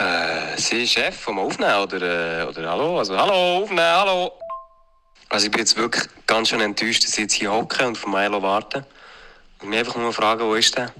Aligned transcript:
Äh, 0.00 0.56
Sie 0.56 0.88
Chef 0.88 1.14
vom 1.14 1.38
Aufnehmen 1.38 1.76
oder, 1.76 2.40
äh, 2.40 2.44
oder 2.46 2.70
hallo? 2.70 2.98
Also 2.98 3.18
hallo, 3.18 3.62
aufnehmen, 3.64 3.80
hallo. 3.80 4.32
Also 5.28 5.44
ich 5.44 5.50
bin 5.50 5.60
jetzt 5.60 5.76
wirklich 5.76 6.04
ganz 6.26 6.48
schön 6.48 6.62
enttäuscht, 6.62 7.04
dass 7.04 7.12
ich 7.12 7.18
jetzt 7.18 7.34
hier 7.34 7.52
hocke 7.52 7.86
und 7.86 7.98
von 7.98 8.10
Milo 8.10 8.40
warte. 8.40 8.86
Und 9.60 9.68
mich 9.68 9.78
einfach 9.78 9.96
nur 9.96 10.14
fragen, 10.14 10.46
wo 10.46 10.54
ist 10.54 10.74
der? 10.74 10.90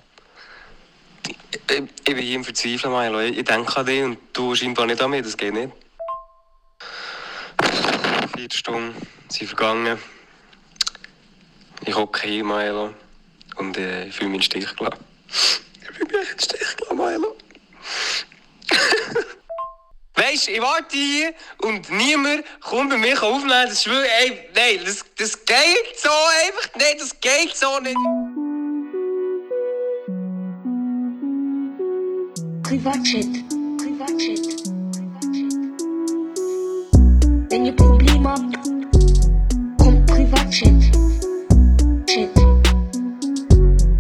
Ich, 1.26 1.36
ich, 1.70 1.78
ich 1.78 2.14
bin 2.14 2.18
hier 2.18 2.36
im 2.36 2.44
Verzweifeln, 2.44 2.92
Milo. 2.92 3.20
Ich, 3.20 3.38
ich 3.38 3.44
denke 3.44 3.74
an 3.74 3.86
dich 3.86 4.02
und 4.02 4.18
du 4.34 4.54
scheinbar 4.54 4.84
nicht 4.84 5.00
an 5.00 5.10
mich, 5.10 5.22
das 5.22 5.34
geht 5.34 5.54
nicht. 5.54 5.72
Vier 8.36 8.48
Stunden 8.52 8.94
sind 9.30 9.46
vergangen. 9.46 9.98
Ich 11.86 11.94
hocke 11.94 12.28
hier, 12.28 12.44
Milo. 12.44 12.92
Und 13.56 13.78
äh, 13.78 14.08
ich 14.08 14.14
fühle 14.14 14.28
mich 14.28 14.52
in 14.52 14.60
den 14.60 14.64
Stich 14.64 14.76
gelassen. 14.76 15.02
Ich 15.80 15.86
fühle 15.86 16.18
mich 16.18 16.30
in 16.32 16.36
den 16.36 16.38
Stich 16.38 16.76
gelassen, 16.76 16.96
Milo. 16.98 17.29
Weißt 20.20 20.48
du, 20.48 20.50
ich 20.52 20.60
warte 20.60 20.96
hier 20.98 21.32
und 21.62 21.90
niemand 21.90 22.44
kommt 22.60 22.90
bei 22.90 22.98
mir 22.98 23.22
aufnehmen. 23.22 23.48
Das 23.48 23.72
ist 23.72 23.86
wirklich, 23.86 24.10
ey, 24.20 24.38
nein, 24.54 24.80
das, 24.84 25.02
das 25.16 25.46
geht 25.46 25.96
so 25.96 26.10
einfach 26.44 26.74
nicht, 26.76 27.00
das 27.00 27.20
geht 27.20 27.56
so 27.56 27.80
nicht. 27.80 27.96
Privatchat. 32.62 33.32
Privatchat. 33.78 34.44
Wenn 37.48 37.64
ihr 37.64 37.76
Probleme 37.76 38.28
habt, 38.28 38.54
kommt 39.78 40.06
Privatchat. 40.06 40.82
Chat. 42.06 42.34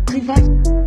Privatchat. 0.04 0.79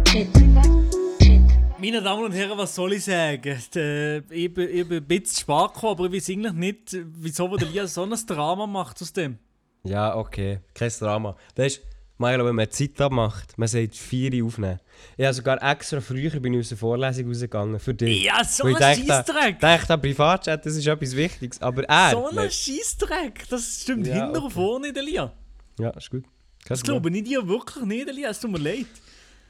Meine 1.83 2.01
Damen 2.01 2.23
und 2.23 2.31
Herren, 2.31 2.57
was 2.57 2.75
soll 2.75 2.93
ich 2.93 3.03
sagen? 3.03 3.61
Der, 3.75 4.23
ich, 4.29 4.53
bin, 4.53 4.69
ich 4.69 4.87
bin 4.87 4.99
ein 4.99 5.05
bisschen 5.05 5.37
spät 5.39 5.73
gekommen, 5.73 5.91
aber 5.91 6.05
ich 6.05 6.13
weiß 6.13 6.29
eigentlich 6.29 6.53
nicht, 6.53 6.97
wieso 7.17 7.57
der 7.57 7.67
Lia 7.67 7.85
so 7.87 8.03
ein 8.03 8.15
Drama 8.25 8.65
macht 8.65 9.01
aus 9.01 9.11
dem. 9.11 9.37
Ja, 9.83 10.15
okay, 10.15 10.61
kein 10.73 10.89
Drama. 10.97 11.35
Das 11.55 11.73
ist, 11.73 11.81
Milo, 12.17 12.45
wenn 12.45 12.55
man 12.55 12.71
Zeit 12.71 13.01
abmacht, 13.01 13.57
man 13.57 13.67
sagt 13.67 13.97
vier 13.97 14.45
aufnehmen. 14.45 14.79
Ich 15.17 15.25
habe 15.25 15.33
sogar 15.33 15.61
extra 15.61 15.99
früher 15.99 16.39
bin 16.39 16.53
ich 16.53 16.61
aus 16.61 16.69
der 16.69 16.77
Vorlesung 16.77 17.27
rausgegangen 17.27 17.77
für 17.81 17.93
dich. 17.93 18.23
Ja, 18.23 18.45
so 18.45 18.63
ein 18.63 18.97
ich 18.97 19.05
dachte, 19.59 19.97
Privatchat, 19.97 20.65
das 20.65 20.77
ist 20.77 20.87
etwas 20.87 21.13
Wichtiges. 21.13 21.61
Aber 21.61 21.83
er. 21.83 22.11
So 22.11 22.29
ein 22.29 22.45
nicht. 22.45 22.63
Scheissdreck! 22.63 23.43
Das 23.49 23.81
stimmt 23.81 24.07
Ja, 24.07 24.13
hinten 24.13 24.37
und 24.37 24.45
okay. 24.45 24.53
vorne, 24.53 24.93
der 24.93 25.03
Lia. 25.03 25.33
Ja, 25.77 25.89
ist 25.89 26.09
gut. 26.09 26.23
Kein 26.23 26.29
Das 26.69 26.81
glaube 26.81 27.09
ich 27.09 27.23
dir 27.25 27.45
wirklich 27.45 27.83
nicht, 27.83 28.07
der 28.07 28.13
Lia. 28.13 28.29
Es 28.29 28.39
tut 28.39 28.51
mir 28.51 28.59
leid. 28.59 28.85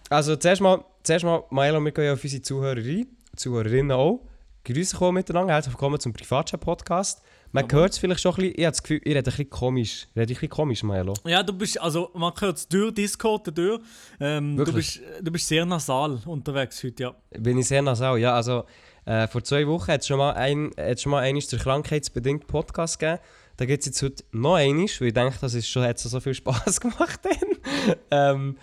Also, 0.09 0.35
zuerst 0.35 0.61
mal, 0.61 0.83
zuerst 1.03 1.25
mal 1.25 1.43
Milo, 1.49 1.81
wir 1.81 1.91
gehen 1.91 2.05
ja 2.05 2.13
auf 2.13 2.23
unsere 2.23 2.41
Zuhörer 2.41 2.77
ein, 2.77 3.07
Zuhörerinnen 3.35 3.91
auch. 3.91 4.21
Grüße 4.63 4.95
kommen 4.95 5.15
miteinander, 5.15 5.53
herzlich 5.53 5.73
willkommen 5.73 5.99
zum 5.99 6.13
Privatchat-Podcast. 6.13 7.21
Man 7.51 7.69
hört 7.69 7.91
es 7.91 7.97
vielleicht 7.97 8.21
schon 8.21 8.31
ein 8.31 8.37
bisschen, 8.37 8.53
ich 8.55 8.65
habe 8.65 8.71
das 8.71 8.81
Gefühl, 8.81 9.01
ich 9.03 9.07
rede 9.07 9.19
ein 9.19 9.23
bisschen 9.23 9.49
komisch. 9.49 10.07
Ich 10.09 10.15
rede 10.15 10.21
ein 10.21 10.27
bisschen 10.27 10.49
komisch, 10.49 10.83
Milo. 10.83 11.13
Ja, 11.25 11.43
du 11.43 11.51
bist, 11.51 11.79
also 11.79 12.09
man 12.13 12.31
hört 12.39 12.57
es 12.57 12.67
durch 12.69 12.93
Discord 12.93 13.55
durch. 13.55 13.81
Ähm, 14.21 14.55
du, 14.55 14.71
bist, 14.71 15.01
du 15.21 15.29
bist 15.29 15.45
sehr 15.45 15.65
nasal 15.65 16.19
unterwegs 16.25 16.81
heute, 16.81 17.03
ja. 17.03 17.15
Bin 17.37 17.57
ich 17.57 17.67
sehr 17.67 17.81
nasal. 17.81 18.17
Ja, 18.19 18.33
also 18.35 18.63
äh, 19.05 19.27
vor 19.27 19.43
zwei 19.43 19.67
Wochen 19.67 19.91
hat 19.91 20.01
es 20.01 20.07
schon 20.07 20.17
mal 20.17 20.31
ein, 20.31 20.71
schon 20.97 21.11
mal 21.11 21.19
einmal 21.19 21.43
der 21.43 21.59
krankheitsbedingt 21.59 22.47
Podcast 22.47 22.97
gegeben. 22.97 23.19
Da 23.57 23.65
gibt 23.65 23.81
es 23.81 23.87
jetzt 23.87 24.01
heute 24.01 24.23
noch 24.31 24.55
einmal, 24.55 24.87
weil 24.99 25.07
ich 25.09 25.13
denke, 25.13 25.35
das 25.41 25.53
ist 25.53 25.67
schon, 25.67 25.83
hat 25.83 25.99
so 25.99 26.19
viel 26.21 26.33
Spass 26.33 26.79
gemacht 26.81 27.19
ähm, 28.09 28.55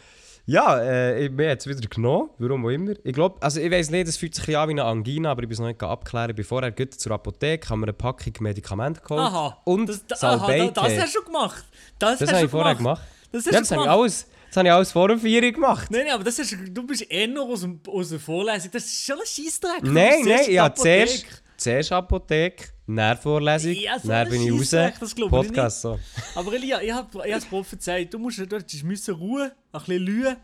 ja, 0.46 0.78
äh, 0.80 1.26
ich- 1.26 1.32
hat 1.48 1.60
es 1.60 1.66
wieder 1.66 1.80
genommen, 1.88 2.30
warum 2.38 2.64
auch 2.66 2.70
immer. 2.70 2.92
Ich 3.04 3.12
glaube, 3.12 3.40
also 3.42 3.60
ich 3.60 3.70
weiß 3.70 3.90
nicht, 3.90 4.08
es 4.08 4.16
fühlt 4.16 4.34
sich 4.34 4.48
ein 4.48 4.54
an 4.56 4.68
wie 4.68 4.72
eine 4.72 4.84
Angina, 4.84 5.30
aber 5.30 5.42
ich 5.42 5.48
bin 5.48 5.54
es 5.54 5.58
noch 5.60 5.66
nicht 5.66 5.82
abklären. 5.82 6.34
Bevor 6.34 6.62
er 6.62 6.70
geht 6.72 6.94
zur 6.94 7.12
Apotheke, 7.12 7.68
haben 7.68 7.80
wir 7.80 7.86
eine 7.86 7.92
Packung 7.92 8.32
Medikamente 8.40 9.00
geholt. 9.00 9.20
Aha. 9.20 9.60
Und 9.64 9.88
das, 9.88 10.04
da, 10.06 10.16
aha, 10.34 10.70
das 10.74 10.98
hast 10.98 11.16
du 11.16 11.22
gemacht. 11.22 11.64
Das, 11.98 12.18
Das 12.18 12.28
hast 12.28 12.34
habe 12.36 12.44
ich 12.46 12.50
vorher 12.50 12.74
gemacht. 12.74 13.02
Das 13.32 13.46
hast 13.46 13.52
Ja, 13.52 13.60
das 13.60 13.70
habe 13.70 13.82
ich, 13.82 13.88
alles, 13.88 14.26
das 14.48 14.56
habe 14.56 14.68
ich 14.68 14.74
alles 14.74 14.90
vor 14.92 15.08
der 15.08 15.18
Feierung 15.18 15.52
gemacht. 15.52 15.90
Nein, 15.90 16.02
nein, 16.06 16.14
aber 16.14 16.24
das 16.24 16.38
ist, 16.38 16.56
du 16.70 16.86
bist 16.86 17.06
eh 17.10 17.26
noch 17.26 17.48
aus, 17.48 17.60
dem, 17.60 17.80
aus 17.86 18.08
der 18.08 18.18
Vorlesung. 18.18 18.70
Das 18.72 18.84
ist 18.84 19.04
schon 19.04 19.16
ein 19.20 19.26
Scheissdreck. 19.26 19.82
Du 19.82 19.92
Nein, 19.92 20.22
nein, 20.24 20.50
ja, 20.50 20.74
zuerst, 20.74 21.26
zuerst 21.56 21.92
Apotheke, 21.92 22.64
dann 22.96 23.16
Vorlesung, 23.18 23.72
Ja, 23.72 23.98
so 23.98 24.10
ein 24.12 24.28
bin 24.28 24.42
ich 24.42 24.52
raus, 24.52 24.70
das 24.70 25.14
glaube 25.14 25.36
ich 25.42 25.48
Podcast 25.48 25.80
so. 25.82 25.98
Aber 26.34 26.52
Elia, 26.54 26.80
ich 26.82 26.92
habe 26.92 27.28
es 27.28 27.44
prophezeit. 27.44 28.12
Du 28.12 28.18
musst 28.18 28.38
du 28.38 28.46
müssen 28.84 29.14
ruhen, 29.14 29.50
ein 29.72 29.78
bisschen 29.78 30.02
lügen. 30.02 30.36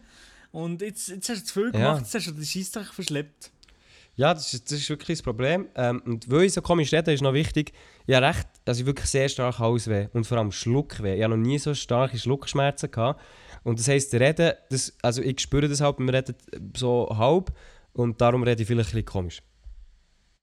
Und 0.52 0.80
jetzt, 0.82 1.08
jetzt 1.08 1.28
hast 1.28 1.40
du 1.42 1.44
zu 1.46 1.52
viel 1.54 1.64
Ja. 1.66 1.70
gemacht, 1.92 2.02
jetzt 2.02 2.14
hast 2.14 2.26
du 2.28 2.32
den 2.32 2.44
Scheissdreck 2.44 2.86
verschleppt. 2.86 3.50
Ja, 4.14 4.32
das 4.32 4.54
ist, 4.54 4.70
das 4.70 4.78
ist 4.78 4.88
wirklich 4.88 5.18
das 5.18 5.22
Problem. 5.22 5.68
Ähm, 5.74 6.00
und 6.06 6.30
weil 6.30 6.44
ich 6.44 6.54
so 6.54 6.62
komisch 6.62 6.90
rede, 6.92 7.12
ist 7.12 7.22
noch 7.22 7.34
wichtig, 7.34 7.72
ich 8.06 8.14
habe 8.14 8.26
recht, 8.26 8.46
dass 8.64 8.78
ich 8.80 8.86
wirklich 8.86 9.10
sehr 9.10 9.28
stark 9.28 9.58
Halsweh 9.58 10.08
und 10.14 10.26
vor 10.26 10.38
allem 10.38 10.52
Schluckweh. 10.52 11.16
Ich 11.16 11.22
habe 11.22 11.36
noch 11.36 11.42
nie 11.46 11.58
so 11.58 11.74
starke 11.74 12.18
Schluckschmerzen 12.18 12.90
gehabt. 12.90 13.20
Und 13.62 13.78
das 13.78 13.88
heisst, 13.88 14.14
Reden, 14.14 14.52
das, 14.70 14.94
also 15.02 15.20
ich 15.20 15.40
spüre 15.40 15.68
das 15.68 15.82
halt 15.82 15.98
beim 15.98 16.08
Reden 16.08 16.34
so 16.74 17.14
halb 17.18 17.52
und 17.92 18.18
darum 18.20 18.42
rede 18.42 18.62
ich 18.62 18.68
vielleicht 18.68 18.90
ein 18.90 18.92
bisschen 18.92 19.04
komisch. 19.04 19.42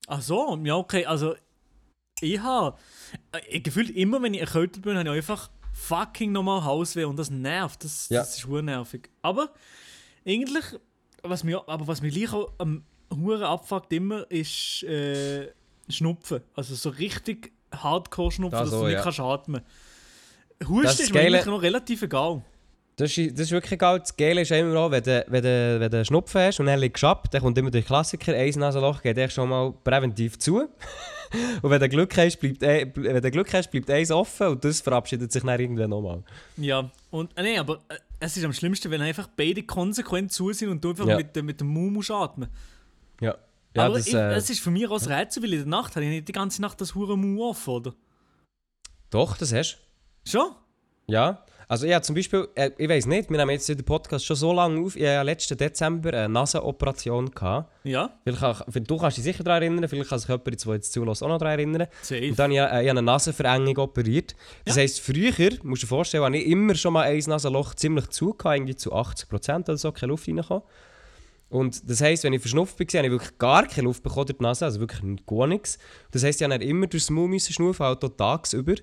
Ach 0.08 0.22
so, 0.22 0.60
ja 0.64 0.76
okay, 0.76 1.06
also 1.06 1.34
ich 2.24 2.40
habe 2.40 2.78
ich 3.50 3.64
gefühlt 3.64 3.90
immer, 3.92 4.22
wenn 4.22 4.34
ich 4.34 4.42
erkältet 4.42 4.82
bin, 4.82 4.98
habe 4.98 5.10
ich 5.10 5.16
einfach 5.16 5.50
fucking 5.74 6.32
nochmal 6.32 6.64
Hausweh 6.64 7.04
und 7.06 7.18
das 7.18 7.30
nervt, 7.30 7.84
das, 7.84 8.10
Ja. 8.10 8.20
das 8.22 8.38
ist 8.38 8.48
hure 8.48 8.64
nervig. 8.64 9.10
Aber 9.22 9.50
eigentlich, 10.26 10.64
was 11.22 11.44
mir, 11.44 11.68
aber 11.68 11.88
was 11.88 12.02
mich 12.02 12.14
gleich 12.14 12.34
auch 12.34 12.52
am 12.60 12.84
hure 13.14 13.48
abfuckt 13.48 13.92
immer, 13.94 14.30
ist 14.32 14.84
äh, 14.84 15.52
Schnupfen. 15.90 16.42
Also 16.56 16.76
so 16.76 16.90
richtig 16.90 17.52
Hardcore-Schnupfen, 17.76 18.60
Das 18.60 18.70
dass 18.70 18.80
du 18.80 18.84
auch, 18.84 18.88
nicht 18.88 18.96
ja. 18.96 19.02
kannst 19.04 19.20
atmen. 19.20 19.62
Husten 20.68 21.04
ist 21.04 21.14
mir 21.14 21.22
eigentlich 21.22 21.46
noch 21.46 21.62
relativ 21.62 22.02
egal. 22.04 22.42
Das 22.96 23.18
ist, 23.18 23.34
das 23.34 23.48
ist 23.48 23.52
wirklich 23.52 23.72
egal. 23.74 24.00
Das 24.00 24.16
Geile 24.16 24.42
ist 24.42 24.52
immer 24.52 24.80
auch, 24.80 24.92
wenn 24.92 25.02
du, 25.04 25.26
wenn 25.28 25.42
du, 25.44 25.80
wenn 25.80 25.90
du 25.92 26.06
Schnupfen 26.06 26.42
hast 26.42 26.60
und 26.60 26.68
dann 26.68 26.80
liegst 26.80 27.02
du 27.02 27.08
ab, 27.08 27.30
dann 27.32 27.42
kommt 27.42 27.58
immer 27.58 27.72
der 27.72 27.82
Klassiker, 27.82 28.34
ein 28.36 28.52
Nasenloch 28.52 29.02
geht 29.02 29.18
echt 29.18 29.34
schon 29.34 29.50
mal 29.50 29.74
präventiv 29.84 30.38
zu. 30.38 30.70
und 31.62 31.70
wenn 31.70 31.80
du 31.80 31.90
Glück 31.90 32.16
hast, 32.18 32.38
bleibt, 32.40 32.64
ein- 32.64 32.92
wenn 32.96 33.22
du 33.22 33.32
Glück 33.32 33.54
hast, 33.54 33.70
bleibt 33.72 33.90
eins 33.90 34.12
offen 34.12 34.48
und 34.48 34.64
das 34.64 34.82
verabschiedet 34.82 35.32
sich 35.32 35.44
dann 35.44 35.60
irgendwann 35.60 35.90
nochmal. 35.90 36.24
Ja, 36.58 36.90
und 37.12 37.36
äh, 37.38 37.44
nee, 37.44 37.58
aber 37.58 37.82
äh, 37.90 37.98
es 38.20 38.38
ist 38.38 38.44
am 38.46 38.54
schlimmsten, 38.54 38.90
wenn 38.92 39.02
einfach 39.02 39.28
beide 39.36 39.64
konsequent 39.64 40.32
zu 40.32 40.52
sind 40.54 40.70
und 40.70 40.84
du 40.84 40.90
einfach 40.92 41.08
Ja. 41.08 41.18
mit, 41.18 41.36
dem- 41.36 41.46
mit 41.46 41.60
dem 41.60 41.68
musst 41.68 42.12
atmen. 42.12 42.50
Ja. 43.22 43.36
Ja, 43.76 43.86
aber 43.88 43.96
das, 43.96 44.08
ich, 44.08 44.14
äh, 44.14 44.34
es 44.36 44.50
ist 44.52 44.60
für 44.60 44.70
mich 44.70 44.88
auch 44.88 45.02
ein 45.02 45.12
Rätsel, 45.12 45.42
weil 45.44 45.54
in 45.54 45.60
der 45.60 45.68
Nacht 45.68 45.96
habe 45.96 46.06
ich 46.06 46.12
nicht 46.12 46.28
die 46.28 46.32
ganze 46.32 46.62
Nacht 46.62 46.80
das 46.80 46.94
hure 46.94 47.18
Mund 47.18 47.40
offen, 47.42 47.74
oder? 47.74 47.94
Doch, 49.10 49.36
das 49.38 49.52
hast 49.54 49.80
du. 50.26 50.30
Schon? 50.32 50.52
Ja. 51.08 51.44
Also 51.68 51.88
habe 51.90 52.04
zum 52.04 52.16
Beispiel, 52.16 52.48
äh, 52.56 52.72
ich 52.78 52.88
weiß 52.88 53.08
nicht, 53.08 53.30
wir 53.30 53.38
nehmen 53.38 53.52
jetzt 53.52 53.68
den 53.68 53.84
Podcast 53.84 54.26
schon 54.26 54.36
so 54.36 54.54
lange 54.54 54.80
auf, 54.86 54.96
ich 54.96 55.08
hatte 55.08 55.24
letzten 55.24 55.58
Dezember 55.58 56.14
eine 56.14 56.30
Nasenoperation. 56.30 57.32
Gehabt. 57.32 57.72
Ja, 57.84 58.12
Vielleicht 58.24 58.90
du 58.90 58.98
kannst 58.98 59.18
dich 59.18 59.24
sicher 59.24 59.44
daran 59.44 59.64
erinnern, 59.64 59.88
vielleicht 59.90 60.10
kann 60.10 60.20
sich 60.20 60.30
jemand, 60.30 60.66
der 60.66 60.74
jetzt 60.76 60.94
zulässt, 60.94 61.24
auch 61.24 61.30
noch 61.30 61.40
daran 61.40 61.58
erinnern. 61.60 61.88
safe. 62.02 62.30
Und 62.30 62.38
dann 62.38 62.52
habe 62.52 62.54
ich, 62.54 62.60
äh, 62.60 62.84
ich 62.84 62.90
habe 62.90 63.00
eine 63.00 63.02
Nasenverengung 63.02 63.78
operiert. 63.78 64.36
Das 64.66 64.78
heisst, 64.78 65.00
früher, 65.00 65.32
musst 65.64 65.82
du 65.82 65.86
dir 65.86 65.88
vorstellen, 65.88 66.24
habe 66.24 66.38
ich 66.38 66.46
immer 66.46 66.76
schon 66.76 66.94
mal 66.94 67.04
ein 67.04 67.24
Nasenloch 67.26 67.74
ziemlich 67.74 68.08
zu, 68.10 68.34
gehabt, 68.34 68.58
irgendwie 68.58 68.76
zu 68.76 68.94
80% 68.94 69.64
oder 69.64 69.78
so, 69.78 69.92
keine 69.92 70.12
Luft 70.12 70.28
reingekommen. 70.28 70.64
Und 71.54 71.88
das 71.88 72.02
heisst, 72.02 72.24
wenn 72.24 72.34
ich 72.34 72.42
verschnupft 72.42 72.80
war, 72.80 72.88
habe 72.88 73.06
ich 73.06 73.12
wirklich 73.12 73.38
gar 73.38 73.68
keine 73.68 73.84
Luft 73.84 74.02
bekommen 74.02 74.26
durch 74.26 74.38
die 74.38 74.44
Nase, 74.44 74.66
also 74.66 74.80
wirklich 74.80 75.02
gar 75.28 75.46
nichts. 75.46 75.78
Das 76.10 76.24
heisst, 76.24 76.42
ich 76.42 76.48
musste 76.48 76.64
immer 76.64 76.88
durchs 76.88 77.12
Maul 77.12 77.40
schnaufen, 77.40 77.86
halt 77.86 78.04
auch 78.04 78.10
tagsüber. 78.10 78.74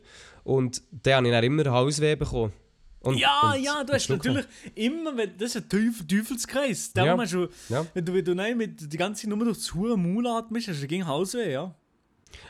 Und 0.45 0.83
dann 1.03 1.15
habe 1.15 1.27
ich 1.29 1.33
dann 1.33 1.45
immer 1.45 1.65
Halsweh 1.71 2.17
bekommen. 2.17 2.53
Und, 3.01 3.17
ja, 3.19 3.53
und- 3.55 3.63
ja, 3.63 3.83
du 3.83 3.93
hast 3.95 4.09
natürlich 4.11 4.45
immer, 4.75 5.17
wenn, 5.17 5.37
das 5.39 5.55
ist 5.55 5.57
ein 5.57 5.69
Teufel, 5.69 6.07
Teufelskreis. 6.07 6.93
Ja. 6.97 7.17
hast 7.17 7.33
du, 7.33 7.49
Ja. 7.69 7.87
wenn 7.95 8.05
du, 8.05 8.13
wenn 8.13 8.25
du 8.25 8.35
nein, 8.35 8.57
mit 8.59 8.93
die 8.93 8.97
ganze 8.97 9.29
nur 9.29 9.39
durch 9.45 9.57
das 9.59 9.73
hure 9.75 9.97
Maul 9.97 10.27
atmest, 10.27 10.69
hast 10.69 10.83
du 10.83 10.87
gegen 10.87 11.07
Hausweh, 11.07 11.53
ja. 11.53 11.75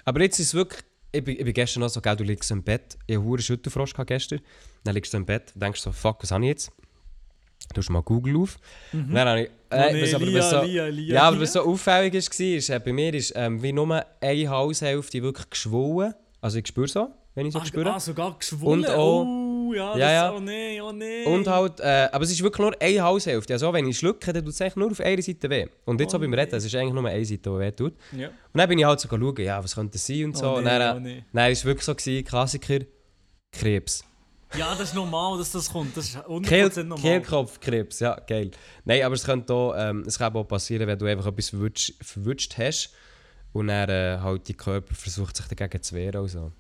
Aber 0.04 0.20
jetzt 0.22 0.38
ist 0.40 0.48
es 0.48 0.54
wirklich. 0.54 0.82
Ich 1.12 1.24
bin, 1.24 1.36
ich 1.38 1.44
bin 1.44 1.52
gestern 1.54 1.80
noch 1.80 1.88
so, 1.88 2.00
gell, 2.00 2.14
du 2.16 2.22
liegst 2.24 2.50
im 2.52 2.62
Bett. 2.62 2.96
Ich 3.06 3.16
hatte 3.16 3.26
einen 3.26 3.38
Schüttelfrost 3.38 3.94
gehabt 3.94 4.08
gestern. 4.08 4.40
Dann 4.84 4.94
liegst 4.94 5.12
du 5.12 5.16
im 5.16 5.26
Bett 5.26 5.50
und 5.54 5.62
denkst 5.62 5.80
so, 5.80 5.90
fuck, 5.90 6.22
was 6.22 6.30
habe 6.30 6.44
ich 6.44 6.48
jetzt? 6.50 6.72
Du 7.74 7.78
hast 7.78 7.90
mal 7.90 8.02
Google 8.02 8.36
auf. 8.36 8.58
Dann 8.92 9.16
habe 9.18 9.42
ich. 9.42 9.50
Äh, 9.70 9.92
nee, 9.92 10.02
was 10.02 10.14
aber 10.14 10.24
Lia, 10.26 10.42
so, 10.42 10.62
Lia, 10.62 10.86
Lia, 10.86 11.14
ja, 11.14 11.22
aber 11.22 11.40
was 11.40 11.52
so 11.52 11.60
auffällig 11.62 12.12
war, 12.14 12.46
ist, 12.56 12.70
äh, 12.70 12.80
bei 12.84 12.92
mir 12.92 13.12
ist 13.14 13.32
ähm, 13.36 13.62
wie 13.62 13.72
nur 13.72 14.04
eine 14.20 14.50
Halshälfte 14.50 15.22
wirklich 15.22 15.48
geschwollen. 15.50 16.14
Also 16.40 16.58
ich 16.58 16.66
spüre 16.68 16.88
so, 16.88 17.08
wenn 17.34 17.46
ich 17.46 17.52
so 17.52 17.60
Ah, 17.60 17.64
spüre. 17.64 17.92
ah, 17.94 18.00
sogar 18.00 18.36
geschwollen. 18.38 18.84
Und 18.84 18.90
auch- 18.90 19.24
oh, 19.24 19.72
ja, 19.72 19.96
Ja, 19.96 20.10
ja. 20.12 20.32
oh 20.32 20.40
nee, 20.40 20.80
oh 20.80 20.90
nee. 20.92 21.24
Und 21.26 21.46
halt, 21.46 21.78
äh, 21.80 22.08
aber 22.10 22.24
es 22.24 22.30
ist 22.32 22.42
wirklich 22.42 22.58
nur 22.60 22.74
eine 22.80 23.02
Halshälfte. 23.02 23.52
Also 23.52 23.72
wenn 23.72 23.86
ich 23.86 23.98
schlucke, 23.98 24.32
dann 24.32 24.44
tut 24.44 24.52
es 24.52 24.60
eigentlich 24.60 24.76
nur 24.76 24.90
auf 24.90 25.00
einer 25.00 25.22
Seite 25.22 25.48
weh. 25.48 25.66
Und 25.84 26.00
jetzt 26.00 26.14
Oh 26.14 26.18
beim 26.18 26.34
Reden, 26.34 26.54
es 26.56 26.64
ist 26.64 26.74
eigentlich 26.74 26.92
nur 26.94 27.06
eine 27.08 27.24
Seite, 27.24 27.42
die 27.50 27.58
weh 27.58 27.70
tut. 27.70 27.94
Ja. 28.16 28.28
Und 28.28 28.34
dann 28.58 28.68
bin 28.68 28.78
ich 28.80 28.84
halt 28.84 28.98
so 29.00 29.08
schauen, 29.08 29.34
ja, 29.38 29.62
was 29.62 29.74
könnte 29.76 29.92
das 29.92 30.06
sein 30.06 30.24
und 30.24 30.36
so. 30.36 30.46
Oh 30.50 30.56
und 30.56 30.64
nee, 30.64 30.70
dann, 30.78 30.96
oh 30.96 31.00
nee. 31.00 31.24
dann 31.32 31.42
war 31.44 31.50
es 31.50 31.64
wirklich 31.64 31.84
so, 31.84 31.94
gewesen, 31.94 32.24
Klassiker, 32.24 32.78
Krebs. 33.52 34.04
ja, 34.58 34.70
das 34.72 34.88
ist 34.88 34.94
normal, 34.94 35.38
dass 35.38 35.52
das 35.52 35.70
kommt. 35.70 35.96
Das 35.96 36.06
ist 36.08 36.16
100% 36.18 36.42
Kehl, 36.48 36.84
normal. 36.84 36.98
Kehlkopfkrebs, 37.00 38.00
ja, 38.00 38.14
geil. 38.26 38.50
Nein, 38.84 39.02
aber 39.04 39.14
es, 39.14 39.22
könnte 39.24 39.52
auch, 39.54 39.74
ähm, 39.76 40.02
es 40.06 40.18
kann 40.18 40.34
auch 40.34 40.44
passieren, 40.44 40.88
wenn 40.88 40.98
du 40.98 41.06
einfach 41.06 41.26
etwas 41.26 41.50
verwutscht, 41.50 41.94
verwutscht 42.02 42.58
hast. 42.58 42.92
Und 43.52 43.68
dann 43.68 43.88
äh, 43.88 44.18
halt 44.20 44.46
die 44.48 44.54
Körper 44.54 44.94
versucht 44.94 45.36
sich 45.36 45.46
dagegen 45.46 45.80
zu 45.82 45.94
wehren. 45.94 46.20
Also. 46.22 46.50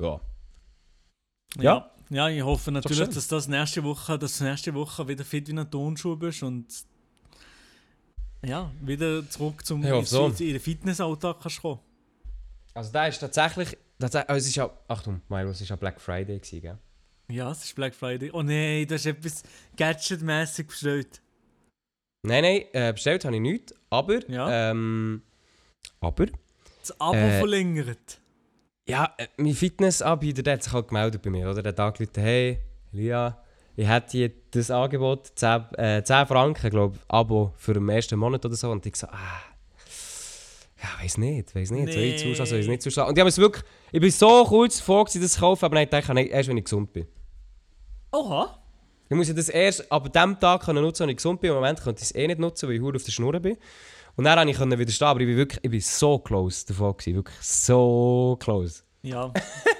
Ja. 0.00 0.20
Ja. 1.56 1.90
ja, 2.10 2.28
ich 2.28 2.42
hoffe 2.42 2.70
natürlich, 2.72 2.98
schön. 2.98 3.14
dass 3.14 3.28
das 3.28 3.48
nächste 3.48 3.82
Woche, 3.84 4.18
dass 4.18 4.38
du 4.38 4.44
nächste 4.44 4.72
Woche 4.74 5.06
wieder 5.06 5.24
fit 5.24 5.48
wie 5.48 5.58
ein 5.58 5.70
Tonschuh 5.70 6.16
bist 6.16 6.42
und 6.42 6.66
ja, 8.42 8.70
wieder 8.80 9.28
zurück 9.28 9.66
zum 9.66 9.84
hoffe 9.84 10.06
so. 10.06 10.26
in 10.26 10.34
den 10.36 10.60
Fitnessalltag 10.60 11.40
kannst 11.40 11.60
kommen. 11.60 11.80
Also 12.72 12.92
da 12.92 13.06
ist 13.06 13.18
tatsächlich... 13.18 13.76
tatsächlich 13.98 14.30
also 14.30 14.38
es 14.38 14.46
ist 14.46 14.54
ja... 14.54 14.70
Achtung, 14.88 15.20
Milo, 15.28 15.50
es 15.50 15.60
war 15.60 15.66
ja 15.66 15.76
Black 15.76 16.00
Friday, 16.00 16.38
gewesen, 16.38 16.60
gell? 16.62 16.78
Ja, 17.28 17.50
es 17.50 17.64
ist 17.64 17.74
Black 17.74 17.94
Friday. 17.94 18.30
Oh 18.32 18.42
nein, 18.42 18.86
du 18.86 18.94
hast 18.94 19.06
etwas 19.06 19.42
Gadget-mäßig 19.76 20.66
bestellt. 20.68 21.20
Nein, 22.22 22.42
nein, 22.42 22.62
äh, 22.72 22.92
bestellt 22.92 23.24
habe 23.24 23.34
ich 23.36 23.42
nichts, 23.42 23.74
aber... 23.90 24.28
Ja. 24.30 24.70
Ähm, 24.70 25.22
aber... 26.00 26.26
Das 26.80 26.98
Abo 27.00 27.16
Äh, 27.16 27.38
verlängert. 27.38 28.20
Ja, 28.90 29.14
äh, 29.18 29.26
mein 29.36 29.54
Fitnessanbieter 29.54 30.42
der 30.42 30.54
hat 30.54 30.62
sich 30.64 30.72
halt 30.72 30.88
gemeldet 30.88 31.22
bei 31.22 31.30
mir, 31.30 31.48
oder? 31.50 31.62
Der 31.62 31.72
hat 31.72 31.80
angerufen, 31.80 32.10
hey, 32.22 32.58
Lia, 32.92 33.38
ich 33.76 33.86
hätte 33.86 34.10
dir 34.10 34.30
das 34.50 34.70
Angebot, 34.70 35.32
10, 35.36 35.74
äh, 35.78 36.02
10 36.04 36.26
Franken, 36.26 36.70
glaube 36.70 36.96
ich, 36.96 37.02
Abo 37.08 37.52
für 37.56 37.74
den 37.74 37.88
ersten 37.88 38.18
Monat 38.18 38.44
oder 38.44 38.54
so. 38.56 38.70
Und 38.70 38.84
ich 38.84 38.96
so, 38.96 39.06
ah, 39.06 39.40
ja, 40.82 41.02
weiß 41.04 41.18
nicht, 41.18 41.54
weiß 41.54 41.70
nicht, 41.70 41.92
soll 41.92 42.02
ich 42.02 42.12
Nee. 42.12 42.28
zuschlagen, 42.30 42.50
soll 42.50 42.58
ich 42.60 42.68
nicht 42.68 42.82
zuschlagen? 42.82 43.08
Und 43.10 43.16
ich 43.16 43.20
habe 43.20 43.28
es 43.28 43.38
wirklich, 43.38 43.64
ich 43.92 44.00
bin 44.00 44.10
so 44.10 44.44
kurz 44.44 44.84
gewesen, 44.84 45.22
das 45.22 45.32
zu 45.32 45.40
kaufen, 45.40 45.64
aber 45.66 45.86
dachte 45.86 45.98
ich, 45.98 46.14
nicht, 46.14 46.30
erst 46.32 46.48
wenn 46.48 46.56
ich 46.56 46.64
gesund 46.64 46.92
bin. 46.92 47.06
Oha. 48.12 48.56
Ich 49.08 49.16
muss 49.16 49.28
ja 49.28 49.34
das 49.34 49.48
erst 49.48 49.90
ab 49.90 50.12
dem 50.12 50.38
Tag 50.38 50.62
können 50.62 50.82
nutzen, 50.82 51.02
wenn 51.02 51.10
ich 51.10 51.16
gesund 51.16 51.40
bin. 51.40 51.50
Im 51.50 51.56
Moment 51.56 51.80
konnte 51.82 51.98
ich 52.02 52.10
es 52.10 52.14
eh 52.14 52.26
nicht 52.26 52.38
nutzen, 52.38 52.68
weil 52.68 52.76
ich 52.76 52.82
auf 52.82 53.02
der 53.04 53.12
Schnur 53.12 53.38
bin. 53.40 53.56
Und 54.20 54.24
dann 54.24 54.36
konnte 54.36 54.50
ich 54.50 54.58
können 54.58 54.78
widerstehen, 54.78 55.08
aber 55.08 55.20
ich 55.20 55.26
bin 55.28 55.36
wirklich, 55.38 55.60
ich 55.62 55.70
bin 55.70 55.80
so 55.80 56.18
close 56.18 56.66
davon 56.66 56.94
gewesen, 56.94 57.14
wirklich 57.14 57.38
so 57.40 58.36
close. 58.38 58.82
Ja, 59.00 59.32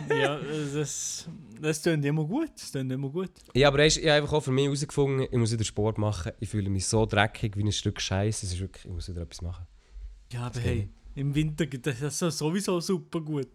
ja 0.09 0.41
das, 0.75 1.29
das 1.61 1.83
klingt 1.83 2.07
immer 2.07 2.25
gut. 2.25 2.49
Das 2.57 2.71
klingt 2.71 2.91
immer 2.91 3.11
gut. 3.11 3.33
Ja, 3.55 3.69
aber 3.69 3.81
weisst, 3.81 3.99
ich 3.99 4.05
habe 4.05 4.15
einfach 4.15 4.33
auch 4.33 4.41
für 4.41 4.51
mich 4.51 4.65
herausgefunden, 4.65 5.27
ich 5.31 5.39
muss 5.39 5.53
wieder 5.53 5.63
Sport 5.63 5.99
machen. 5.99 6.33
Ich 6.41 6.49
fühle 6.49 6.71
mich 6.71 6.87
so 6.87 7.05
dreckig 7.05 7.55
wie 7.59 7.65
ein 7.65 7.71
Stück 7.71 8.01
Scheiße. 8.01 8.47
Es 8.47 8.55
ist 8.55 8.61
wirklich, 8.61 8.87
ich 8.87 8.91
muss 8.91 9.11
wieder 9.11 9.21
etwas 9.21 9.43
machen. 9.43 9.67
Ja, 10.33 10.47
aber 10.47 10.61
hey, 10.61 10.89
im 11.17 11.35
Winter 11.35 11.67
geht 11.67 11.87
das 11.87 12.19
sowieso 12.19 12.81
super 12.81 13.21
gut. 13.21 13.51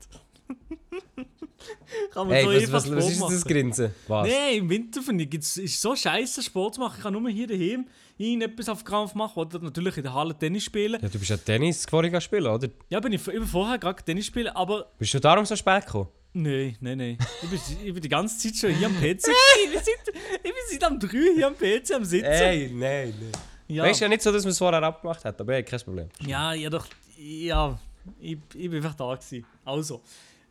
Kann 2.11 2.27
man 2.27 2.35
Hey, 2.35 2.63
so 2.63 2.73
was, 2.73 2.91
was, 2.91 2.95
was 2.95 3.11
ist 3.11 3.21
das. 3.21 3.45
Grinsen? 3.45 3.89
Was? 4.07 4.27
Nein, 4.27 4.57
im 4.57 4.69
Winter 4.69 5.01
finde 5.01 5.23
ich, 5.23 5.33
es 5.33 5.57
ist 5.57 5.81
so 5.81 5.95
scheiße 5.95 6.43
Sport 6.43 6.75
zu 6.75 6.81
machen. 6.81 6.93
Ich 6.97 7.01
kann 7.03 7.13
nur 7.13 7.27
hier 7.27 7.47
daheim 7.47 7.87
irgendetwas 8.17 8.69
auf 8.69 8.83
Krampf 8.83 9.13
machen 9.15 9.39
oder 9.39 9.59
natürlich 9.59 9.97
in 9.97 10.03
der 10.03 10.13
Halle 10.13 10.37
Tennis 10.37 10.63
spielen. 10.63 10.99
Ja, 11.01 11.09
du 11.09 11.19
bist 11.19 11.29
ja 11.29 11.37
Tennis 11.37 11.85
vorhin 11.85 12.19
spielen, 12.21 12.47
oder? 12.47 12.69
Ja, 12.89 12.99
bin 12.99 13.13
ich, 13.13 13.23
bin 13.23 13.45
vorher 13.45 13.77
gerade 13.77 14.01
Tennis 14.03 14.25
spielen, 14.27 14.49
aber 14.49 14.91
Bist 14.97 15.13
du 15.13 15.19
darum 15.19 15.45
so 15.45 15.55
spät 15.55 15.85
gekommen? 15.85 16.09
nein, 16.35 16.77
nein, 16.81 16.97
nein. 16.97 17.17
Ich 17.41 17.49
bin, 17.49 17.59
ich 17.85 17.93
bin 17.93 18.01
die 18.01 18.09
ganze 18.09 18.37
Zeit 18.37 18.55
schon 18.57 18.77
hier 18.77 18.87
am 18.87 18.93
PC. 18.95 19.27
ich, 19.63 19.71
bin 19.71 19.81
seit, 19.81 20.15
ich 20.37 20.41
bin 20.43 20.53
seit 20.69 20.83
am 20.83 20.99
3 20.99 21.07
hier 21.35 21.47
am 21.47 21.55
PC 21.55 21.93
am 21.95 22.03
Sitzen. 22.03 22.25
Ey, 22.25 22.69
nein, 22.73 23.13
nein. 23.19 23.31
ja. 23.67 23.83
Weißt 23.83 24.01
ja 24.01 24.07
nicht 24.07 24.21
so, 24.21 24.31
dass 24.31 24.43
man 24.43 24.51
es 24.51 24.57
vorher 24.57 24.83
abgemacht 24.83 25.23
hat, 25.23 25.39
aber 25.39 25.53
hey, 25.53 25.63
kein 25.63 25.79
Problem. 25.79 26.09
Ja, 26.25 26.53
ja 26.53 26.69
doch. 26.69 26.87
Ja, 27.17 27.79
ich, 28.19 28.37
ich 28.53 28.69
bin 28.69 28.75
einfach 28.75 28.95
da 28.95 29.15
gewesen. 29.15 29.45
Also, 29.63 30.01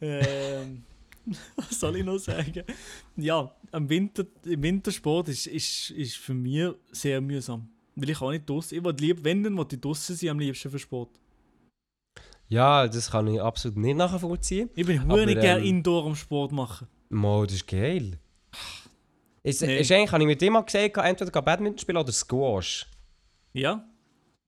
ähm, 0.00 0.82
was 1.56 1.81
soll 1.81 1.97
ich 1.97 2.05
noch 2.05 2.19
sagen? 2.19 2.65
Ja, 3.17 3.55
am 3.73 3.88
Winter, 3.88 4.25
im 4.44 4.62
Wintersport 4.62 5.29
ist, 5.29 5.47
ist, 5.47 5.91
ist 5.91 6.17
für 6.17 6.35
mich 6.35 6.69
sehr 6.93 7.21
mühsam. 7.21 7.69
Weil 7.97 8.11
ich 8.11 8.21
auch 8.21 8.31
nicht 8.31 8.49
draussen. 8.49 8.76
Ich 8.76 8.85
will 8.85 8.94
lieb, 8.99 9.19
wenn, 9.23 9.43
dann 9.43 9.59
ich 9.59 9.81
draussen 9.81 10.17
sein 10.17 10.31
am 10.31 10.38
liebsten 10.38 10.71
für 10.71 10.79
Sport. 10.79 11.11
Ja, 12.49 12.87
das 12.87 13.11
kann 13.11 13.26
ich 13.29 13.41
absolut 13.41 13.79
nicht 13.79 13.97
nachvollziehen. 13.97 14.69
Ich 14.75 14.87
bin 14.87 14.99
Aber, 15.00 15.15
hure 15.15 15.26
nicht 15.26 15.41
gerne 15.41 15.61
ähm, 15.61 15.67
Indoor 15.76 16.06
am 16.06 16.15
Sport 16.15 16.53
machen. 16.53 16.88
Mo, 17.09 17.44
das 17.44 17.55
ist 17.55 17.67
geil. 17.67 18.19
Ist, 19.43 19.62
Nee. 19.62 19.81
ist 19.81 19.93
eigentlich, 19.93 20.12
habe 20.12 20.23
ich 20.23 20.26
mit 20.26 20.41
dem 20.41 20.53
mal 20.55 20.62
gesagt, 20.62 20.97
entweder 20.97 21.43
Badminton 21.43 21.79
spielen 21.79 21.99
oder 21.99 22.12
Squash. 22.12 22.87
Ja? 23.53 23.87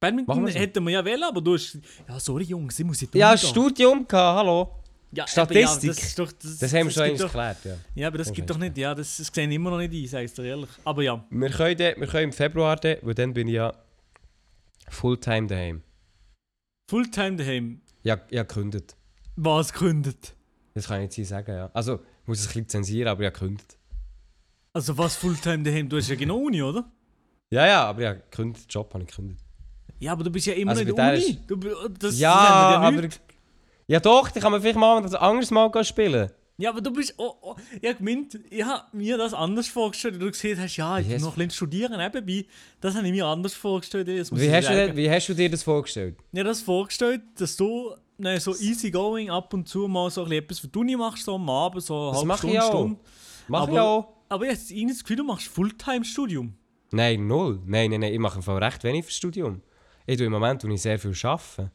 Badminton 0.00 0.46
wir 0.46 0.52
hätten 0.52 0.84
wir 0.84 0.90
ja 0.92 1.04
wählen, 1.04 1.22
aber 1.24 1.40
du 1.40 1.54
hast. 1.54 1.78
Ja, 2.08 2.20
sorry 2.20 2.44
Jungs, 2.44 2.78
ich 2.78 2.84
muss 2.84 3.00
jetzt 3.00 3.14
Ja. 3.14 3.36
Studium 3.36 4.06
gehabt, 4.06 4.38
hallo. 4.38 4.82
Ja, 5.12 5.26
Statistik. 5.26 5.56
eben, 5.84 5.86
Ja, 5.88 5.94
das, 5.94 6.02
ist 6.04 6.18
doch, 6.18 6.32
das, 6.32 6.58
Das 6.58 6.72
haben 6.74 6.86
wir 6.86 6.90
schon 6.90 7.16
doch, 7.16 7.26
geklärt, 7.26 7.58
ja. 7.64 7.76
Ja, 7.94 8.08
aber 8.08 8.18
das 8.18 8.28
Das 8.28 8.34
gibt 8.36 8.50
doch 8.50 8.58
nicht. 8.58 8.76
Ja, 8.76 8.94
das, 8.94 9.16
das 9.16 9.28
sehe 9.32 9.46
ich 9.48 9.54
immer 9.54 9.70
noch 9.70 9.78
nicht 9.78 9.92
ein, 9.92 10.06
sagst 10.08 10.36
du 10.38 10.42
ehrlich. 10.42 10.68
Aber 10.84 11.02
ja. 11.02 11.24
Wir 11.30 11.50
können, 11.50 11.76
dann- 11.78 12.00
wir 12.00 12.06
können 12.06 12.24
im 12.24 12.32
Februar, 12.32 12.76
dann, 12.76 12.96
weil 13.02 13.14
dann 13.14 13.32
bin 13.32 13.48
ich 13.48 13.54
ja 13.54 13.72
Fulltime 14.88 15.46
daheim. 15.46 15.82
Fulltime 16.90 17.36
daheim. 17.36 17.80
Ja, 18.02 18.14
habe 18.14 18.26
gekündigt. 18.30 18.96
Was 19.36 19.72
gründet? 19.72 20.34
Das 20.74 20.86
kann 20.88 20.98
ich 21.00 21.04
jetzt 21.04 21.14
hier 21.16 21.26
sagen, 21.26 21.52
ja. 21.52 21.70
Also, 21.72 21.94
ich 22.22 22.28
muss 22.28 22.38
es 22.40 22.44
ein 22.46 22.48
bisschen 22.48 22.68
zensieren, 22.68 23.08
aber 23.08 23.24
habe 23.24 23.32
gekündigt. 23.32 23.76
Also 24.72 24.96
was 24.98 25.16
Fulltime 25.16 25.62
daheim? 25.62 25.88
Du 25.88 25.96
hast 25.96 26.08
ja 26.08 26.16
genau 26.16 26.36
Uni, 26.38 26.62
oder? 26.62 26.84
Ja, 27.50 27.66
ja, 27.66 27.84
aber 27.86 28.06
habe 28.08 28.18
gekündigt, 28.30 28.72
Job 28.72 28.92
habe 28.92 29.04
ich 29.04 29.10
gekündigt. 29.10 29.40
Ja, 29.98 30.12
aber 30.12 30.22
du 30.24 30.30
bist 30.30 30.46
ja 30.46 30.52
immer 30.52 30.72
Also 30.72 30.82
in 30.82 30.94
der 30.94 31.08
Uni. 31.12 31.18
ist- 31.18 31.38
Du, 31.46 31.56
das, 31.56 31.72
ja, 31.72 31.98
das 32.02 32.18
ja 32.18 32.78
aber... 32.80 33.00
nichts. 33.00 33.20
Ja 33.88 34.00
doch, 34.00 34.30
die 34.30 34.40
kann 34.40 34.52
man 34.52 34.60
vielleicht 34.60 34.78
mal 34.78 34.96
ein 34.98 35.14
anderes 35.14 35.50
Mal 35.50 35.84
spielen. 35.84 36.30
Ja, 36.58 36.70
aber 36.70 36.80
du 36.80 36.90
bist... 36.90 37.14
Oh, 37.18 37.34
oh, 37.42 37.54
ich 37.80 37.88
hab 37.88 37.98
gemeint, 37.98 38.38
ich 38.48 38.64
habe 38.64 38.84
mir 38.96 39.18
das 39.18 39.34
anders 39.34 39.68
vorgestellt. 39.68 40.20
Du 40.20 40.26
gesehen 40.30 40.58
hast, 40.58 40.76
ja, 40.76 40.98
ich 40.98 41.08
Wie 41.08 41.14
hast- 41.14 41.22
noch 41.22 41.32
ein 41.36 41.46
bisschen 41.46 41.50
studieren 41.50 41.98
nebenbei. 41.98 42.46
Das 42.80 42.94
habe 42.94 43.06
ich 43.06 43.12
mir 43.12 43.26
anders 43.26 43.52
vorgestellt. 43.54 44.08
Das 44.08 44.30
muss 44.30 44.40
Wie 44.40 44.50
hast, 44.50 44.68
denn- 44.70 44.96
wie 44.96 45.08
hast 45.10 45.28
du 45.28 45.34
dir 45.34 45.50
das 45.50 45.62
vorgestellt? 45.62 46.16
Ich 46.32 46.38
habe 46.38 46.48
das 46.48 46.62
vorgestellt, 46.62 47.20
dass 47.38 47.56
du 47.56 47.92
nein, 48.16 48.40
so 48.40 48.56
easy 48.56 48.90
going 48.90 49.28
ab 49.30 49.52
und 49.52 49.68
zu 49.68 49.86
mal 49.86 50.10
so 50.10 50.26
etwas 50.26 50.58
für 50.60 50.68
die 50.68 50.78
Uni 50.78 50.96
machst, 50.96 51.24
so 51.26 51.34
am 51.34 51.48
Abend, 51.50 51.82
so 51.82 51.94
eine 52.08 52.12
Das 52.12 52.20
halbe 52.20 52.32
ich 52.32 52.38
Stunde, 52.38 52.64
auch. 52.64 52.68
Stunde. 52.70 53.00
Mach 53.48 53.62
Aber- 53.64 53.72
ich 53.72 53.78
auch. 53.78 54.08
Aber 54.30 54.46
jetzt 54.46 54.70
irgendwie 54.70 54.94
das 54.94 55.04
Gefühl, 55.04 55.16
du 55.18 55.24
machst 55.24 55.46
Fulltime-Studium. 55.48 56.54
Nein, 56.90 57.26
null. 57.28 57.60
Nein, 57.66 57.90
nein, 57.90 58.00
nein, 58.00 58.12
ich 58.14 58.18
mache 58.18 58.36
im 58.38 58.42
Fall 58.42 58.62
recht 58.64 58.82
wenig 58.82 59.04
fürs 59.04 59.16
Studium. 59.16 59.60
Ich 60.06 60.16
tue 60.16 60.26
im 60.26 60.32
Moment 60.32 60.62
tue 60.62 60.72
ich 60.72 60.80
sehr 60.82 60.98
viel 60.98 61.14
arbeiten. 61.22 61.70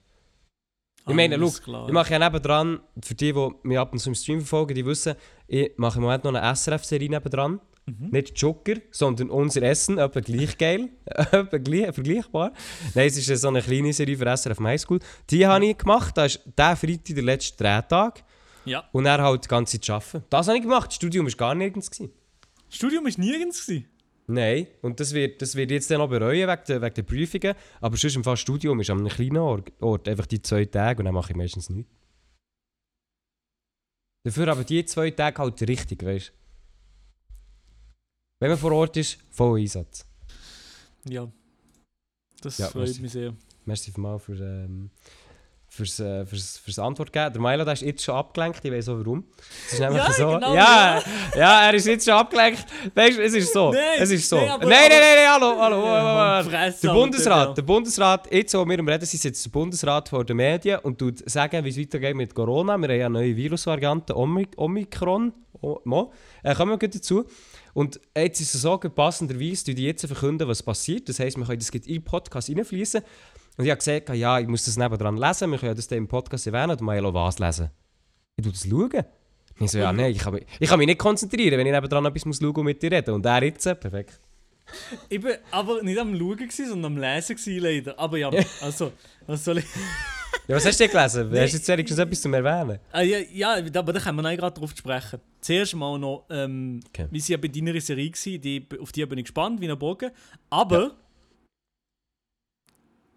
Ich 1.08 1.16
meine, 1.16 1.36
Alles 1.36 1.58
schau, 1.58 1.64
klar. 1.64 1.88
ich 1.88 1.94
mache 1.94 2.12
ja 2.12 2.20
nebendran, 2.20 2.80
für 3.04 3.16
die, 3.16 3.34
die 3.34 3.50
mich 3.64 3.80
ab 3.80 3.92
und 3.92 4.00
zu 4.00 4.10
im 4.10 4.16
Stream 4.16 4.40
verfolgen, 4.40 4.76
die 4.76 4.86
wissen, 4.86 5.16
ich 5.48 5.72
mache 5.78 5.98
im 5.98 6.04
Moment 6.04 6.24
noch 6.24 6.34
eine 6.34 6.56
SRF-Serie 6.56 7.10
nebendran. 7.10 7.60
Mhm. 7.88 8.10
Nicht 8.12 8.40
Joker, 8.40 8.76
sondern 8.92 9.32
unser 9.32 9.64
Essen, 9.64 9.98
etwa 9.98 10.20
gleich 10.20 10.56
geil, 10.58 10.90
etwa 11.06 11.58
gleich, 11.58 11.94
vergleichbar. 11.94 12.54
Nein, 12.94 13.08
es 13.08 13.18
ist 13.18 13.42
so 13.42 13.48
eine 13.48 13.62
kleine 13.62 13.92
Serie 13.92 14.16
für 14.16 14.38
SRF 14.38 14.60
Highschool. 14.60 15.00
Die 15.32 15.48
habe 15.48 15.66
ich 15.66 15.78
gemacht, 15.78 16.16
das 16.16 16.36
ist 16.36 16.44
der 16.58 16.76
Freitag, 16.76 17.16
der 17.16 17.24
letzte 17.24 17.64
Drehtag. 17.64 18.24
Ja. 18.66 18.84
Und 18.92 19.06
dann 19.06 19.20
halt 19.20 19.46
die 19.46 19.48
ganze 19.48 19.80
Zeit 19.80 19.90
arbeiten. 19.90 20.26
Das 20.30 20.48
habe 20.48 20.58
ich 20.58 20.64
gemacht, 20.64 20.88
das 20.88 20.96
Studium 20.96 21.26
war 21.26 21.34
gar 21.34 21.56
nirgends. 21.56 21.90
Gewesen. 21.90 22.14
Studium 22.70 23.06
war 23.06 23.12
nirgends. 23.18 23.66
Gewesen. 23.66 23.88
Nein, 24.28 24.68
und 24.82 25.00
das 25.00 25.14
wird, 25.14 25.42
das 25.42 25.56
wird 25.56 25.72
jetzt 25.72 25.92
dann 25.92 25.98
noch 26.00 26.10
bereuen 26.10 26.48
wegen 26.48 26.62
der, 26.68 26.82
wegen 26.82 26.94
der 26.96 27.04
Prüfungen. 27.04 27.54
Aber 27.82 27.98
sonst 27.98 28.16
im 28.16 28.24
Fall 28.24 28.38
Studium 28.38 28.80
ist 28.80 28.90
an 28.90 29.00
einem 29.00 29.10
kleinen 29.10 29.38
Ort, 29.38 30.08
einfach 30.08 30.26
die 30.26 30.42
zwei 30.42 30.66
Tage 30.66 31.00
und 31.00 31.06
dann 31.06 31.14
mache 31.14 31.32
ich 31.32 31.38
meistens 31.38 31.70
nichts. 31.70 31.92
Dafür 34.24 34.48
aber 34.50 34.64
die 34.64 34.86
zwei 34.86 35.12
Tage 35.12 35.42
halt 35.42 35.62
richtig, 35.64 36.04
weißt 36.04 36.30
du. 36.30 36.34
Wenn 38.40 38.50
man 38.50 38.58
vor 38.58 38.72
Ort 38.72 38.98
ist, 38.98 39.20
voll 39.32 39.60
Einsatz. 39.60 40.06
Ja. 41.08 41.32
Das 42.42 42.58
Ja, 42.58 42.68
freut 42.68 42.86
merci. 42.86 43.02
mich 43.02 43.12
sehr. 43.12 43.36
Merci 43.66 43.92
mal 43.98 44.18
für, 44.20 44.34
ähm, 44.36 44.90
fürs, 45.74 46.02
äh, 46.02 46.26
fürs, 46.26 46.58
fürs 46.58 46.80
Antwort 46.80 47.14
geben. 47.14 47.32
Der 47.32 47.42
Milo 47.42 47.64
der 47.64 47.72
ist 47.74 47.82
jetzt 47.82 48.04
schon 48.04 48.14
abgelenkt, 48.16 48.60
ich 48.64 48.72
weiß 48.72 48.90
auch 48.90 48.98
warum. 49.00 49.24
Es 49.68 49.74
ist 49.74 49.80
nämlich 49.80 50.04
Ja, 50.04 50.12
so. 50.12 50.28
genau, 50.32 50.54
ja, 50.54 51.02
ja, 51.34 51.62
er 51.68 51.74
ist 51.74 51.88
jetzt 51.88 52.04
schon 52.04 52.14
abgelenkt. 52.14 52.66
Weißt 52.94 53.18
du, 53.18 53.24
es 53.24 53.34
ist 53.34 53.54
so. 53.54 53.72
Nein, 53.72 53.82
es 54.00 54.12
ist 54.12 54.28
so. 54.28 54.36
nein, 54.36 54.50
Nein, 54.60 54.70
nein, 54.70 54.90
nein, 54.90 55.30
hallo, 55.30 55.56
hallo. 55.58 55.86
Ja, 55.86 56.36
hallo. 56.36 56.50
Fresse, 56.50 56.88
Der 56.88 56.94
Bundesrat, 56.94 57.48
ja. 57.48 57.54
der 57.54 57.62
Bundesrat, 57.62 58.34
jetzt 58.34 58.54
wo 58.54 58.66
wir 58.68 58.80
am 58.80 58.88
Reden 58.90 59.06
sind, 59.06 59.22
sitzt 59.22 59.46
der 59.46 59.50
Bundesrat 59.52 60.10
vor 60.10 60.26
den 60.26 60.36
Medien 60.38 60.80
und 60.80 61.00
tut 61.00 61.28
sagen, 61.30 61.64
wie 61.64 61.70
es 61.70 61.78
weitergeht 61.80 62.16
mit 62.18 62.36
Corona. 62.36 62.78
Wir 62.78 62.90
haben 62.90 63.00
ja 63.00 63.06
eine 63.06 63.20
neue 63.20 63.36
Virusvariante, 63.38 64.14
Omi- 64.14 64.50
Omikron. 64.58 65.32
Mo. 65.84 66.12
Äh, 66.44 66.56
kommen 66.56 66.72
wir 66.72 66.78
gleich 66.80 66.92
dazu. 66.92 67.24
Und 67.74 68.00
jetzt 68.18 68.42
ist 68.42 68.56
es 68.56 68.62
so, 68.64 68.78
passenderweise, 68.78 69.74
die 69.76 69.86
jetzt 69.86 70.06
verkünden, 70.06 70.48
was 70.48 70.64
passiert. 70.64 71.08
Das 71.08 71.20
heisst, 71.20 71.38
wir 71.38 71.46
können 71.46 71.60
das 71.60 71.70
in 71.70 71.82
den 71.84 72.04
Podcast 72.04 72.50
reinfließen. 72.50 73.02
Und 73.62 73.68
ich 73.68 73.70
habe 73.70 73.78
gesagt, 73.78 74.10
ja, 74.10 74.40
ich 74.40 74.48
muss 74.48 74.66
das 74.66 74.76
nebendran 74.76 75.18
lesen, 75.18 75.52
wir 75.52 75.60
können 75.60 75.76
das 75.76 75.88
dann 75.88 76.00
im 76.00 76.08
Podcast 76.08 76.48
erwähnen. 76.48 76.72
Und 76.72 76.82
Milo, 76.82 77.14
was 77.14 77.38
lesen? 77.38 77.70
Ich 78.36 78.44
tue 78.44 78.52
das 78.52 78.68
schauen. 78.68 79.06
Ich 79.60 79.70
so, 79.70 79.78
ja, 79.78 79.94
nein, 79.94 80.14
ich 80.14 80.18
kann, 80.18 80.34
mich, 80.34 80.48
ich 80.60 80.68
kann 80.68 80.80
mich 80.80 80.88
nicht 80.88 80.98
konzentrieren, 80.98 81.60
wenn 81.60 81.68
ich 81.68 81.72
nebendran 81.72 82.04
etwas 82.06 82.26
muss 82.26 82.40
schauen 82.40 82.56
und 82.56 82.66
mit 82.66 82.82
dir 82.82 82.92
reden. 82.92 83.14
Und 83.14 83.24
er 83.24 83.44
jetzt, 83.44 83.64
äh, 83.68 83.76
perfekt. 83.76 84.20
Ich 85.10 85.24
war 85.24 85.34
aber 85.52 85.84
nicht 85.84 86.00
am 86.00 86.18
Schauen, 86.18 86.38
gewesen, 86.38 86.70
sondern 86.70 86.94
am 86.94 86.98
Lesen 86.98 87.36
gewesen, 87.36 87.62
leider. 87.64 88.00
Aber 88.00 88.18
ja, 88.18 88.32
also, 88.62 88.94
was 89.28 89.46
soll 89.46 89.60
ich... 89.60 89.66
Ja, 90.48 90.56
was 90.56 90.66
hast 90.66 90.80
du 90.80 90.86
denn 90.86 90.92
gelesen? 90.92 91.30
Hast 91.30 91.54
du 91.54 91.58
jetzt 91.58 91.68
wenigstens 91.68 92.00
etwas 92.00 92.22
zum 92.22 92.34
Erwähnen? 92.34 92.80
Ah, 92.92 93.02
ja, 93.02 93.20
ja, 93.32 93.54
aber 93.76 93.94
da 93.94 94.00
können 94.00 94.22
wir 94.24 94.38
gerade 94.38 94.60
drauf 94.60 94.72
sprechen. 94.76 95.20
Zuerst 95.40 95.76
mal 95.76 96.00
noch, 96.00 96.26
ähm, 96.32 96.80
Okay. 96.88 97.06
wie 97.12 97.20
sie 97.20 97.34
ja 97.34 97.38
bei 97.38 97.48
deiner 97.50 97.80
Serie 97.80 98.10
war, 98.12 98.38
die, 98.40 98.66
auf 98.82 98.92
die 98.92 99.06
bin 99.06 99.20
ich 99.20 99.26
gespannt, 99.26 99.62
wie 99.62 99.70
ein 99.70 99.78
Bogen. 99.78 100.10
Aber 100.50 100.96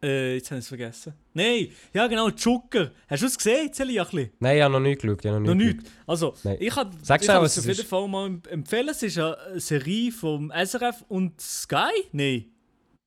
Äh, 0.05 0.35
jetzt 0.35 0.51
habe 0.51 0.59
ich 0.59 0.65
es 0.65 0.69
vergessen. 0.69 1.15
Nein, 1.33 1.69
ja 1.93 2.07
genau, 2.07 2.29
Joker. 2.29 2.93
Hast 3.09 3.23
du 3.23 3.27
es 3.27 3.37
gesehen, 3.37 3.73
Zeliachli? 3.73 4.31
Nein, 4.39 4.57
ich 4.59 4.63
habe 4.63 4.73
noch 4.73 4.81
nicht 4.81 5.01
geschaut. 5.01 5.25
Ich 5.25 5.31
habe 5.31 5.41
noch 5.41 5.49
Noch 5.49 5.55
nicht. 5.55 5.79
Also, 6.07 6.35
Nein. 6.45 6.57
ich 6.61 6.69
kann 6.71 6.91
es 7.01 7.59
auf 7.59 7.67
jeden. 7.67 7.87
Fall 7.87 8.09
mal 8.09 8.27
emp- 8.29 8.49
empfehlen. 8.49 8.89
Es 8.91 9.03
ist 9.03 9.19
eine 9.19 9.37
Serie 9.61 10.13
vom 10.13 10.51
SRF 10.53 11.05
und 11.09 11.41
Sky? 11.41 11.91
Nein. 12.13 12.47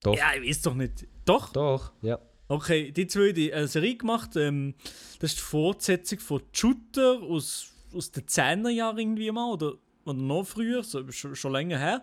Doch. 0.02 0.16
Ja, 0.16 0.26
ich 0.40 0.48
weiß 0.48 0.62
doch 0.62 0.74
nicht. 0.74 1.06
Doch? 1.24 1.52
Doch, 1.52 1.92
ja. 2.02 2.18
Okay, 2.48 2.90
die 2.92 3.06
zwei 3.06 3.28
haben 3.32 3.52
eine 3.52 3.68
Serie 3.68 3.96
gemacht. 3.96 4.36
Ähm, 4.36 4.74
das 5.20 5.30
ist 5.32 5.38
die 5.38 5.42
Fortsetzung 5.44 6.18
von 6.18 6.42
Shooter 6.52 7.20
aus, 7.22 7.72
aus 7.94 8.10
den 8.10 8.24
10er 8.24 8.70
Jahren 8.70 8.98
irgendwie 8.98 9.30
mal. 9.30 9.52
Oder, 9.52 9.74
oder 10.04 10.14
noch 10.18 10.44
früher, 10.44 10.82
so, 10.82 11.08
schon, 11.12 11.36
schon 11.36 11.52
länger 11.52 11.78
her. 11.78 12.02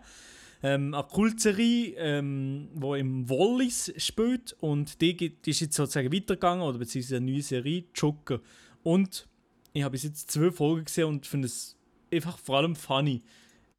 Ähm, 0.68 0.94
eine 0.94 1.04
Kultserie, 1.04 1.96
ähm, 1.98 2.70
die 2.74 3.00
im 3.00 3.30
Wallis 3.30 3.94
spielt. 3.98 4.56
Und 4.62 5.00
die, 5.02 5.16
gibt- 5.16 5.46
die 5.46 5.52
ist 5.52 5.60
jetzt 5.62 5.76
sozusagen 5.76 6.12
weitergegangen, 6.12 6.64
oder 6.64 6.78
beziehungsweise 6.80 7.18
eine 7.18 7.32
neue 7.32 7.42
Serie, 7.42 7.84
Joker. 7.94 8.40
Und 8.84 9.28
ich 9.74 9.84
habe 9.84 9.92
bis 9.92 10.04
jetzt 10.04 10.32
zwei 10.32 10.50
Folgen 10.52 10.86
gesehen 10.86 11.06
und 11.06 11.26
finde 11.28 11.48
es 11.48 11.76
einfach 12.12 12.38
vor 12.38 12.58
allem 12.58 12.76
funny. 12.76 13.22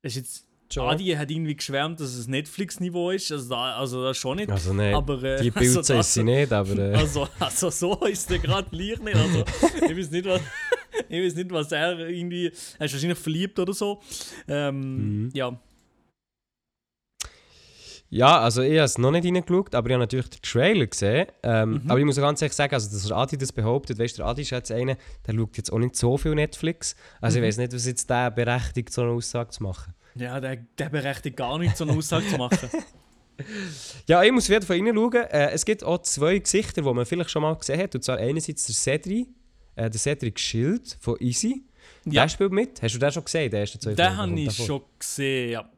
Es 0.02 0.12
ist 0.12 0.16
jetzt, 0.16 0.43
Schon. 0.73 0.88
Adi 0.88 1.07
hat 1.12 1.31
irgendwie 1.31 1.55
geschwärmt, 1.55 2.00
dass 2.00 2.14
es 2.14 2.26
Netflix-Niveau 2.26 3.11
ist. 3.12 3.31
Also, 3.31 3.49
da, 3.50 3.76
also 3.76 4.02
das 4.02 4.16
schon 4.16 4.37
nicht. 4.38 4.50
Also 4.50 4.73
nein, 4.73 4.95
aber, 4.97 5.23
äh, 5.23 5.40
die 5.40 5.52
also 5.55 5.81
Pilze 5.81 5.93
das- 5.95 6.09
ist 6.09 6.14
sie 6.14 6.25
nicht, 6.25 6.52
aber... 6.52 6.76
Äh, 6.76 6.95
also, 6.95 7.28
also 7.38 7.71
so 7.71 8.05
ist 8.05 8.28
der 8.31 8.40
gerade 8.40 8.69
gleich 8.69 8.99
nicht. 9.00 9.14
Also, 9.16 9.45
ich 9.88 9.97
weiß 9.97 10.11
nicht, 10.11 10.26
was, 10.26 10.40
ich 11.09 11.25
weiß 11.25 11.35
nicht, 11.37 11.50
was 11.52 11.71
er 11.71 12.09
irgendwie. 12.09 12.47
Er 12.81 12.87
ist 12.87 12.93
wahrscheinlich 12.95 13.19
verliebt 13.19 13.59
oder 13.61 13.73
so. 13.73 14.00
Ähm, 14.49 15.26
Mhm. 15.26 15.31
Ja. 15.35 15.57
Ja, 18.09 18.41
also 18.41 18.63
ich 18.63 18.73
habe 18.73 18.85
es 18.85 18.99
noch 18.99 19.11
nicht 19.11 19.25
reingeschaut, 19.27 19.75
aber 19.75 19.89
ich 19.89 19.95
habe 19.95 20.03
natürlich 20.03 20.29
den 20.31 20.41
Trailer 20.43 20.87
gesehen. 20.87 21.27
Ähm, 21.43 21.83
Mhm. 21.85 21.91
Aber 21.91 21.99
ich 21.99 22.05
muss 22.07 22.17
ganz 22.17 22.41
ehrlich 22.41 22.55
sagen, 22.55 22.73
also, 22.75 22.89
dass 22.91 23.05
der 23.07 23.17
Adi 23.17 23.37
das 23.37 23.53
behauptet, 23.53 23.99
weißt 23.99 24.19
du, 24.19 24.23
der 24.23 24.27
Adi 24.31 24.43
ist 24.43 24.51
jetzt 24.51 24.71
einer, 24.71 24.97
der 25.27 25.35
schaut 25.35 25.57
jetzt 25.57 25.73
auch 25.73 25.79
nicht 25.79 25.97
so 25.97 26.17
viel 26.17 26.35
Netflix. 26.35 26.95
Also 27.21 27.39
Mhm. 27.39 27.45
ich 27.45 27.49
weiß 27.49 27.57
nicht, 27.59 27.73
was 27.75 27.87
jetzt 27.87 28.09
der 28.09 28.31
berechtigt, 28.31 28.93
so 28.93 29.03
eine 29.03 29.11
Aussage 29.11 29.51
zu 29.51 29.63
machen. 29.63 29.93
Ja, 30.15 30.39
der, 30.41 30.57
der 30.79 30.89
berechtigt 30.89 31.37
gar 31.37 31.59
nicht, 31.59 31.77
so 31.77 31.85
eine 31.85 31.93
Aussage 31.97 32.27
zu 32.29 32.37
machen. 32.39 32.71
Ja, 34.07 34.23
ich 34.23 34.33
muss 34.33 34.45
auf 34.45 34.49
jeden 34.51 34.65
Fall 34.65 34.79
reinschauen. 34.79 35.13
Äh, 35.31 35.51
es 35.51 35.65
gibt 35.67 35.85
auch 35.85 36.01
zwei 36.01 36.39
Gesichter, 36.39 36.81
die 36.81 36.91
man 36.95 37.05
vielleicht 37.05 37.31
schon 37.31 37.43
mal 37.43 37.55
gesehen 37.55 37.81
hat. 37.83 37.95
Und 37.95 38.03
zwar 38.03 38.17
einerseits 38.17 38.65
der 38.65 38.75
Cedric, 38.75 39.29
äh, 39.75 39.91
der 39.91 40.01
Cedric 40.01 40.39
Schild 40.41 40.97
von 41.01 41.17
Easy. 41.21 41.63
Ja. 42.07 42.23
Der 42.23 42.29
spielt 42.31 42.53
mit. 42.53 42.81
Hast 42.83 42.95
du 42.95 42.99
den 42.99 43.13
schon 43.13 43.25
gesehen? 43.25 43.51
Der 43.51 43.61
erste 43.61 43.79
zwei 43.79 43.93
Den 43.95 44.17
habe 44.17 44.41
ich 44.41 44.57
schon 44.57 44.81
gesehen, 44.99 45.51
ja. 45.51 45.69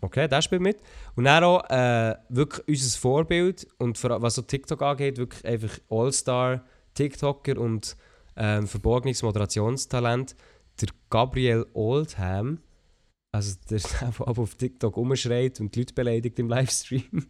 Okay, 0.00 0.28
der 0.28 0.42
spielt 0.42 0.62
mit. 0.62 0.78
Und 1.14 1.24
dann 1.24 1.44
auch 1.44 1.68
äh, 1.68 2.14
wirklich 2.28 2.66
unser 2.68 2.98
Vorbild 2.98 3.66
und 3.78 4.02
allem, 4.04 4.22
was 4.22 4.36
so 4.36 4.42
TikTok 4.42 4.80
angeht, 4.82 5.18
wirklich 5.18 5.44
einfach 5.44 5.78
All-Star 5.90 6.64
TikToker 6.94 7.58
und 7.58 7.96
ähm, 8.36 8.66
verborgenes 8.66 9.22
Moderationstalent, 9.22 10.34
der 10.80 10.88
Gabriel 11.10 11.66
Oldham. 11.74 12.60
Also 13.32 13.56
der 13.68 13.76
ist 13.76 14.02
einfach 14.02 14.26
auf 14.26 14.54
TikTok 14.54 14.96
umschreit 14.96 15.60
und 15.60 15.74
die 15.74 15.80
Leute 15.80 15.94
beleidigt 15.94 16.38
im 16.38 16.48
Livestream. 16.48 17.26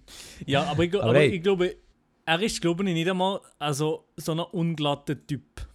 Ja, 0.47 0.65
aber 0.65 0.85
ich, 0.85 0.95
Aber 0.95 1.11
aber 1.11 1.25
ich 1.25 1.43
glaube, 1.43 1.77
er 2.25 2.41
ist, 2.41 2.61
glaube 2.61 2.85
ich, 2.85 2.95
nicht 2.95 3.09
einmal 3.09 3.41
also, 3.59 4.05
so 4.17 4.33
ein 4.33 4.39
unglatter 4.39 5.27
Typ. 5.27 5.67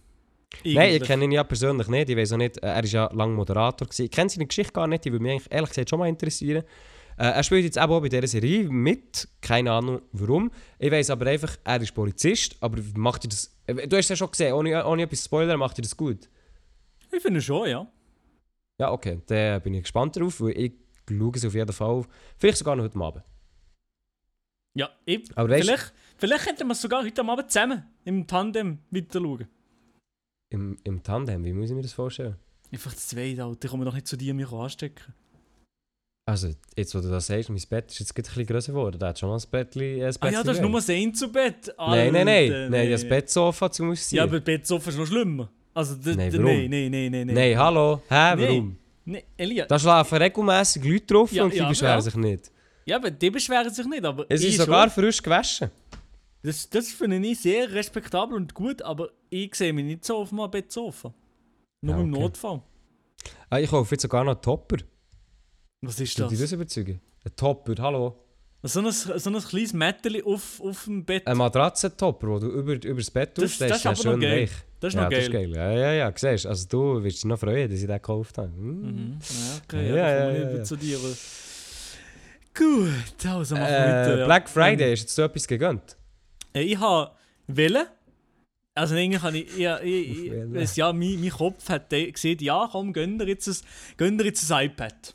Nein, 0.64 0.94
ich 0.94 1.02
kenne 1.02 1.24
ihn 1.24 1.32
ja 1.32 1.44
persönlich 1.44 1.88
nicht. 1.88 2.08
Ich 2.08 2.16
weiß 2.16 2.32
auch 2.32 2.36
nicht, 2.38 2.58
äh, 2.58 2.66
er 2.68 2.76
war 2.76 2.84
ja 2.84 3.10
lange 3.12 3.34
Moderator. 3.34 3.86
Gewesen. 3.86 4.04
Ich 4.06 4.10
kenne 4.10 4.30
seine 4.30 4.46
Geschichte 4.46 4.72
gar 4.72 4.86
nicht, 4.86 5.04
die 5.04 5.12
würde 5.12 5.22
mich 5.24 5.42
ehrlich 5.50 5.70
gesagt 5.70 5.90
schon 5.90 5.98
mal 5.98 6.08
interessieren. 6.08 6.62
Äh, 7.18 7.24
er 7.30 7.42
spielt 7.42 7.64
jetzt 7.64 7.76
eben 7.78 7.90
auch 7.92 8.00
bei 8.00 8.08
dieser 8.08 8.26
Serie 8.26 8.68
mit. 8.68 9.28
Keine 9.40 9.72
Ahnung 9.72 10.02
warum. 10.12 10.50
Ich 10.78 10.90
weiß 10.90 11.10
aber 11.10 11.26
einfach, 11.26 11.56
er 11.64 11.80
ist 11.80 11.94
Polizist, 11.94 12.56
aber 12.60 12.78
macht 12.94 13.24
er 13.24 13.28
das. 13.30 13.56
äh, 13.66 13.88
Du 13.88 13.96
hast 13.96 14.08
ja 14.08 14.16
schon 14.16 14.30
gesehen, 14.30 14.52
ohne, 14.54 14.84
ohne 14.86 15.02
etwas 15.02 15.20
zu 15.20 15.24
spoilern, 15.26 15.58
macht 15.58 15.78
er 15.78 15.82
das 15.82 15.96
gut. 15.96 16.28
Ich 17.12 17.22
finde 17.22 17.40
schon, 17.40 17.68
ja. 17.68 17.86
Ja, 18.78 18.92
okay, 18.92 19.20
da 19.26 19.58
bin 19.58 19.74
ich 19.74 19.82
gespannt 19.82 20.16
drauf, 20.16 20.40
weil 20.40 20.50
ich 20.58 20.72
schaue 21.08 21.32
es 21.34 21.44
auf 21.44 21.54
jeden 21.54 21.72
Fall. 21.72 22.04
Vielleicht 22.38 22.58
sogar 22.58 22.76
noch 22.76 22.84
heute 22.84 22.98
Abend. 22.98 23.24
Ja, 24.74 24.90
ich, 25.06 25.30
Aber 25.34 25.48
weißt- 25.48 25.62
vielleicht, 25.62 25.92
vielleicht 26.18 26.44
könnten 26.44 26.66
wir 26.66 26.72
es 26.72 26.82
sogar 26.82 27.02
heute 27.02 27.22
Abend 27.24 27.50
zusammen 27.50 27.84
im 28.04 28.26
Tandem 28.26 28.78
weiter 28.90 29.20
schauen. 29.20 29.48
Im, 30.50 30.76
Im 30.84 31.02
Tandem, 31.02 31.44
wie 31.44 31.52
muss 31.52 31.70
ich 31.70 31.76
mir 31.76 31.82
das 31.82 31.92
vorstellen? 31.92 32.36
Einfach 32.72 32.94
zu 32.94 33.08
zweit, 33.16 33.38
Alter. 33.40 33.64
Ich 33.64 33.70
komme 33.70 33.84
doch 33.84 33.94
nicht 33.94 34.06
zu 34.06 34.16
dir 34.16 34.34
mich 34.34 34.50
anstecken. 34.52 35.12
Also, 36.28 36.50
jetzt 36.76 36.92
wo 36.94 37.00
du 37.00 37.08
das 37.08 37.28
sagst, 37.28 37.48
mein 37.50 37.62
Bett 37.70 37.90
ist 37.92 38.00
jetzt 38.00 38.14
gerade 38.14 38.26
ein 38.28 38.32
bisschen 38.32 38.46
grösser 38.46 38.72
geworden. 38.72 38.98
Da 38.98 39.08
hat 39.08 39.18
schon 39.18 39.30
ein 39.30 39.40
Bettchen. 39.50 40.02
Ein 40.02 40.12
Ah 40.20 40.30
ja, 40.30 40.42
das 40.42 40.56
ist 40.56 40.62
nur 40.62 40.70
ein 40.80 40.90
Einzelbett. 40.90 41.72
Nein, 41.78 42.12
nein, 42.12 42.26
nein. 42.26 42.52
Alter, 42.52 42.70
Nein, 42.70 42.90
das 42.90 43.08
Bettsofa 43.08 43.70
zum 43.70 43.90
Ausziehen. 43.90 44.16
Ja, 44.18 44.24
aber 44.24 44.40
Bettsofa 44.40 44.90
ist 44.90 44.98
noch 44.98 45.06
schlimmer. 45.06 45.48
Also, 45.72 45.94
Nein, 46.04 46.32
warum? 46.32 46.44
nein, 46.46 46.70
nein, 46.70 46.90
nein, 46.90 47.10
nein. 47.10 47.26
Nein, 47.34 47.58
hallo? 47.58 48.02
Hä, 48.08 48.34
Nee. 48.36 48.42
warum? 48.48 48.76
Nee, 49.04 49.24
Elia. 49.36 49.66
Da 49.66 49.78
schlafen 49.78 50.18
regelmässig 50.18 50.84
Leute 50.84 51.06
drauf 51.06 51.30
Ja, 51.32 51.44
und 51.44 51.52
die 51.52 51.58
ja, 51.58 51.68
beschweren 51.68 51.94
ja. 51.94 52.00
sich 52.00 52.14
nicht. 52.16 52.50
Ja, 52.86 52.96
aber 52.96 53.10
die 53.10 53.30
beschweren 53.30 53.72
sich 53.72 53.86
nicht, 53.86 54.04
aber 54.04 54.26
Es 54.28 54.42
ist 54.42 54.56
sogar 54.56 54.90
frisch 54.90 55.22
gewaschen. 55.22 55.70
Das, 56.42 56.68
das 56.70 56.88
finde 56.92 57.16
ich 57.26 57.40
sehr 57.40 57.72
respektabel 57.72 58.36
und 58.36 58.54
gut, 58.54 58.82
aber 58.82 59.10
ich 59.30 59.54
sehe 59.54 59.72
mich 59.72 59.84
nicht 59.84 60.04
so 60.04 60.18
auf 60.18 60.32
einem 60.32 60.50
Bettsofa. 60.50 61.12
Nur 61.82 61.94
Ja, 61.96 62.00
im 62.02 62.12
okay. 62.12 62.22
Notfall. 62.22 62.62
Ah, 63.50 63.58
ich 63.58 63.68
kaufe 63.70 63.94
jetzt 63.94 64.02
sogar 64.02 64.22
noch 64.24 64.32
einen 64.34 64.42
Topper. 64.42 64.76
Was 65.82 65.98
ist 66.00 66.18
das? 66.18 66.28
dich 66.30 66.38
das 66.40 66.52
überzeugen? 66.52 67.00
Ein 67.24 67.36
Topper, 67.36 67.74
hallo? 67.82 68.22
So 68.62 68.80
ein, 68.80 68.90
so 68.90 69.30
ein 69.30 69.38
kleines 69.40 69.72
Mätteli 69.72 70.22
auf, 70.22 70.60
auf 70.60 70.84
dem 70.84 71.04
Bett. 71.04 71.26
Ein 71.26 71.36
Matratzentopper, 71.36 72.26
wo 72.28 72.38
du 72.38 72.46
über, 72.48 72.72
über 72.74 72.94
das 72.96 73.10
Bett 73.10 73.36
Das- 73.36 73.42
tust, 73.44 73.60
das 73.60 73.68
der 73.68 73.76
ist 73.76 73.84
ja 73.84 73.90
aber 73.90 74.02
schön 74.02 74.20
geil. 74.20 74.42
weich. 74.42 74.50
Das 74.80 74.88
ist 74.88 74.94
ja, 74.96 75.02
noch 75.02 75.10
das 75.10 75.18
geil. 75.18 75.26
ist 75.26 75.32
geil. 75.32 75.54
Ja, 75.54 75.72
ja, 75.72 75.92
ja, 75.92 76.12
siehst 76.16 76.44
du. 76.44 76.48
Also 76.48 76.68
du 76.68 77.02
wirst 77.04 77.16
dich 77.18 77.24
noch 77.26 77.38
freuen, 77.38 77.70
dass 77.70 77.78
ich 77.80 77.86
den 77.86 77.94
gekauft 77.96 78.38
habe. 78.38 78.48
Hm. 78.48 78.80
Mhm. 78.80 79.18
Ja, 79.20 79.60
okay, 79.64 79.88
ja, 79.88 79.96
Ja, 79.96 80.10
ja, 80.10 80.32
ja, 80.32 80.56
ja, 80.56 80.64
zu 80.64 80.76
dir. 80.76 80.98
Gut, 82.54 83.26
also 83.26 83.54
machen 83.54 83.66
wir 83.66 83.76
Äh, 83.78 83.82
weiter. 84.06 84.18
ja. 84.18 84.24
Black 84.26 84.48
Friday, 84.48 84.90
hast 84.92 85.00
du 85.02 85.04
jetzt 85.04 85.14
so 85.14 85.22
etwas 85.22 85.46
gegönnt? 85.46 85.95
Äh, 86.56 86.62
Ich 86.62 86.78
habe 86.80 87.10
Welle. 87.46 87.86
Also 88.74 88.94
eigentlich 88.94 89.22
habe 89.22 89.38
ich, 89.38 89.56
ja, 89.56 89.78
ich, 89.80 90.26
ich, 90.26 90.32
es- 90.54 90.76
ja 90.76 90.92
mein, 90.92 91.18
mein 91.20 91.30
Kopf 91.30 91.66
hat 91.70 91.90
de- 91.92 92.10
gesehen, 92.12 92.38
ja 92.40 92.68
komm, 92.70 92.92
gönn 92.92 93.18
dir 93.18 93.26
jetzt 93.26 93.48
ein, 93.48 93.56
gönn 93.96 94.18
dir 94.18 94.24
jetzt 94.24 94.50
ein 94.52 94.66
iPad. 94.66 95.14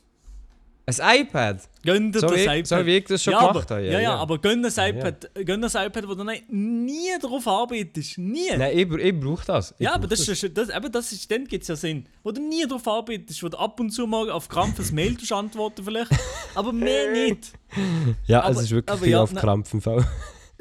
Ein 0.87 1.21
iPad? 1.21 1.61
Gönn 1.83 2.11
dir 2.11 2.19
So 2.21 2.27
das 2.27 2.37
wie, 2.37 2.41
iPad. 2.41 2.57
ich, 2.57 2.67
so 2.67 2.85
wie 2.87 2.97
ich 2.97 3.05
das 3.05 3.23
schon 3.23 3.33
ja, 3.33 3.39
gemacht 3.51 3.71
aber, 3.71 3.75
habe. 3.81 3.85
ja, 3.91 3.99
ja, 3.99 4.15
aber 4.15 4.39
gönn 4.39 4.63
das 4.63 4.77
Ja, 4.77 4.87
iPad, 4.87 5.29
gönn 5.45 5.61
das 5.61 5.75
iPad, 5.75 6.07
wo 6.07 6.15
du 6.15 6.23
nie 6.49 7.11
drauf 7.21 7.47
arbeitest. 7.47 8.17
Nie. 8.17 8.49
Nein, 8.57 8.75
ich, 8.75 8.91
ich 8.91 9.19
brauche 9.19 9.45
das. 9.45 9.75
Ich 9.77 9.81
ja, 9.85 9.91
aber 9.93 10.07
brauch 10.07 10.09
das 10.09 10.27
ist, 10.27 10.57
das, 10.57 10.69
eben, 10.69 10.91
das 10.91 11.11
ist, 11.11 11.29
dann 11.31 11.45
gibt 11.45 11.61
es 11.61 11.67
ja 11.67 11.75
Sinn. 11.75 12.07
Wo 12.23 12.31
du 12.31 12.41
nie 12.41 12.65
drauf 12.65 12.87
arbeitest, 12.87 13.43
wo 13.43 13.47
du 13.49 13.57
ab 13.59 13.79
und 13.79 13.91
zu 13.91 14.07
mal 14.07 14.31
auf 14.31 14.49
Krampf 14.49 14.79
ein 14.79 14.95
Mail 14.95 15.15
antworten 15.29 15.83
vielleicht, 15.85 16.11
aber 16.55 16.73
mehr 16.73 17.11
nicht. 17.11 17.51
Ja, 18.25 18.41
aber- 18.41 18.55
es 18.55 18.63
ist 18.63 18.71
wirklich 18.71 18.91
aber 18.91 19.03
viel 19.03 19.11
ja, 19.13 19.21
auf 19.21 19.33
Krampf 19.35 19.71
im 19.73 19.81
Fall. 19.81 20.05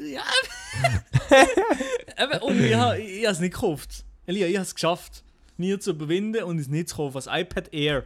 Ja, 0.03 0.23
eben, 2.23 2.41
und 2.41 2.59
ich 2.63 2.73
habe 2.73 2.99
ich 2.99 3.23
es 3.23 3.39
nicht 3.39 3.53
gekauft. 3.53 4.03
Elia, 4.25 4.47
ich 4.47 4.55
habe 4.55 4.63
es 4.65 4.73
geschafft, 4.73 5.23
mir 5.57 5.79
zu 5.79 5.91
überwinden 5.91 6.43
und 6.43 6.57
es 6.59 6.67
nicht 6.67 6.89
zu 6.89 6.95
kaufen, 6.97 7.13
das 7.13 7.27
iPad 7.27 7.71
Air. 7.73 8.03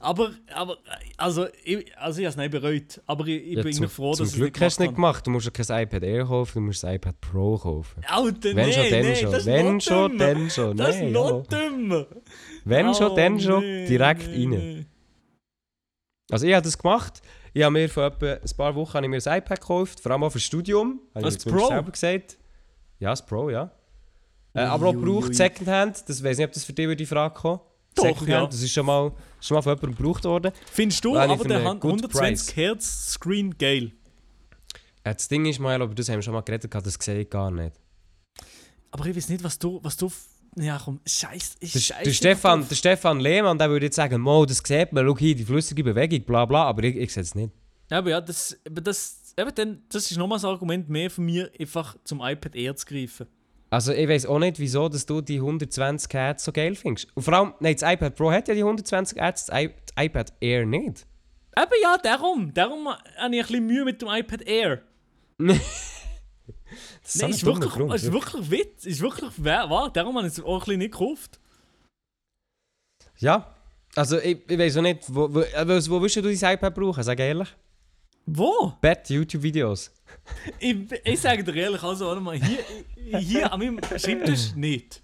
Aber, 0.00 0.32
aber 0.52 0.76
also, 1.16 1.46
ich, 1.64 1.96
also 1.98 2.20
ich 2.20 2.26
habe 2.26 2.30
es 2.30 2.36
nicht 2.36 2.50
bereut. 2.50 3.00
Aber 3.06 3.26
ich, 3.26 3.42
ich 3.46 3.56
Ja, 3.56 3.62
bin 3.62 3.72
zum, 3.72 3.88
froh, 3.88 4.14
dass 4.14 4.32
Glück 4.32 4.56
ich 4.56 4.56
es 4.56 4.66
hast 4.66 4.78
du 4.78 4.82
es 4.84 4.86
nicht 4.88 4.94
gemacht. 4.96 5.26
Du 5.26 5.30
musst 5.30 5.46
ja 5.46 5.50
kein 5.50 5.82
iPad 5.82 6.02
Air 6.02 6.24
kaufen, 6.26 6.52
du 6.54 6.60
musst 6.60 6.82
das 6.82 6.94
iPad 6.94 7.20
Pro 7.20 7.56
kaufen. 7.58 8.02
Alter, 8.06 8.54
Wenn 8.54 8.66
nee, 8.66 8.72
schon, 8.72 8.90
dann 8.90 9.00
nee, 9.02 9.14
schon. 9.16 9.30
das 9.32 9.40
ist 9.40 9.46
Wenn 9.46 9.74
noch 9.74 9.80
schon, 9.82 10.10
dümmer. 10.18 10.24
dann 10.34 10.50
schon. 10.50 10.76
Das 10.76 10.88
ist 10.94 11.00
Nein, 11.02 11.12
noch 11.12 11.46
dümmer. 11.46 12.06
Wenn 12.64 12.94
schon, 12.94 13.10
Oh, 13.12 13.16
dann 13.16 13.40
schon. 13.40 13.60
nee, 13.60 13.86
Direkt 13.86 14.26
nee, 14.28 14.34
rein. 14.44 14.48
nee. 14.50 14.86
Also 16.30 16.46
ich 16.46 16.52
habe 16.54 16.62
das 16.64 16.76
gemacht. 16.78 17.22
Ich 17.54 17.62
habe 17.62 17.72
mir 17.72 17.88
vor 17.88 18.04
etwa 18.04 18.32
ein 18.34 18.56
paar 18.56 18.74
Wochen 18.74 18.94
habe 18.94 19.06
ich 19.06 19.10
mir 19.10 19.16
ein 19.32 19.38
iPad 19.38 19.60
gekauft, 19.60 20.00
vor 20.00 20.12
allem 20.12 20.24
auch 20.24 20.30
fürs 20.30 20.44
Studium. 20.44 21.00
Habe 21.14 21.24
Das 21.24 21.36
ich 21.36 21.46
mir 21.46 21.52
Pro? 21.52 21.66
selber 21.68 21.90
gesagt. 21.92 22.38
Ja, 22.98 23.10
das 23.10 23.24
Pro, 23.24 23.50
ja. 23.50 23.70
Äh, 24.54 24.60
aber 24.60 24.88
auch 24.88 24.92
gebraucht. 24.92 25.34
Secondhand. 25.34 26.08
Das 26.08 26.22
weiß 26.22 26.38
nicht, 26.38 26.46
ob 26.46 26.52
das 26.52 26.64
für 26.64 26.72
dich 26.72 26.84
über 26.84 26.96
die 26.96 27.06
Frage 27.06 27.34
kommt. 27.34 27.60
Doch, 27.94 28.04
Secondhand, 28.04 28.28
ja. 28.28 28.46
das 28.46 28.62
ist 28.62 28.72
schon 28.72 28.86
mal, 28.86 29.12
schon 29.40 29.54
mal 29.56 29.62
von 29.62 29.72
jemandem 29.72 29.96
gebraucht 29.96 30.24
worden. 30.24 30.52
Findest 30.70 31.04
du 31.04 31.16
aber 31.16 31.36
good 31.36 31.92
120 31.92 32.56
Hertz 32.56 33.12
Screen 33.12 33.56
geil? 33.56 33.92
Äh, 35.04 35.14
das 35.14 35.28
Ding 35.28 35.46
ist 35.46 35.58
mal, 35.58 35.80
aber 35.80 35.94
das 35.94 36.08
haben 36.08 36.16
wir 36.16 36.22
schon 36.22 36.34
mal 36.34 36.42
geredet, 36.42 36.72
das 36.74 36.94
sehe 36.94 37.20
ich 37.20 37.30
gar 37.30 37.50
nicht. 37.50 37.74
Aber 38.90 39.06
ich 39.06 39.16
weiß 39.16 39.28
nicht, 39.28 39.44
was 39.44 39.58
du. 39.58 39.80
Was 39.82 39.96
du 39.96 40.10
ja, 40.62 40.80
komm, 40.82 41.00
scheiß. 41.06 41.56
Ich 41.60 41.72
Der, 41.72 41.80
scheiß 41.80 42.04
der, 42.04 42.12
Stefan, 42.12 42.68
der 42.68 42.74
Stefan 42.74 43.20
Lehmann, 43.20 43.58
der 43.58 43.70
würde 43.70 43.86
jetzt 43.86 43.96
sagen, 43.96 44.20
Mo, 44.20 44.44
das 44.44 44.62
sieht 44.64 44.92
man, 44.92 45.06
schau 45.06 45.18
hier, 45.18 45.34
die 45.34 45.44
flüssige 45.44 45.84
Bewegung, 45.84 46.22
bla 46.22 46.44
bla, 46.44 46.64
aber 46.64 46.84
ich, 46.84 46.96
ich 46.96 47.12
sehe 47.12 47.22
es 47.22 47.34
nicht. 47.34 47.52
Ja, 47.90 47.98
aber 47.98 48.10
ja, 48.10 48.20
das, 48.20 48.58
aber 48.66 48.80
das, 48.80 49.34
eben 49.36 49.54
dann, 49.54 49.82
das 49.88 50.10
ist 50.10 50.16
nochmal 50.16 50.38
ein 50.38 50.44
Argument 50.44 50.88
mehr 50.88 51.10
von 51.10 51.24
mir, 51.24 51.50
einfach 51.58 51.96
zum 52.04 52.20
iPad 52.20 52.54
Air 52.54 52.76
zu 52.76 52.86
greifen. 52.86 53.26
Also 53.70 53.92
ich 53.92 54.08
weiß 54.08 54.26
auch 54.26 54.38
nicht, 54.38 54.58
wieso 54.58 54.88
dass 54.88 55.04
du 55.04 55.20
die 55.20 55.36
120 55.36 56.12
Hertz 56.12 56.44
so 56.44 56.52
geil 56.52 56.74
findest. 56.74 57.14
Und 57.14 57.22
vor 57.22 57.34
allem, 57.34 57.54
nein, 57.60 57.76
das 57.78 57.90
iPad 57.90 58.14
Pro 58.14 58.30
hat 58.32 58.48
ja 58.48 58.54
die 58.54 58.62
120 58.62 59.18
Hertz, 59.18 59.46
das, 59.46 59.56
I 59.56 59.68
das 59.68 60.04
iPad 60.04 60.32
Air 60.40 60.66
nicht. 60.66 61.06
Eben 61.56 61.72
ja, 61.82 61.98
darum. 61.98 62.54
Darum 62.54 62.88
habe 62.88 63.00
ich 63.16 63.22
ein 63.22 63.30
bisschen 63.32 63.66
Mühe 63.66 63.84
mit 63.84 64.00
dem 64.00 64.08
iPad 64.08 64.42
Air. 64.42 64.82
Das 67.02 67.14
ist, 67.14 67.22
Nein, 67.22 67.30
ist 67.30 67.44
wirklich, 67.44 67.70
Grund. 67.72 67.94
ist 67.94 68.12
wirklich 68.12 68.50
Witz. 68.50 68.84
Ist 68.86 69.00
wirklich 69.00 69.30
wahr. 69.44 69.90
Darum 69.92 70.16
habe 70.16 70.26
ich 70.26 70.34
es 70.34 70.40
auch 70.44 70.66
ein 70.68 70.78
nicht 70.78 70.92
gekauft. 70.92 71.38
Ja, 73.18 73.54
also 73.96 74.18
ich, 74.18 74.38
ich 74.48 74.58
weiß 74.58 74.76
auch 74.76 74.82
nicht, 74.82 75.02
wo, 75.08 75.32
wo, 75.32 75.40
äh, 75.40 75.66
wo, 75.66 75.90
wo 75.96 76.02
willst 76.02 76.16
du 76.16 76.22
dein 76.22 76.54
iPad 76.54 76.74
brauchen, 76.74 77.02
sag 77.02 77.18
ehrlich? 77.18 77.48
Wo? 78.26 78.72
Bett, 78.80 79.08
YouTube-Videos. 79.10 79.90
Ich, 80.58 80.76
ich 81.04 81.20
sage 81.20 81.42
dir 81.44 81.54
ehrlich, 81.54 81.82
also 81.82 82.06
warte 82.06 82.20
mal, 82.20 82.38
hier, 82.40 83.18
hier 83.18 83.52
an 83.52 83.58
meinem 83.60 83.78
Schreibtisch 83.96 84.52
nicht. 84.56 85.02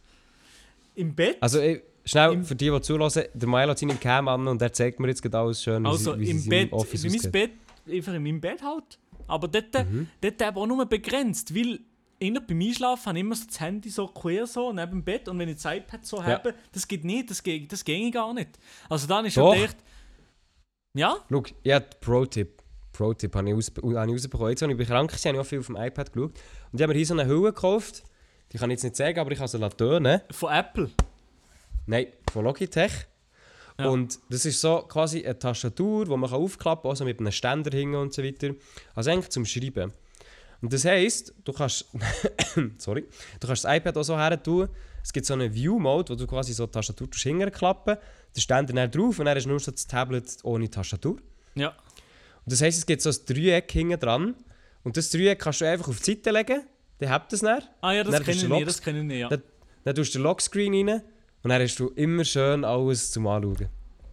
Im 0.95 1.15
Bett, 1.15 1.37
Also 1.41 1.61
ich, 1.61 1.83
schnell, 2.05 2.33
Im- 2.33 2.45
für 2.45 2.55
die, 2.55 2.71
die 2.71 2.81
zulassen, 2.81 3.25
der 3.35 3.49
Milo 3.49 3.71
hat 3.71 3.79
seine 3.79 3.95
Cam 3.97 4.29
an 4.29 4.47
und 4.49 4.61
der 4.61 4.73
zeigt 4.73 5.01
mir 5.01 5.09
jetzt 5.09 5.23
gerade 5.23 5.39
alles 5.39 5.63
schön, 5.63 5.83
wie 5.85 5.89
also 5.89 6.19
wie 6.19 6.25
sie 6.27 6.31
im 6.31 6.39
in 6.39 6.49
Bett, 6.49 6.73
Office 6.73 7.03
bei 7.03 7.09
meinem 7.09 7.17
aussieht. 7.19 7.33
Bett, 7.33 7.51
einfach 7.91 8.15
in 8.15 8.23
meinem 8.23 8.41
Bett 8.41 8.63
halt. 8.63 8.99
Aber 9.35 9.49
dort, 9.49 9.75
Mhm. 9.91 10.09
dort 10.21 10.41
eben 10.41 10.57
auch 10.57 10.67
nur 10.67 10.87
begrenzt, 10.87 11.55
weil 11.55 11.81
immer 12.21 12.41
beim 12.41 12.61
Einschlafen 12.61 13.07
habe 13.07 13.19
ich 13.19 13.25
immer 13.25 13.35
so 13.35 13.47
das 13.47 13.61
Handy 13.61 13.91
so 13.91 14.07
quer 14.07 14.47
so 14.47 14.73
neben 14.73 14.91
dem 14.93 15.05
Bett 15.05 15.29
und 15.29 15.39
wenn 15.39 15.49
ich 15.49 15.57
das 15.61 15.73
iPad 15.75 16.07
so 16.07 16.19
Ja. 16.19 16.25
habe, 16.27 16.55
das 16.73 16.87
geht 16.89 17.05
nicht, 17.05 17.31
das 17.31 17.43
geht, 17.43 17.71
das 17.73 17.85
ging 17.85 18.11
gar 18.13 18.33
nicht. 18.33 18.59
Also 18.89 19.07
dann 19.07 19.25
ist 19.27 19.37
Doch. 19.37 19.55
echt... 19.55 19.77
Ja? 20.97 21.17
Schau, 21.29 21.43
ja, 21.65 21.81
Pro-Tipp. 21.81 22.63
Pro-Tipp 22.93 23.35
habe 23.35 23.49
ich, 23.51 23.55
aus, 23.57 23.73
habe 23.77 23.91
ich 23.91 23.97
rausbekommen. 24.15 24.51
Jetzt, 24.51 24.63
als 24.63 24.73
ich 24.79 24.87
krank 24.87 25.13
war, 25.13 25.19
habe 25.19 25.35
ich 25.37 25.41
auch 25.41 25.47
viel 25.47 25.59
auf 25.59 25.67
dem 25.67 25.77
iPad 25.77 26.13
geschaut. 26.13 26.31
Und 26.31 26.79
ich 26.79 26.83
habe 26.83 26.93
mir 26.93 26.97
hier 26.97 27.07
so 27.07 27.15
eine 27.15 27.27
Hülle 27.27 27.53
gekauft. 27.53 28.05
Die 28.53 28.59
kann 28.59 28.71
ich 28.71 28.75
jetzt 28.75 28.85
nicht 28.85 28.95
sagen, 28.97 29.19
aber 29.19 29.33
ich 29.33 29.39
kann 29.39 29.49
sie 29.49 29.59
tönen. 29.71 30.21
Von 30.31 30.53
Apple. 30.53 30.91
Nein, 31.87 32.07
von 32.33 32.45
Logitech. 32.45 32.93
Ja. 33.79 33.89
Und 33.89 34.19
das 34.29 34.47
ist 34.47 34.61
so 34.61 34.83
quasi 34.83 35.25
eine 35.25 35.39
Tastatur, 35.39 36.05
die 36.05 36.17
man 36.17 36.31
aufklappen 36.31 36.83
kann, 36.83 36.91
also 36.91 37.05
mit 37.05 37.19
einem 37.19 37.33
Ständer 37.33 37.77
hängen 37.77 37.97
und 37.97 38.13
so 38.13 38.23
weiter. 38.23 38.51
Also 38.95 39.11
eigentlich 39.11 39.31
zum 39.31 39.45
Schreiben. 39.45 39.93
Und 40.63 40.73
das 40.73 40.85
heisst, 40.85 41.35
du 41.45 41.53
kannst, 41.53 41.87
sorry, 42.79 43.05
du 43.41 43.47
kannst 43.47 43.65
das 43.65 43.77
iPad 43.77 43.97
auch 43.99 44.05
so 44.05 44.17
her 44.17 44.41
tun. 44.41 44.69
Es 45.03 45.13
gibt 45.13 45.27
so 45.27 45.35
einen 45.35 45.53
View-Mode, 45.53 46.13
wo 46.13 46.17
du 46.17 46.27
quasi 46.27 46.55
so 46.55 46.67
die 46.67 46.73
Tastatur 46.73 47.09
hinterklappen 47.15 47.99
den 48.35 48.41
Ständer 48.41 48.73
dann 48.73 48.91
drauf 48.91 49.19
und 49.19 49.27
dann 49.27 49.37
ist 49.37 49.47
nur 49.47 49.61
so 49.61 49.71
das 49.71 49.87
Tablet 49.87 50.39
ohne 50.43 50.69
Tastatur. 50.69 51.19
Ja. 51.55 51.69
Und 51.69 52.53
das 52.53 52.61
heisst, 52.63 52.79
es 52.79 52.87
gibt 52.87 53.03
so 53.03 53.11
ein 53.11 53.17
Dreieck 53.27 53.71
hinten 53.71 53.99
dran. 53.99 54.35
Und 54.83 54.97
das 54.97 55.11
Dreieck 55.11 55.39
kannst 55.39 55.61
du 55.61 55.69
einfach 55.69 55.89
auf 55.89 56.01
die 56.01 56.13
Seite 56.13 56.31
legen, 56.31 56.63
dann 56.99 57.11
habt 57.11 57.33
es 57.33 57.41
dann. 57.41 57.63
Ah 57.81 57.93
ja, 57.93 58.05
das 58.05 58.23
kenne 58.23 58.37
ich 58.37 58.49
nicht, 58.49 58.67
das 58.67 58.83
kenne 58.83 58.99
ich 58.99 59.05
nicht, 59.05 59.19
ja. 59.19 59.29
Dann, 59.29 59.43
dann 59.85 59.95
tust 59.95 60.15
du 60.15 60.19
den 60.19 60.25
Lockscreen 60.25 60.89
rein 60.89 61.03
und 61.45 61.51
dann 61.51 61.61
hast 61.61 61.77
du 61.77 61.89
immer 61.89 62.25
schön 62.25 62.65
alles 62.65 63.11
zum 63.11 63.27
Anschauen. 63.27 63.69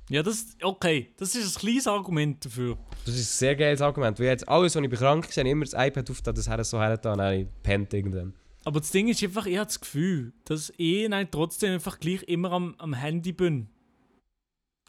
Ja, 0.09 0.21
das, 0.21 0.57
okay, 0.61 1.13
das 1.15 1.33
ist 1.33 1.55
ein 1.55 1.59
kleines 1.61 1.87
Argument 1.87 2.43
dafür. 2.43 2.77
Das 3.05 3.15
ist 3.15 3.21
ein 3.21 3.37
sehr 3.37 3.55
geiles 3.55 3.81
Argument. 3.81 4.19
Weil 4.19 4.25
jetzt 4.25 4.47
alles, 4.49 4.75
was 4.75 4.83
ich 4.83 4.91
krank 4.91 5.27
ich 5.29 5.37
immer 5.37 5.63
das 5.63 5.73
iPad 5.73 6.11
auf, 6.11 6.21
das 6.21 6.49
her 6.49 6.63
so 6.65 6.81
her 6.81 6.91
und 6.91 7.05
dann 7.05 7.47
pennt 7.63 7.93
irgendwann. 7.93 8.33
Aber 8.65 8.81
das 8.81 8.91
Ding 8.91 9.07
ist 9.07 9.23
einfach, 9.23 9.45
ich 9.45 9.55
habe 9.57 9.65
das 9.65 9.79
Gefühl, 9.79 10.33
dass 10.43 10.73
ich 10.75 11.07
nein, 11.07 11.29
trotzdem 11.31 11.71
einfach 11.71 12.01
gleich 12.01 12.23
immer 12.23 12.51
am, 12.51 12.75
am 12.77 12.93
Handy 12.93 13.31
bin. 13.31 13.69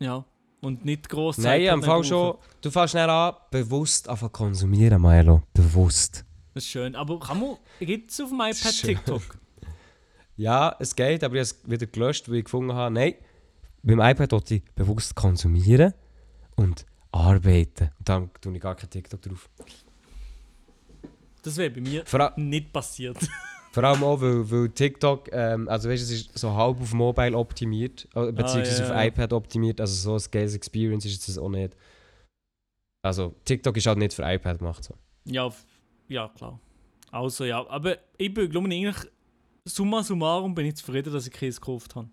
Ja. 0.00 0.24
Und 0.60 0.84
nicht 0.84 1.08
gross 1.08 1.38
Nein, 1.38 1.68
am 1.68 1.82
Fall 1.82 2.02
schon. 2.02 2.38
Du 2.60 2.72
fängst 2.72 2.90
schnell 2.90 3.08
an, 3.08 3.34
bewusst 3.52 4.08
anfangen 4.08 4.32
konsumieren, 4.32 5.00
Milo. 5.00 5.42
Bewusst. 5.54 6.24
Das 6.54 6.64
ist 6.64 6.70
schön. 6.70 6.96
Aber 6.96 7.20
kann 7.20 7.38
man, 7.38 7.56
gibt 7.78 8.10
es 8.10 8.20
auf 8.20 8.30
dem 8.30 8.40
iPad. 8.40 8.82
TikTok? 8.82 9.22
Ja, 10.36 10.74
es 10.78 10.96
geht, 10.96 11.22
aber 11.24 11.34
ich 11.34 11.40
habe 11.40 11.60
es 11.60 11.70
wieder 11.70 11.86
gelöscht, 11.86 12.28
weil 12.28 12.36
ich 12.36 12.44
gefunden 12.44 12.72
habe, 12.72 12.94
nein, 12.94 13.14
beim 13.82 14.00
iPad 14.00 14.32
wollte 14.32 14.56
ich 14.56 14.64
bewusst 14.74 15.14
konsumieren 15.14 15.92
und 16.56 16.86
arbeiten. 17.10 17.90
Und 17.98 18.08
dann 18.08 18.30
tue 18.40 18.54
ich 18.54 18.60
gar 18.60 18.74
kein 18.74 18.90
TikTok 18.90 19.20
drauf. 19.20 19.48
Das 21.42 21.56
wäre 21.56 21.70
bei 21.70 21.80
mir 21.80 22.06
Vor, 22.06 22.32
nicht 22.36 22.72
passiert. 22.72 23.18
vor 23.72 23.84
allem 23.84 24.04
auch, 24.04 24.20
weil, 24.20 24.50
weil 24.50 24.68
TikTok, 24.70 25.28
ähm, 25.32 25.68
also 25.68 25.88
weißt 25.88 26.08
du, 26.08 26.14
es 26.14 26.20
ist 26.20 26.38
so 26.38 26.54
halb 26.54 26.80
auf 26.80 26.92
Mobile 26.92 27.36
optimiert, 27.36 28.08
äh, 28.14 28.30
beziehungsweise 28.32 28.82
ja, 28.82 28.88
auf 28.90 28.94
ja. 28.94 29.04
iPad 29.04 29.32
optimiert, 29.32 29.80
also 29.80 29.94
so 29.94 30.24
ein 30.24 30.30
geiles 30.30 30.54
Experience 30.54 31.04
ist 31.04 31.28
es 31.28 31.38
auch 31.38 31.48
nicht. 31.48 31.76
Also 33.04 33.34
TikTok 33.44 33.76
ist 33.76 33.86
halt 33.86 33.98
nicht 33.98 34.14
für 34.14 34.22
iPad 34.22 34.58
gemacht. 34.58 34.84
So. 34.84 34.94
ja, 35.24 35.50
ja, 36.08 36.28
klar. 36.28 36.60
Also 37.10 37.44
ja, 37.44 37.66
aber 37.68 37.98
ich 38.16 38.32
bin, 38.32 38.48
glaube 38.48 38.68
ich, 38.68 38.86
eigentlich, 38.86 39.11
summa 39.64 40.02
summarum 40.02 40.54
bin 40.54 40.66
ich 40.66 40.76
zufrieden, 40.76 41.12
dass 41.12 41.26
ich 41.26 41.32
Käse 41.32 41.60
gekauft 41.60 41.94
habe. 41.94 42.08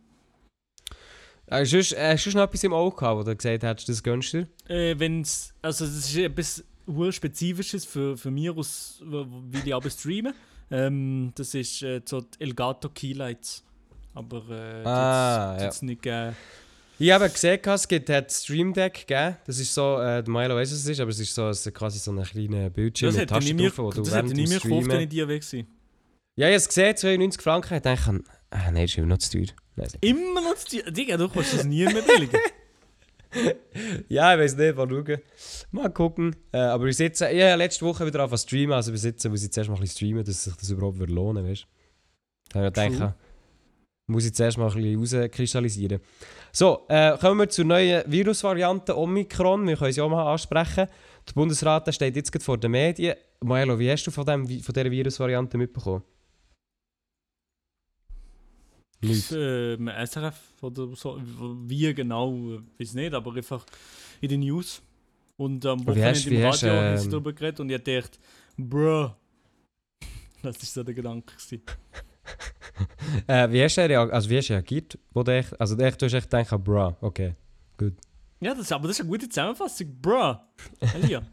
Äh, 1.48 1.66
sonst, 1.66 1.94
äh, 1.94 2.14
hast 2.14 2.26
du 2.26 2.32
noch 2.32 2.44
etwas 2.44 2.64
im 2.64 2.74
Auge 2.74 2.96
gehabt, 2.96 3.20
wo 3.20 3.24
du 3.24 3.36
gesagt 3.36 3.64
hast, 3.64 3.90
das 3.90 4.04
gönnst 4.04 4.34
du 4.34 4.46
dir? 4.68 4.76
Äh, 4.76 5.00
wenn's, 5.00 5.54
also 5.62 5.86
das 5.86 5.96
ist 5.96 6.18
etwas 6.18 6.64
Spezifisches 7.12 7.86
für, 7.86 8.18
für 8.18 8.32
mich, 8.32 8.50
aus, 8.52 9.02
weil 9.04 9.68
ich 9.68 9.74
aber 9.74 9.90
streame. 9.90 10.34
Ähm, 10.72 11.32
das 11.36 11.54
ist 11.56 11.82
äh, 11.82 12.02
so 12.06 12.22
die 12.22 12.42
Elgato 12.42 12.90
Keylights. 12.90 13.64
Aber 14.14 14.44
äh, 14.50 14.84
Ah, 14.86 15.54
das 15.54 15.62
ja. 15.62 15.66
jetzt 15.66 15.84
nicht 15.84 16.06
äh, 16.06 16.32
Ich 17.00 17.12
habe 17.12 17.30
gesehen, 17.30 17.60
es 17.64 17.88
gibt 17.88 18.10
hat 18.10 18.32
Stream 18.32 18.74
Deck 18.74 19.08
gegeben. 19.08 19.38
Das 19.46 19.58
ist 19.60 19.74
so, 19.74 19.98
äh, 20.00 20.22
der 20.22 20.30
Milo 20.32 20.56
weiß, 20.56 20.72
was 20.72 20.80
es 20.80 20.88
ist, 20.88 21.00
aber 21.00 21.10
es 21.10 21.20
ist 21.20 21.34
so 21.34 21.50
es 21.50 21.66
ist 21.66 21.74
quasi 21.74 21.98
so 21.98 22.12
ein 22.12 22.22
kleiner 22.24 22.70
Bildschirm 22.70 23.12
Das 23.12 23.20
mit 23.20 23.30
Tasten 23.30 23.58
drauf, 23.58 23.78
wo 23.78 23.92
du 23.92 24.02
das 24.04 24.14
hätte 24.14 24.40
ich 24.40 24.50
mehr 24.50 24.60
gekauft, 24.60 24.88
wenn 24.88 25.02
ich 25.02 25.10
die 25.10 25.28
weg 25.28 25.54
war. 25.54 25.64
Ja, 26.40 26.48
ich 26.48 26.54
habe 26.54 26.56
es 26.56 26.68
gesehen, 26.70 26.96
92 26.96 27.42
Franken. 27.42 27.74
Ich 27.76 27.82
dachte, 27.82 28.24
ah, 28.52 28.72
nein, 28.72 28.76
das 28.76 28.92
ist 28.92 28.98
immer 28.98 29.08
noch 29.08 29.18
zu 29.18 29.30
teuer. 29.30 29.54
Nein, 29.76 29.90
Immer 30.00 30.40
noch 30.40 30.56
zu 30.56 30.80
teuer. 30.80 30.90
Digga, 30.90 31.18
du 31.18 31.28
kannst 31.28 31.54
das 31.54 31.66
nie 31.66 31.84
mehr 31.84 32.02
billigen. 32.02 32.40
Ja, 34.08 34.34
ich 34.34 34.40
weiß 34.40 34.56
nicht, 34.56 34.76
mal 34.76 34.90
schauen. 34.90 35.18
Mal 35.70 35.90
gucken. 35.90 36.36
Äh, 36.52 36.58
aber 36.60 36.86
ich 36.86 36.98
sitze, 36.98 37.30
ich 37.30 37.44
habe 37.44 37.58
letzte 37.58 37.86
Woche 37.86 38.04
wieder 38.04 38.28
zu 38.28 38.38
streamen, 38.38 38.72
also 38.72 38.92
bis 38.92 39.04
jetzt 39.04 39.28
muss 39.30 39.44
ich 39.44 39.52
zuerst 39.52 39.70
mal 39.70 39.76
ein 39.76 39.82
bisschen 39.82 39.98
streamen, 39.98 40.24
dass 40.24 40.46
sich 40.46 40.56
das 40.56 40.70
überhaupt 40.72 40.98
wird 40.98 41.12
lohnen 41.12 41.46
weißt. 41.46 41.68
Da 42.54 42.60
habe 42.60 42.68
ich 42.70 42.74
gedacht, 42.74 43.16
muss 44.08 44.26
ich 44.26 44.34
zuerst 44.34 44.58
mal 44.58 44.72
ein 44.72 45.00
bisschen 45.00 45.22
rauskristallisieren. 45.22 46.00
So, 46.52 46.88
äh, 46.88 47.18
kommen 47.20 47.42
wir 47.42 47.50
zur 47.50 47.66
neuen 47.66 48.02
Virusvariante 48.08 48.98
Omikron. 48.98 49.68
Wir 49.68 49.78
können 49.78 49.94
sie 49.94 50.02
auch 50.02 50.10
mal 50.10 50.32
ansprechen. 50.32 50.88
Der 51.28 51.34
Bundesrat 51.34 51.86
der 51.86 51.92
steht 51.92 52.16
jetzt 52.16 52.32
gerade 52.32 52.46
vor 52.46 52.58
den 52.58 52.72
Medien. 52.72 53.16
Maelo, 53.44 53.78
wie 53.78 53.92
hast 53.92 54.06
du 54.06 54.12
von, 54.12 54.26
dem, 54.26 54.48
von 54.48 54.74
dieser 54.74 54.90
Virusvariante 54.90 55.58
mitbekommen? 55.58 56.02
Nicht. 59.02 59.32
ähm, 59.32 59.90
SRF 60.06 60.36
oder 60.62 60.96
so. 60.96 61.22
Wie 61.66 61.94
genau, 61.94 62.34
äh, 62.54 62.60
weiß 62.78 62.96
nicht, 62.96 63.14
aber 63.14 63.34
einfach 63.34 63.66
in 64.22 64.30
den 64.30 64.42
News. 64.42 64.82
Und 65.38 65.66
am 65.66 65.86
Wochenende 65.88 66.30
im 66.30 66.44
Radio 66.44 66.70
haben 66.70 66.98
sie 66.98 67.06
ähm, 67.06 67.12
darüber 67.12 67.32
geredet 67.32 67.60
und 67.62 67.70
ich 67.70 67.82
dachte, 67.82 68.18
bruh. 68.58 69.10
Das 70.42 70.56
war 70.56 70.66
so 70.66 70.84
der 70.84 70.94
Gedanke. 70.94 71.34
Äh, 73.28 73.52
wie 73.52 73.64
hast 73.64 73.76
du 73.76 73.82
reagiert? 73.82 74.14
Also, 74.14 74.30
wie 74.30 74.38
hast 74.38 74.50
du 74.50 74.54
reagiert? 74.54 74.98
Wo 75.12 75.24
du 75.24 75.34
echt, 75.34 75.60
also, 75.60 75.76
du 75.76 75.84
hast 75.84 76.02
echt 76.02 76.30
gedacht, 76.30 76.64
bro, 76.64 76.96
okay. 77.02 77.34
Ja, 78.40 78.54
das, 78.54 78.72
aber 78.72 78.88
das 78.88 78.98
ist 78.98 79.02
eine 79.02 79.10
gute 79.10 79.28
Zusammenfassung. 79.28 80.00
Bruh. 80.00 80.36
Elia. 80.96 81.24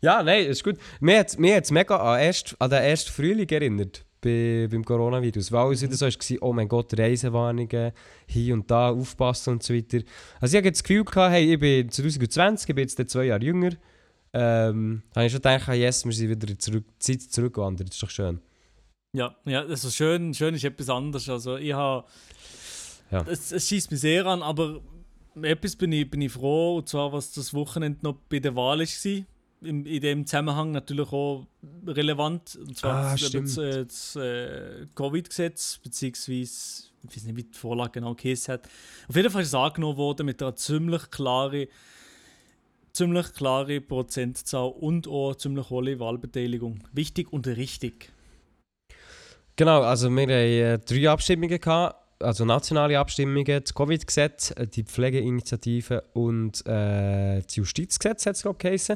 Ja, 0.00 0.22
nein, 0.22 0.46
ist 0.46 0.64
gut. 0.64 0.78
Mir 1.00 1.18
hat 1.20 1.38
es 1.38 1.70
mega 1.70 1.96
an, 1.96 2.20
erst, 2.20 2.56
an 2.58 2.70
den 2.70 2.82
ersten 2.82 3.12
Frühling 3.12 3.48
erinnert 3.48 4.04
bei, 4.24 4.68
beim 4.70 4.84
Coronavirus. 4.84 5.52
Weil 5.52 5.66
alles 5.66 5.82
wieder 5.82 5.96
so 5.96 6.06
war, 6.06 6.42
oh 6.42 6.52
mein 6.52 6.68
Gott, 6.68 6.98
Reisewarnungen, 6.98 7.92
hier 8.26 8.54
und 8.54 8.70
da, 8.70 8.90
aufpassen 8.90 9.54
und 9.54 9.62
so 9.62 9.74
weiter. 9.74 9.98
Also 10.40 10.56
ich 10.56 10.58
hatte 10.62 10.72
das 10.72 10.82
Gefühl, 10.82 11.04
gehabt, 11.04 11.32
hey, 11.32 11.54
ich 11.54 11.60
bin 11.60 11.90
2020, 11.90 12.68
ich 12.68 12.74
bin 12.74 12.82
jetzt 12.82 13.10
zwei 13.10 13.24
Jahre 13.24 13.44
jünger. 13.44 13.72
Ähm, 14.32 15.02
habe 15.14 15.26
ich 15.26 15.32
schon 15.32 15.42
gedacht, 15.42 15.68
yes, 15.68 16.04
wir 16.04 16.12
sind 16.12 16.30
wieder 16.30 16.58
zurück, 16.58 16.84
die 16.94 17.18
Zeit 17.18 17.22
zurückgewandert, 17.30 17.88
das 17.88 17.96
ist 17.96 18.02
doch 18.02 18.10
schön. 18.10 18.40
Ja, 19.14 19.36
ja, 19.44 19.62
also 19.62 19.90
schön, 19.90 20.34
schön 20.34 20.54
ist 20.54 20.64
etwas 20.64 20.88
anderes. 20.90 21.28
Also 21.28 21.56
ich 21.56 21.72
habe. 21.72 22.04
Ja. 23.12 23.24
Es, 23.28 23.52
es 23.52 23.68
schießt 23.68 23.92
mich 23.92 24.00
sehr 24.00 24.26
an, 24.26 24.42
aber 24.42 24.80
etwas 25.40 25.76
bin 25.76 25.92
ich, 25.92 26.10
bin 26.10 26.20
ich 26.22 26.32
froh, 26.32 26.78
und 26.78 26.88
zwar, 26.88 27.12
was 27.12 27.32
das 27.32 27.54
Wochenende 27.54 28.00
noch 28.02 28.16
bei 28.28 28.40
der 28.40 28.56
Wahl 28.56 28.80
war. 28.80 29.24
In, 29.64 29.86
in 29.86 30.00
dem 30.00 30.26
Zusammenhang 30.26 30.72
natürlich 30.72 31.10
auch 31.12 31.46
relevant. 31.86 32.56
Und 32.56 32.76
zwar 32.76 33.12
Ah, 33.12 33.16
das, 33.16 33.58
äh, 33.58 33.84
das 33.84 34.16
äh, 34.16 34.86
Covid-Gesetz, 34.94 35.78
beziehungsweise, 35.82 36.90
ich 37.08 37.16
weiß 37.16 37.24
nicht, 37.24 37.36
wie 37.36 37.44
die 37.44 37.58
Vorlage 37.58 37.92
genau 37.92 38.14
geheißen 38.14 38.54
hat. 38.54 38.68
Auf 39.08 39.16
jeden 39.16 39.30
Fall 39.30 39.42
ist 39.42 39.48
es 39.48 39.54
angenommen 39.54 39.96
worden 39.96 40.26
mit 40.26 40.42
einer 40.42 40.56
ziemlich 40.56 41.10
klaren 41.10 41.66
ziemlich 42.94 43.32
klare 43.34 43.80
Prozentzahl 43.80 44.68
und 44.68 45.08
auch 45.08 45.34
ziemlich 45.34 45.68
hohe 45.68 45.98
Wahlbeteiligung. 45.98 46.78
Wichtig 46.92 47.32
und 47.32 47.46
richtig. 47.48 48.12
Genau, 49.56 49.82
also 49.82 50.08
wir 50.10 50.22
hatten 50.22 50.30
äh, 50.30 50.78
drei 50.78 51.10
Abstimmungen, 51.10 51.60
gehabt, 51.60 52.03
also 52.24 52.44
nationale 52.44 52.98
Abstimmungen, 52.98 53.62
das 53.62 53.74
Covid-Gesetz, 53.74 54.50
äh, 54.52 54.66
die 54.66 54.82
Pflegeinitiative 54.84 56.02
und 56.14 56.66
äh, 56.66 57.42
das 57.42 57.54
Justizgesetz 57.54 58.26
hat 58.26 58.36
es 58.36 58.42
glaube 58.42 58.70
ich. 58.70 58.88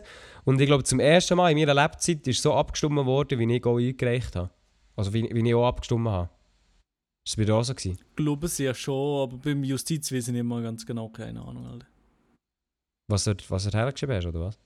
Und 0.45 0.61
ich 0.61 0.67
glaube 0.67 0.85
zum 0.85 1.01
ersten 1.01 1.37
Mal 1.37 1.51
in 1.53 1.59
meiner 1.59 1.81
Lebzeit 1.81 2.27
ist 2.27 2.43
so 2.43 2.55
abgestimmt 2.55 2.97
worden, 3.07 3.39
wie 3.39 3.57
ich 3.57 3.65
auch 3.65 3.79
eingereicht 3.79 4.37
habe. 4.37 4.51
Also 4.97 5.13
wie, 5.13 5.29
wie 5.33 5.49
ich 5.49 5.55
auch 5.55 5.69
abgestimmt 5.69 6.09
habe. 6.09 6.31
Ist 7.25 7.33
das 7.33 7.37
bei 7.37 7.45
dir 7.45 7.55
auch 7.55 7.63
so 7.63 7.75
gewesen? 7.75 7.99
Ich 8.01 8.17
glaube 8.17 8.47
es 8.47 8.59
ja 8.59 8.75
schon, 8.75 9.23
aber 9.23 9.37
beim 9.37 9.63
Justiz 9.63 10.11
weiß 10.11 10.29
ich 10.29 10.35
nicht 10.35 10.45
mal 10.45 10.63
ganz 10.63 10.85
genau, 10.85 11.09
keine 11.09 11.43
Ahnung. 11.43 11.67
Alter. 11.67 11.87
Was 13.09 13.25
du 13.25 13.35
was 13.49 13.65
du 13.65 13.77
hergeschrieben 13.77 14.17
hast, 14.17 14.27
oder 14.27 14.41
was? 14.41 14.59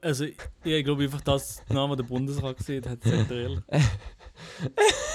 Also, 0.00 0.24
ja, 0.24 0.76
ich 0.76 0.84
glaube 0.84 1.04
einfach, 1.04 1.20
dass 1.20 1.64
der 1.66 1.76
Name 1.76 1.96
der 1.96 2.04
Bundesrat 2.04 2.56
gesehen 2.56 2.84
hat, 2.88 3.02
sagt 3.02 3.30
er 3.30 3.36
ehrlich. 3.36 3.62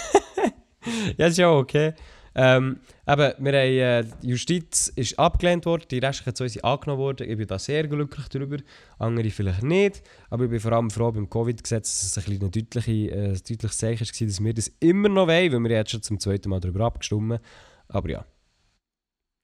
ja, 1.17 1.27
ist 1.27 1.37
ja 1.37 1.51
okay. 1.51 1.93
Ähm, 2.35 2.79
aber 3.05 3.35
wir 3.39 3.51
haben, 3.51 3.53
äh, 3.53 4.03
die 4.21 4.27
Justiz 4.29 4.93
ist 4.95 5.17
abgelehnt 5.17 5.65
worden, 5.65 5.85
die 5.89 5.97
restlichen 5.97 6.35
zwei 6.35 6.47
sind 6.47 6.63
angenommen 6.63 7.01
worden. 7.01 7.29
Ich 7.29 7.37
bin 7.37 7.47
da 7.47 7.57
sehr 7.57 7.87
glücklich 7.87 8.27
darüber, 8.29 8.57
andere 8.97 9.29
vielleicht 9.29 9.63
nicht. 9.63 10.03
Aber 10.29 10.45
ich 10.45 10.49
bin 10.49 10.59
vor 10.59 10.71
allem 10.73 10.89
froh 10.89 11.11
beim 11.11 11.29
Covid-Gesetz, 11.29 11.99
dass 11.99 12.17
es 12.17 12.29
ein, 12.29 12.39
deutliche, 12.39 12.91
äh, 12.91 13.33
deutliches 13.33 13.77
Zeichen 13.77 14.07
war, 14.07 14.27
dass 14.27 14.43
wir 14.43 14.53
das 14.53 14.71
immer 14.79 15.09
noch 15.09 15.27
wollen, 15.27 15.51
weil 15.51 15.63
wir 15.63 15.77
jetzt 15.77 15.91
schon 15.91 16.01
zum 16.01 16.19
zweiten 16.19 16.49
Mal 16.49 16.59
darüber 16.59 16.85
abgestimmt 16.85 17.41
Aber 17.87 18.09
ja. 18.09 18.25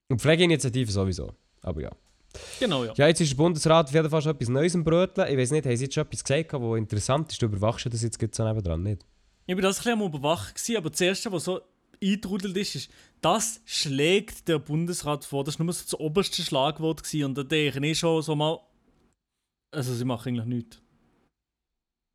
Und 0.08 0.20
Pflegeinitiative 0.22 0.90
sowieso. 0.90 1.32
Aber 1.62 1.82
ja. 1.82 1.90
Genau, 2.60 2.84
ja. 2.84 2.92
Ja, 2.96 3.08
jetzt 3.08 3.20
ist 3.20 3.32
der 3.32 3.36
Bundesrat 3.36 3.88
auf 3.88 3.94
jeden 3.94 4.10
Fall 4.10 4.22
schon 4.22 4.32
etwas 4.32 4.48
Neues 4.48 4.74
im 4.74 4.84
Bröteln. 4.84 5.28
Ich 5.28 5.36
weiß 5.36 5.50
nicht, 5.50 5.66
haben 5.66 5.76
Sie 5.76 5.84
jetzt 5.84 5.94
schon 5.94 6.04
etwas 6.04 6.22
gesagt, 6.22 6.52
was 6.52 6.78
interessant 6.78 7.32
ist? 7.32 7.42
Du 7.42 7.46
überwachst 7.46 7.86
das 7.86 8.02
jetzt 8.02 8.34
so 8.34 8.44
nebendran, 8.44 8.82
nicht? 8.82 9.04
Ich 9.46 9.54
war 9.54 9.62
das 9.62 9.78
ein 9.78 9.82
bisschen 9.84 10.00
am 10.00 10.06
Überwachen, 10.06 10.54
gewesen, 10.54 10.76
aber 10.76 10.90
das 10.90 11.00
Erste, 11.00 11.30
was 11.32 11.44
so 11.44 11.60
eintrudelt 12.02 12.56
ist, 12.56 12.74
ist, 12.74 12.90
das 13.20 13.60
schlägt 13.64 14.48
der 14.48 14.58
Bundesrat 14.58 15.24
vor. 15.24 15.44
Das 15.44 15.58
war 15.58 15.64
nur 15.64 15.72
so 15.72 15.84
das 15.84 15.94
oberste 15.98 16.42
Schlagwort 16.42 17.02
gewesen, 17.02 17.24
und 17.26 17.38
da 17.38 17.42
denke 17.44 17.86
ich 17.86 17.98
schon 17.98 18.22
so 18.22 18.34
mal, 18.34 18.58
also 19.72 19.94
sie 19.94 20.04
machen 20.04 20.28
eigentlich 20.30 20.46
nichts. 20.46 20.82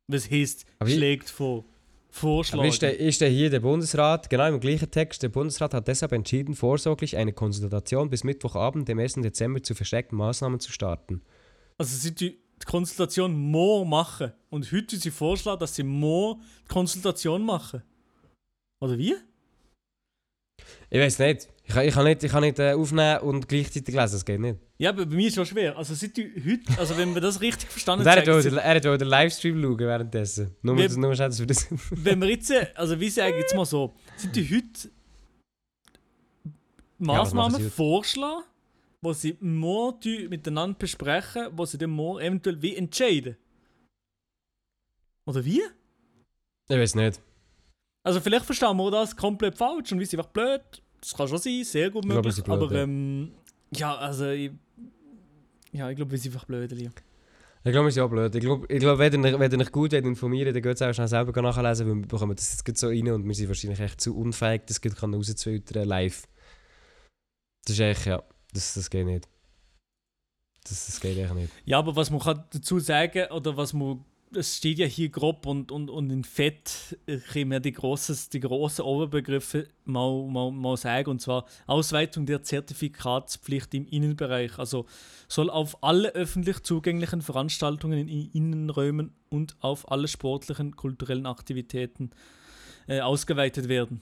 Was 0.08 0.30
heisst, 0.30 0.66
Aber 0.78 0.90
ich- 0.90 0.96
schlägt 0.96 1.30
vor? 1.30 1.64
Vorschlag. 2.14 2.58
Aber 2.58 2.68
ist 2.68 2.82
der, 2.82 3.00
ist 3.00 3.22
der 3.22 3.30
hier 3.30 3.48
der 3.48 3.60
Bundesrat, 3.60 4.28
genau 4.28 4.46
im 4.46 4.60
gleichen 4.60 4.90
Text, 4.90 5.22
der 5.22 5.30
Bundesrat 5.30 5.72
hat 5.72 5.88
deshalb 5.88 6.12
entschieden, 6.12 6.54
vorsorglich 6.54 7.16
eine 7.16 7.32
Konsultation 7.32 8.10
bis 8.10 8.22
Mittwochabend, 8.22 8.86
dem 8.86 8.98
1. 8.98 9.14
Dezember, 9.22 9.62
zu 9.62 9.74
versteckten 9.74 10.18
Maßnahmen 10.18 10.60
zu 10.60 10.70
starten. 10.70 11.22
Also 11.78 11.96
sie 11.96 12.14
die 12.14 12.38
die 12.62 12.70
Konsultation 12.70 13.34
morgen 13.34 13.88
machen. 13.90 14.32
Und 14.50 14.70
heute 14.72 14.96
sie 14.96 15.10
vorschlagen, 15.10 15.60
dass 15.60 15.74
sie 15.74 15.82
morgen 15.82 16.42
die 16.64 16.68
Konsultation 16.72 17.42
machen. 17.44 17.82
Oder 18.80 18.96
wie? 18.98 19.14
Ich 20.90 21.00
weiß 21.00 21.18
nicht. 21.20 21.48
Ich 21.64 21.72
kann, 21.74 21.86
ich 21.86 21.94
kann 21.94 22.04
nicht, 22.04 22.22
ich 22.22 22.30
kann 22.30 22.42
nicht 22.42 22.58
äh, 22.58 22.72
aufnehmen 22.74 23.20
und 23.20 23.48
gleichzeitig 23.48 23.94
lesen, 23.94 24.12
das 24.12 24.24
geht 24.24 24.40
nicht. 24.40 24.58
Ja, 24.78 24.90
aber 24.90 25.06
bei 25.06 25.14
mir 25.14 25.26
ist 25.28 25.32
es 25.32 25.34
schon 25.36 25.46
schwer. 25.46 25.76
Also 25.76 25.94
seit 25.94 26.16
die 26.16 26.24
heute, 26.44 26.78
also 26.78 26.96
wenn 26.98 27.14
wir 27.14 27.20
das 27.20 27.40
richtig 27.40 27.70
verstanden 27.70 28.04
er 28.04 28.12
haben, 28.16 28.56
er 28.58 28.74
hat 28.74 28.86
auch 28.86 28.96
den 28.96 29.08
Livestream 29.08 29.62
schauen 29.62 29.78
währenddessen. 29.78 30.54
Nur, 30.62 30.76
Wir- 30.76 30.88
dass- 30.88 30.96
nur 30.96 31.14
schnell, 31.14 31.28
dass 31.28 31.38
wir 31.38 31.46
das... 31.46 31.66
wenn 31.90 32.20
wir 32.20 32.28
jetzt, 32.28 32.50
äh, 32.50 32.66
also 32.74 32.98
wie 32.98 33.08
sage 33.08 33.34
ich 33.36 33.42
jetzt 33.42 33.54
mal 33.54 33.64
so, 33.64 33.94
sind 34.16 34.34
die 34.34 34.44
heute 34.44 34.90
Maßnahmen 36.98 37.54
heute? 37.56 37.70
vorschlagen, 37.70 38.42
die 39.04 39.14
sie 39.14 39.36
morgen 39.40 40.00
tun, 40.00 40.28
miteinander 40.28 40.78
besprechen, 40.78 41.48
wo 41.52 41.64
sie 41.64 41.78
dann 41.78 41.90
morgen 41.90 42.20
eventuell 42.20 42.62
wie 42.62 42.76
entscheiden? 42.76 43.36
Oder 45.26 45.44
wie? 45.44 45.62
Ich 46.68 46.76
weiß 46.76 46.94
nicht. 46.94 47.20
Also 48.04 48.20
vielleicht 48.20 48.44
verstehen 48.44 48.76
wir 48.76 48.90
das 48.90 49.16
komplett 49.16 49.56
falsch 49.56 49.92
und 49.92 49.98
wir 49.98 50.06
sind 50.06 50.20
einfach 50.20 50.32
blöd. 50.32 50.62
Das 51.00 51.14
kann 51.14 51.28
schon 51.28 51.38
sein, 51.38 51.64
sehr 51.64 51.90
gut 51.90 52.02
glaube, 52.02 52.16
möglich. 52.16 52.34
sind 52.34 52.44
blöd, 52.44 52.62
aber 52.62 52.72
ja. 52.72 52.82
ähm, 52.82 53.32
ja, 53.74 53.96
also 53.96 54.28
ich, 54.28 54.52
ja, 55.72 55.90
ich 55.90 55.96
glaube, 55.96 56.10
wir 56.10 56.18
sind 56.18 56.32
einfach 56.32 56.46
blöd. 56.46 56.70
Lia. 56.72 56.90
Ich 57.64 57.70
glaube, 57.70 57.86
wir 57.86 57.92
sind 57.92 58.02
auch 58.02 58.10
blöd. 58.10 58.34
Ich 58.34 58.40
glaube, 58.40 58.66
ich 58.68 58.80
glaub, 58.80 58.98
wenn, 58.98 59.24
ihr, 59.24 59.38
wenn 59.38 59.52
ihr 59.52 59.60
euch 59.60 59.72
gut 59.72 59.92
informieren 59.92 60.52
dann 60.52 60.62
geht 60.62 60.74
es 60.74 60.82
auch 60.82 60.92
schnell 60.92 61.08
selber 61.08 61.42
nachlesen, 61.42 61.86
weil 61.88 61.94
wir 61.96 62.06
bekommen 62.06 62.34
das 62.34 62.62
jetzt 62.66 62.78
so 62.78 62.88
rein 62.88 63.08
und 63.10 63.26
wir 63.26 63.34
sind 63.34 63.48
wahrscheinlich 63.48 63.80
echt 63.80 64.00
zu 64.00 64.16
unfähig, 64.16 64.62
das 64.66 64.80
rauszufiltern 65.02 65.86
live. 65.86 66.26
Das 67.64 67.74
ist 67.74 67.80
echt, 67.80 68.06
ja, 68.06 68.22
das, 68.52 68.74
das 68.74 68.90
geht 68.90 69.06
nicht. 69.06 69.28
Das, 70.64 70.86
das 70.86 71.00
geht 71.00 71.18
echt 71.18 71.34
nicht. 71.34 71.52
Ja, 71.64 71.78
aber 71.78 71.96
was 71.96 72.10
man 72.10 72.20
kann 72.20 72.44
dazu 72.50 72.78
sagen, 72.78 73.30
oder 73.32 73.56
was 73.56 73.72
man, 73.72 74.04
es 74.34 74.56
steht 74.58 74.78
ja 74.78 74.86
hier 74.86 75.08
grob 75.08 75.44
und, 75.46 75.72
und, 75.72 75.90
und 75.90 76.10
in 76.10 76.24
Fett 76.24 76.96
können 77.32 77.50
wir 77.50 77.60
die 77.60 77.72
grossen, 77.72 78.16
die 78.32 78.40
grossen 78.40 78.82
Oberbegriffe 78.82 79.68
mal, 79.84 80.26
mal, 80.26 80.52
mal 80.52 80.76
sagen, 80.76 81.10
und 81.10 81.20
zwar 81.20 81.46
Ausweitung 81.66 82.26
der 82.26 82.42
Zertifikatspflicht 82.42 83.74
im 83.74 83.86
Innenbereich. 83.86 84.58
Also 84.58 84.86
soll 85.28 85.50
auf 85.50 85.82
alle 85.82 86.14
öffentlich 86.14 86.60
zugänglichen 86.60 87.22
Veranstaltungen 87.22 88.08
in 88.08 88.30
Innenräumen 88.30 89.12
und 89.30 89.56
auf 89.60 89.90
alle 89.90 90.06
sportlichen, 90.08 90.76
kulturellen 90.76 91.26
Aktivitäten 91.26 92.10
äh, 92.86 93.00
ausgeweitet 93.00 93.68
werden. 93.68 94.00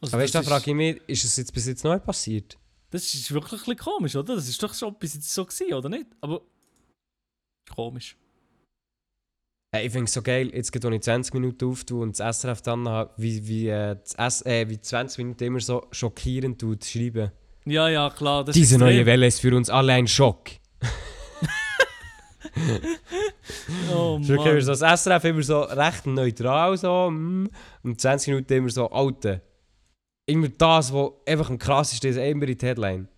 Also 0.00 0.16
Aber 0.16 0.24
weißt 0.24 0.34
da 0.34 0.42
frage 0.42 0.70
ich 0.70 0.76
mich, 0.76 1.00
ist 1.06 1.24
es 1.24 1.36
jetzt 1.36 1.52
bis 1.54 1.66
jetzt 1.66 1.84
noch 1.84 1.94
nicht 1.94 2.04
passiert? 2.04 2.58
Das 2.94 3.12
ist 3.12 3.34
wirklich 3.34 3.54
ein 3.54 3.58
bisschen 3.58 3.76
komisch, 3.76 4.14
oder? 4.14 4.36
Das 4.36 4.48
ist 4.48 4.62
doch 4.62 4.72
schon 4.72 4.94
bis 4.94 5.14
jetzt 5.14 5.34
so 5.34 5.44
gewesen, 5.44 5.74
oder 5.74 5.88
nicht? 5.88 6.06
Aber 6.20 6.42
komisch. 7.74 8.16
Hey, 9.74 9.86
ich 9.86 9.92
finde 9.92 10.04
es 10.04 10.12
so 10.12 10.22
geil, 10.22 10.54
jetzt 10.54 10.70
geht 10.70 10.84
ich 10.84 11.02
20 11.02 11.34
Minuten 11.34 11.64
auf 11.64 11.82
und 11.90 12.16
das 12.16 12.38
SRF 12.38 12.62
dann 12.62 13.08
wie, 13.16 13.48
wie, 13.48 13.66
äh, 13.66 13.96
das 13.96 14.14
S 14.14 14.46
äh, 14.46 14.68
wie 14.68 14.80
20 14.80 15.18
Minuten 15.18 15.42
immer 15.42 15.58
so 15.58 15.88
schockierend 15.90 16.60
tut 16.60 16.84
schreiben. 16.84 17.32
Ja, 17.64 17.88
ja, 17.88 18.10
klar. 18.10 18.44
Diese 18.44 18.78
neue. 18.78 19.04
Welle 19.04 19.26
ist 19.26 19.40
für 19.40 19.56
uns 19.56 19.68
alle 19.70 19.94
ein 19.94 20.06
Schock. 20.06 20.50
Oh 23.92 24.18
Mann. 24.18 24.60
so, 24.60 24.74
das 24.74 25.02
SRF 25.02 25.24
immer 25.24 25.42
so 25.42 25.62
recht 25.62 26.06
neutral 26.06 26.76
so, 26.76 27.10
mm, 27.10 27.48
und 27.82 28.00
20 28.00 28.28
Minuten 28.28 28.52
immer 28.52 28.68
so, 28.68 28.88
Alter. 28.88 29.40
Immer 30.26 30.48
das, 30.48 30.92
was 30.92 31.12
einfach 31.26 31.50
am 31.50 31.58
krassesten 31.58 32.10
ist, 32.10 32.16
immer 32.16 32.48
in 32.48 32.56
die 32.56 32.66
Headline. 32.66 33.08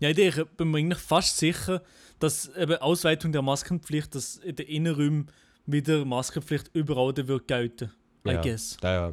Ja, 0.00 0.08
ich 0.08 0.16
denke, 0.16 0.46
bin 0.46 0.70
mir 0.70 0.78
eigentlich 0.78 0.98
fast 0.98 1.36
sicher, 1.38 1.82
dass 2.18 2.48
eben 2.56 2.76
Ausweitung 2.76 3.32
der 3.32 3.42
Maskenpflicht, 3.42 4.14
dass 4.14 4.36
in 4.36 4.56
den 4.56 4.66
Innenräumen 4.66 5.30
wieder 5.66 6.04
Maskenpflicht 6.04 6.70
überall 6.74 7.14
wird 7.16 7.46
gelten. 7.46 7.92
I 8.26 8.32
Ja. 8.32 8.40
guess. 8.40 8.76
Ja, 8.82 8.94
ja. 8.94 9.12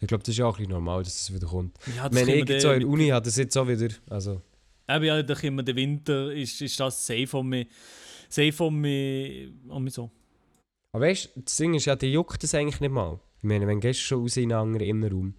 Ich 0.00 0.08
glaube, 0.08 0.22
das 0.22 0.30
ist 0.30 0.38
ja 0.38 0.46
auch 0.46 0.54
ein 0.54 0.58
bisschen 0.58 0.72
normal, 0.72 1.02
dass 1.02 1.14
das 1.14 1.34
wieder 1.34 1.46
kommt. 1.46 1.76
Ja, 1.96 2.06
Ich 2.06 2.10
das 2.10 2.24
können 2.24 2.50
ich 2.50 2.62
so 2.62 2.72
in 2.72 2.80
der 2.80 2.88
Uni 2.88 3.08
hat 3.08 3.26
das 3.26 3.36
jetzt 3.36 3.56
auch 3.56 3.66
wieder, 3.66 3.88
also... 4.10 4.42
Eben, 4.88 5.04
ja, 5.04 5.22
da 5.22 5.34
wir 5.42 5.62
den 5.62 5.76
Winter, 5.76 6.32
ist, 6.32 6.60
ist 6.60 6.78
das 6.78 7.04
safe 7.06 7.26
von 7.26 7.48
mir, 7.48 7.66
safe 8.28 8.52
von 8.52 8.74
mir, 8.74 9.50
mich 9.80 9.94
so. 9.94 10.10
Aber 10.92 11.06
weißt 11.06 11.32
du, 11.34 11.40
das 11.40 11.56
Ding 11.56 11.74
ist 11.74 11.86
ja, 11.86 11.96
die 11.96 12.12
juckt 12.12 12.42
das 12.42 12.54
eigentlich 12.54 12.80
nicht 12.80 12.92
mal. 12.92 13.18
Ich 13.38 13.44
meine, 13.44 13.66
wenn 13.66 13.80
gehst 13.80 14.00
du 14.00 14.04
schon 14.04 14.20
raus 14.22 14.36
in 14.36 14.52
einen 14.52 14.60
anderen 14.60 14.86
Innenraum. 14.86 15.34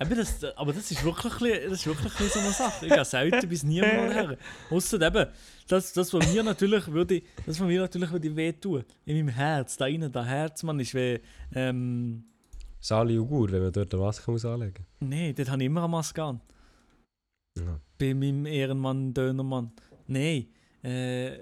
Eben 0.00 0.16
das, 0.16 0.44
aber 0.56 0.72
das 0.72 0.90
ist 0.90 1.04
wirklich, 1.04 1.32
das 1.64 1.72
ist 1.72 1.86
wirklich 1.86 2.12
so 2.12 2.38
eine 2.38 2.50
Sache. 2.50 2.86
Ich 2.86 2.92
gehe 2.92 3.04
selten 3.04 3.48
bis 3.48 3.62
niemand 3.62 4.14
her. 4.14 4.38
Ausser 4.70 5.00
eben, 5.00 5.26
das, 5.68 5.92
das, 5.92 6.12
was 6.14 6.32
mir 6.32 6.42
natürlich 6.42 6.86
würde, 6.88 7.22
das, 7.44 7.60
was 7.60 7.66
mir 7.66 7.80
natürlich 7.80 8.10
würde 8.10 8.34
wehtun. 8.36 8.84
In 9.04 9.16
meinem 9.16 9.28
Herz, 9.28 9.76
da 9.76 9.86
innen, 9.86 10.10
der 10.10 10.24
Herz, 10.24 10.62
man 10.62 10.78
ist 10.80 10.94
wie, 10.94 11.20
ähm, 11.54 12.24
Sali 12.80 13.18
Ugur, 13.18 13.50
wenn 13.52 13.62
man 13.62 13.72
dort 13.72 13.94
eine 13.94 14.02
Maske 14.02 14.30
muss 14.30 14.44
anlegen 14.44 14.84
nee, 14.98 15.32
dort 15.32 15.50
habe 15.50 15.62
ich 15.62 15.66
immer 15.66 15.84
eine 15.84 15.88
Maske 15.88 16.22
an. 16.22 16.40
Ja. 17.56 17.80
Bei 17.98 18.14
meinem 18.14 18.46
Ehrenmann, 18.46 19.14
Dönermann. 19.14 19.72
Nein, 20.06 20.46
äh, 20.82 21.36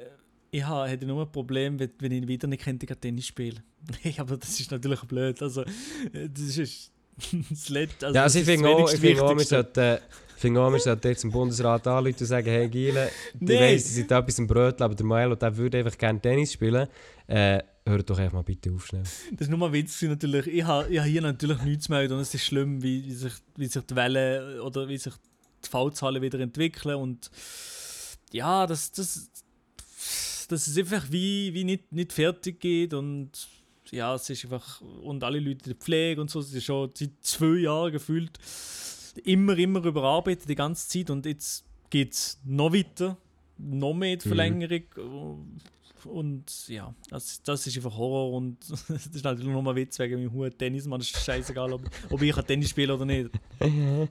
ich 0.51 0.67
hätte 0.67 1.07
nur 1.07 1.23
ein 1.23 1.33
Problem, 1.33 1.79
wenn, 1.79 1.91
wenn 1.99 2.13
ich 2.13 2.27
wieder 2.27 2.49
nicht 2.49 2.65
könnte 2.65 2.87
Tennis 2.87 3.27
spielen. 3.27 3.63
Nee, 4.05 4.15
aber 4.19 4.37
das 4.37 4.61
ist 4.61 4.71
natürlich 4.71 5.01
blöd. 5.05 5.41
Also, 5.41 5.63
äh, 5.63 6.29
das 6.29 6.59
ist 6.59 6.90
Letzte. 7.69 8.07
Also 8.07 8.17
ja, 8.17 8.23
also 8.23 8.39
ich 8.39 8.45
finde 8.45 8.69
auch, 8.69 8.93
ich 8.93 9.01
finde 9.01 9.23
auch, 9.23 9.37
wir 9.37 9.45
sollten, 9.45 9.99
finde 10.37 10.61
auch, 10.61 10.73
wir 10.73 10.79
sollten 10.81 11.09
jetzt 11.09 11.25
im 11.25 11.31
Bundesrat 11.31 11.87
anrufen 11.87 12.17
und 12.21 12.27
sagen, 12.27 12.47
hey 12.49 12.69
Giele, 12.69 13.11
ich 13.35 13.41
Nee. 13.41 13.61
weiss, 13.61 13.85
sie 13.85 13.95
sind 13.95 14.11
etwas 14.11 14.39
im 14.39 14.47
Brötchen, 14.47 14.83
aber 14.83 14.95
der 14.95 15.07
Maelo, 15.07 15.35
der 15.35 15.57
würde 15.57 15.79
einfach 15.79 15.97
gerne 15.99 16.21
Tennis 16.21 16.53
spielen. 16.53 16.89
Äh, 17.27 17.63
hört 17.87 18.09
doch 18.11 18.19
einfach 18.19 18.35
mal 18.35 18.43
bitte 18.43 18.71
auf 18.73 18.87
schnell. 18.87 19.03
Das 19.03 19.43
ist 19.43 19.49
nur 19.49 19.59
mal 19.59 19.73
Witz 19.73 19.99
gewesen, 19.99 20.11
natürlich. 20.13 20.47
Ich 20.47 20.65
habe 20.65 21.01
ha 21.01 21.05
hier 21.05 21.23
natürlich 21.23 21.61
nichts 21.63 21.89
mehr 21.89 22.03
und 22.11 22.21
es 22.21 22.35
ist 22.35 22.45
schlimm, 22.45 22.83
wie, 22.83 23.05
wie, 23.05 23.13
sich, 23.15 23.33
wie 23.57 23.67
sich 23.67 23.83
die 23.85 23.97
Welle 23.97 24.63
oder 24.63 24.89
wie 24.89 24.99
sich 24.99 25.15
die 25.65 25.69
V-Zahlen 25.69 26.23
wieder 26.23 26.39
entwickeln 26.41 26.97
und 26.97 27.31
ja, 28.33 28.67
das, 28.67 28.93
das, 28.93 29.29
dass 30.49 30.67
es 30.67 30.79
einfach 30.79 31.05
wie, 31.11 31.53
wie 31.53 31.65
nicht, 31.65 31.93
nicht 31.93 32.13
fertig 32.13 32.61
geht 32.61 32.95
und 32.95 33.31
ja, 33.93 34.15
es 34.15 34.29
ist 34.31 34.45
einfach 34.45 34.81
und 35.03 35.23
alle 35.25 35.39
Leute 35.41 35.65
in 35.65 35.73
der 35.73 35.75
Pflege 35.75 36.21
und 36.21 36.31
so, 36.31 36.41
es 36.41 36.53
ist 36.53 36.65
schon 36.65 36.91
seit 36.95 37.11
zwei 37.21 37.59
Jahren 37.61 37.93
gefühlt 37.93 38.39
immer, 39.25 39.57
immer 39.59 39.85
überarbeitet 39.85 40.49
die 40.49 40.55
ganze 40.55 40.89
Zeit 40.89 41.11
und 41.11 41.27
jetzt 41.27 41.65
geht 41.91 42.13
es 42.13 42.39
noch 42.45 42.73
weiter, 42.73 43.17
noch 43.59 43.95
mehr 43.95 44.17
die 44.17 44.27
Mhm. 44.27 44.31
Verlängerung 44.31 45.61
und 46.05 46.69
ja, 46.69 46.95
das, 47.11 47.43
das 47.43 47.67
ist 47.67 47.77
einfach 47.77 47.97
Horror 47.97 48.33
und 48.33 48.57
das 48.89 49.07
ist 49.07 49.25
natürlich 49.25 49.51
nur 49.51 49.63
mal 49.63 49.77
Witz 49.77 49.99
wegen 49.99 50.17
meinem 50.23 50.33
Hut 50.33 50.59
Tennis, 50.59 50.87
man 50.87 51.01
ist 51.01 51.15
scheißegal, 51.17 51.73
ob, 51.73 51.83
ob 52.09 52.23
ich 52.23 52.35
Tennis 52.37 52.71
spiele 52.71 52.95
oder 52.95 53.05
nicht. 53.05 53.31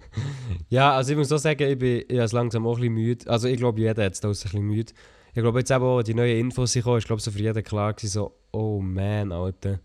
Ja, 0.69 0.93
also 0.95 1.11
ich 1.11 1.17
muss 1.17 1.31
auch 1.31 1.39
sagen, 1.39 1.67
ich 1.67 1.79
bin 1.79 2.03
habe 2.19 2.35
langsam 2.35 2.67
auch 2.67 2.75
ein 2.77 2.81
bisschen 2.81 2.93
müde. 2.93 3.29
Also 3.29 3.47
ich 3.47 3.57
glaube, 3.57 3.79
jeder 3.79 4.05
hat 4.05 4.13
es 4.13 4.19
da 4.19 4.27
ein 4.27 4.31
bisschen 4.31 4.61
müde. 4.61 4.93
Ich 5.33 5.41
glaube 5.41 5.59
jetzt 5.59 5.71
eben 5.71 5.83
auch, 5.83 6.01
die 6.01 6.13
neuen 6.13 6.39
Infos 6.39 6.73
sind 6.73 6.81
gekommen, 6.81 6.97
ist 6.97 7.07
glaube 7.07 7.21
so 7.21 7.31
für 7.31 7.39
jeden 7.39 7.63
klar 7.63 7.93
gewesen, 7.93 8.11
so, 8.11 8.35
oh 8.51 8.79
man, 8.79 9.31
Alter. 9.31 9.79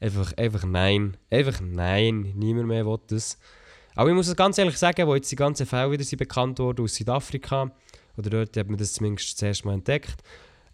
Einfach, 0.00 0.32
einfach 0.36 0.64
nein. 0.64 1.16
Einfach 1.30 1.60
nein. 1.60 2.32
Niemand 2.34 2.66
mehr 2.66 2.84
will 2.84 2.98
das. 3.06 3.38
Aber 3.94 4.10
ich 4.10 4.16
muss 4.16 4.26
es 4.26 4.34
ganz 4.34 4.58
ehrlich 4.58 4.76
sagen, 4.76 5.06
wo 5.06 5.14
jetzt 5.14 5.30
die 5.30 5.36
ganzen 5.36 5.66
Fälle 5.66 5.92
wieder 5.92 6.02
sind 6.02 6.18
bekannt 6.18 6.58
wurden 6.58 6.84
aus 6.84 6.94
Südafrika, 6.94 7.70
oder 8.16 8.30
dort 8.30 8.56
hat 8.56 8.68
man 8.68 8.78
das 8.78 8.94
zumindest 8.94 9.38
zuerst 9.38 9.64
mal 9.64 9.74
entdeckt, 9.74 10.22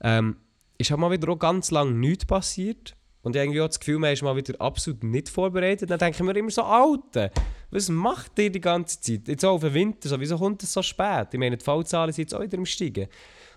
ähm, 0.00 0.36
ist 0.78 0.90
halt 0.90 1.00
mal 1.00 1.10
wieder 1.10 1.28
auch 1.28 1.38
ganz 1.38 1.70
lange 1.70 1.92
nichts 1.92 2.24
passiert. 2.24 2.94
Und 3.22 3.34
ich 3.36 3.42
habe 3.42 3.54
das 3.58 3.80
Gefühl, 3.80 3.98
man 3.98 4.12
ist 4.12 4.22
mal 4.22 4.36
wieder 4.36 4.58
absolut 4.60 5.02
nicht 5.02 5.28
vorbereitet. 5.28 5.90
Dann 5.90 5.98
denke 5.98 6.16
ich 6.16 6.22
mir 6.22 6.36
immer 6.36 6.50
so, 6.50 6.62
Alter, 6.62 7.30
was 7.70 7.88
macht 7.88 8.38
ihr 8.38 8.50
die 8.50 8.60
ganze 8.60 9.00
Zeit? 9.00 9.26
Jetzt 9.26 9.44
auch 9.44 9.54
auf 9.54 9.60
den 9.60 9.74
Winter, 9.74 10.08
so, 10.08 10.18
wieso 10.20 10.38
kommt 10.38 10.62
es 10.62 10.72
so 10.72 10.82
spät? 10.82 11.28
Ich 11.32 11.38
meine, 11.38 11.56
die 11.56 11.64
Fallzahlen 11.64 12.12
sind 12.12 12.22
jetzt 12.22 12.34
auch 12.34 12.42
wieder 12.42 12.56
im 12.56 12.64
Steigen. 12.64 13.08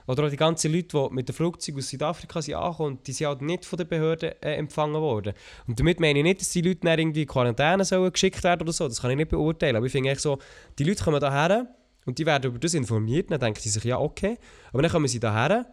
Oder 0.07 0.25
auch 0.25 0.29
die 0.29 0.37
ganzen 0.37 0.73
Leute, 0.73 0.87
die 0.87 1.13
mit 1.13 1.29
dem 1.29 1.35
Flugzeug 1.35 1.77
aus 1.77 1.89
Südafrika 1.89 2.41
sind 2.41 2.55
angekommen, 2.55 2.99
die 3.05 3.11
sind 3.11 3.27
halt 3.27 3.41
nicht 3.41 3.65
von 3.65 3.77
den 3.77 3.87
Behörden 3.87 4.31
äh, 4.41 4.55
empfangen 4.55 5.01
worden. 5.01 5.33
Und 5.67 5.79
damit 5.79 5.99
meine 5.99 6.19
ich 6.19 6.23
nicht, 6.23 6.41
dass 6.41 6.49
die 6.49 6.61
Leute 6.61 6.81
dann 6.81 6.99
irgendwie 6.99 7.21
in 7.23 7.27
Quarantäne 7.27 7.85
sollen 7.85 8.11
geschickt 8.11 8.43
werden 8.43 8.61
oder 8.61 8.73
so. 8.73 8.87
Das 8.87 9.01
kann 9.01 9.11
ich 9.11 9.17
nicht 9.17 9.29
beurteilen. 9.29 9.75
Aber 9.75 9.85
ich 9.85 9.91
finde 9.91 10.09
echt 10.09 10.21
so, 10.21 10.39
die 10.77 10.83
Leute 10.83 11.03
kommen 11.03 11.19
hierher 11.19 11.67
und 12.05 12.17
die 12.17 12.25
werden 12.25 12.51
über 12.51 12.59
das 12.59 12.73
informiert. 12.73 13.31
Dann 13.31 13.39
denken 13.39 13.59
sie 13.59 13.69
sich, 13.69 13.83
ja, 13.83 13.99
okay. 13.99 14.37
Aber 14.73 14.81
dann 14.81 14.91
kommen 14.91 15.07
sie 15.07 15.19
hierher 15.19 15.65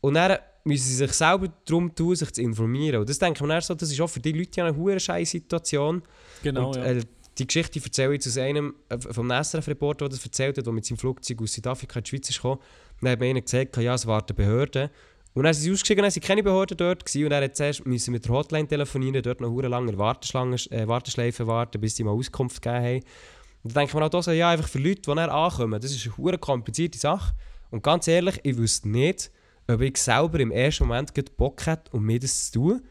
und 0.00 0.14
dann 0.14 0.38
müssen 0.64 0.84
sie 0.84 0.94
sich 0.94 1.12
selber 1.12 1.48
darum 1.64 1.94
tun, 1.94 2.16
sich 2.16 2.32
zu 2.32 2.42
informieren. 2.42 3.00
Und 3.00 3.08
das 3.08 3.18
denke 3.18 3.42
ich 3.42 3.46
mir 3.46 3.60
so, 3.60 3.74
das 3.74 3.90
ist 3.90 4.00
auch 4.00 4.08
für 4.08 4.20
die 4.20 4.32
Leute 4.32 4.60
ja 4.60 4.66
eine 4.66 4.76
hohe 4.76 4.98
scheiß 4.98 5.30
Situation. 5.30 6.02
Genau, 6.42 6.68
und, 6.68 6.76
ja. 6.76 6.84
äh, 6.84 7.02
die 7.38 7.46
Geschichte 7.46 7.80
erzähle 7.82 8.14
ich 8.14 8.24
jetzt 8.24 8.28
aus 8.28 8.38
einem 8.38 8.74
äh, 8.88 8.98
vom 8.98 9.30
SRF-Reporter, 9.30 10.08
der 10.08 10.10
das 10.10 10.24
erzählt 10.24 10.58
hat, 10.58 10.66
der 10.66 10.72
mit 10.72 10.84
seinem 10.84 10.98
Flugzeug 10.98 11.40
aus 11.42 11.52
Südafrika 11.52 11.98
in 11.98 12.04
die 12.04 12.10
Schweiz 12.10 12.28
ist 12.28 12.36
gekommen. 12.36 12.60
Dann 13.00 13.12
hat 13.12 13.20
mir 13.20 13.26
einer 13.30 13.40
gesagt, 13.40 13.76
ja, 13.76 13.94
es 13.94 14.06
warten 14.06 14.34
Behörden. 14.34 14.90
Und 15.32 15.44
dann 15.44 15.54
sind 15.54 15.62
sie 15.62 15.70
ausgestiegen, 15.72 16.02
dann 16.02 16.10
sind 16.10 16.24
keine 16.24 16.42
Behörden 16.42 16.76
dort 16.76 17.04
gewesen. 17.06 17.24
Und 17.26 17.32
er 17.32 17.44
hat 17.44 17.56
zuerst 17.56 17.86
müssen 17.86 18.10
mit 18.12 18.24
der 18.24 18.32
Hotline 18.32 18.66
telefonieren, 18.66 19.22
dort 19.22 19.40
noch 19.40 19.56
lange 19.62 19.96
Warteschlange, 19.96 20.56
äh, 20.70 20.86
Warteschleife 20.88 21.46
warten, 21.46 21.80
bis 21.80 21.96
sie 21.96 22.04
mal 22.04 22.10
Auskunft 22.12 22.60
gegeben 22.60 22.84
haben. 22.84 22.96
Und 23.62 23.76
dann 23.76 23.82
denke 23.86 23.90
ich 23.90 23.94
mir 23.94 24.18
auch 24.18 24.22
so, 24.22 24.32
ja, 24.32 24.50
einfach 24.50 24.68
für 24.68 24.78
Leute, 24.78 25.02
die 25.02 25.14
dann 25.14 25.18
ankommen, 25.30 25.80
das 25.80 25.92
ist 25.92 26.04
eine 26.06 26.16
hure 26.16 26.38
komplizierte 26.38 26.98
Sache. 26.98 27.34
Und 27.70 27.82
ganz 27.82 28.08
ehrlich, 28.08 28.40
ich 28.42 28.56
wüsste 28.56 28.88
nicht, 28.88 29.30
ob 29.68 29.80
ich 29.82 29.96
selber 29.98 30.40
im 30.40 30.50
ersten 30.50 30.84
Moment 30.86 31.12
Bock 31.36 31.64
hätte, 31.66 31.90
um 31.92 32.04
mir 32.04 32.18
das 32.18 32.50
zu 32.50 32.58
tun. 32.58 32.82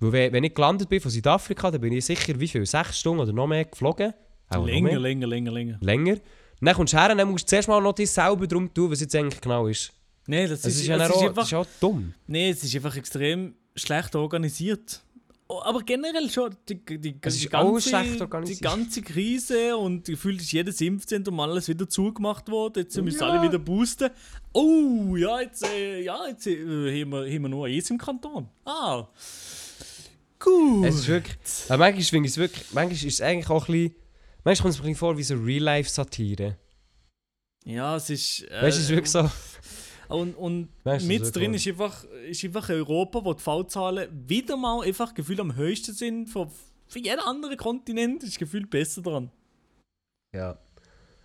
Weil 0.00 0.32
wenn- 0.32 0.44
ich 0.44 0.54
gelandet 0.54 0.88
bin 0.88 1.00
von 1.00 1.10
Südafrika, 1.10 1.70
dann 1.70 1.80
bin 1.80 1.92
ich 1.92 2.04
sicher, 2.04 2.38
wie 2.40 2.48
viel, 2.48 2.66
sechs 2.66 2.98
Stunden 2.98 3.20
oder 3.22 3.32
noch 3.32 3.46
mehr 3.46 3.64
geflogen. 3.64 4.12
Länger, 4.50 4.98
länger, 4.98 5.26
länger, 5.26 5.52
länger. 5.52 5.78
Länger. 5.80 6.16
Dann 6.60 6.74
kommst 6.74 6.92
du 6.92 6.98
her 6.98 7.10
und 7.12 7.18
dann 7.18 7.28
musst 7.30 7.44
du 7.44 7.48
zuerst 7.48 7.68
mal 7.68 7.80
noch 7.80 7.92
dich 7.94 8.10
selber 8.10 8.46
darum 8.46 8.72
tun, 8.72 8.90
was 8.90 9.00
jetzt 9.00 9.14
eigentlich 9.14 9.40
genau 9.40 9.66
ist. 9.66 9.92
Nein, 10.26 10.48
das, 10.48 10.62
Das 10.62 10.74
ist, 10.74 10.86
ja 10.86 10.96
auch, 10.96 11.20
einfach, 11.22 11.34
das 11.34 11.46
ist 11.48 11.54
auch 11.54 11.66
dumm. 11.80 12.14
nee, 12.26 12.50
es 12.50 12.64
ist 12.64 12.74
einfach 12.74 12.96
extrem 12.96 13.54
schlecht 13.76 14.14
organisiert. 14.16 15.02
Oh, 15.46 15.60
Aber 15.62 15.82
generell 15.82 16.30
schon 16.30 16.56
die, 16.66 16.82
die, 16.82 16.98
die, 16.98 17.16
Es 17.20 17.34
die, 17.36 17.48
schlecht 17.82 18.18
die 18.48 18.58
ganze 18.60 19.02
Krise 19.02 19.76
und 19.76 20.06
gefühlt 20.06 20.40
ist 20.40 20.50
jedes 20.52 20.80
Impfzentrum 20.80 21.38
alles 21.40 21.68
wieder 21.68 21.86
zugemacht 21.86 22.48
worden. 22.48 22.84
Jetzt 22.84 22.96
müssen 23.02 23.20
Ja. 23.20 23.28
alle 23.28 23.42
wieder 23.46 23.58
boosten. 23.58 24.08
Oh, 24.54 25.14
ja, 25.16 25.42
jetzt, 25.42 25.66
äh, 25.66 26.00
ja, 26.00 26.18
jetzt 26.28 26.46
äh, 26.46 26.56
haben, 27.02 27.10
wir, 27.10 27.26
haben 27.26 27.42
wir 27.42 27.48
nur 27.50 27.66
eins 27.66 27.90
im 27.90 27.98
Kanton. 27.98 28.48
Ah. 28.64 29.06
Gut. 30.38 30.86
Es 30.86 30.94
ist 30.96 31.08
wirklich. 31.08 31.36
Manchmal 31.68 31.98
ich 31.98 32.12
es 32.12 32.36
wirklich. 32.38 32.64
Manchmal 32.72 32.94
ist 32.96 33.04
es 33.04 33.20
eigentlich 33.20 33.50
auch 33.50 33.68
ein 33.68 33.72
bisschen. 33.72 33.94
Manchmal 34.44 34.72
kommt 34.72 34.74
es 34.74 34.78
mir 34.80 34.84
ein 34.84 34.92
bisschen 34.92 34.98
vor 34.98 35.16
wie 35.18 35.22
so 35.22 35.34
Real-Life-Satire. 35.36 36.56
ja, 37.64 37.96
es 37.96 38.10
ist. 38.10 38.42
Äh, 38.50 38.62
Weißt 38.62 38.76
du, 38.76 38.80
es 38.82 38.84
ist 38.84 38.88
wirklich 38.90 39.10
so. 39.10 39.30
Und, 40.06 40.34
und 40.34 40.68
Weißt 40.84 41.06
mit 41.06 41.34
drin 41.34 41.54
ist 41.54 41.66
einfach, 41.66 42.04
ist 42.28 42.44
einfach 42.44 42.68
Europa, 42.68 43.24
wo 43.24 43.32
die 43.32 43.42
Fallzahlen 43.42 44.06
wieder 44.28 44.54
mal 44.54 44.82
einfach 44.86 45.14
gefühlt 45.14 45.40
am 45.40 45.56
höchsten 45.56 45.94
sind. 45.94 46.28
Von, 46.28 46.50
für 46.86 46.98
jeden 46.98 47.20
anderen 47.20 47.56
Kontinent 47.56 48.22
ist 48.22 48.38
gefühlt 48.38 48.68
besser 48.68 49.00
dran. 49.00 49.30
Ja. 50.34 50.58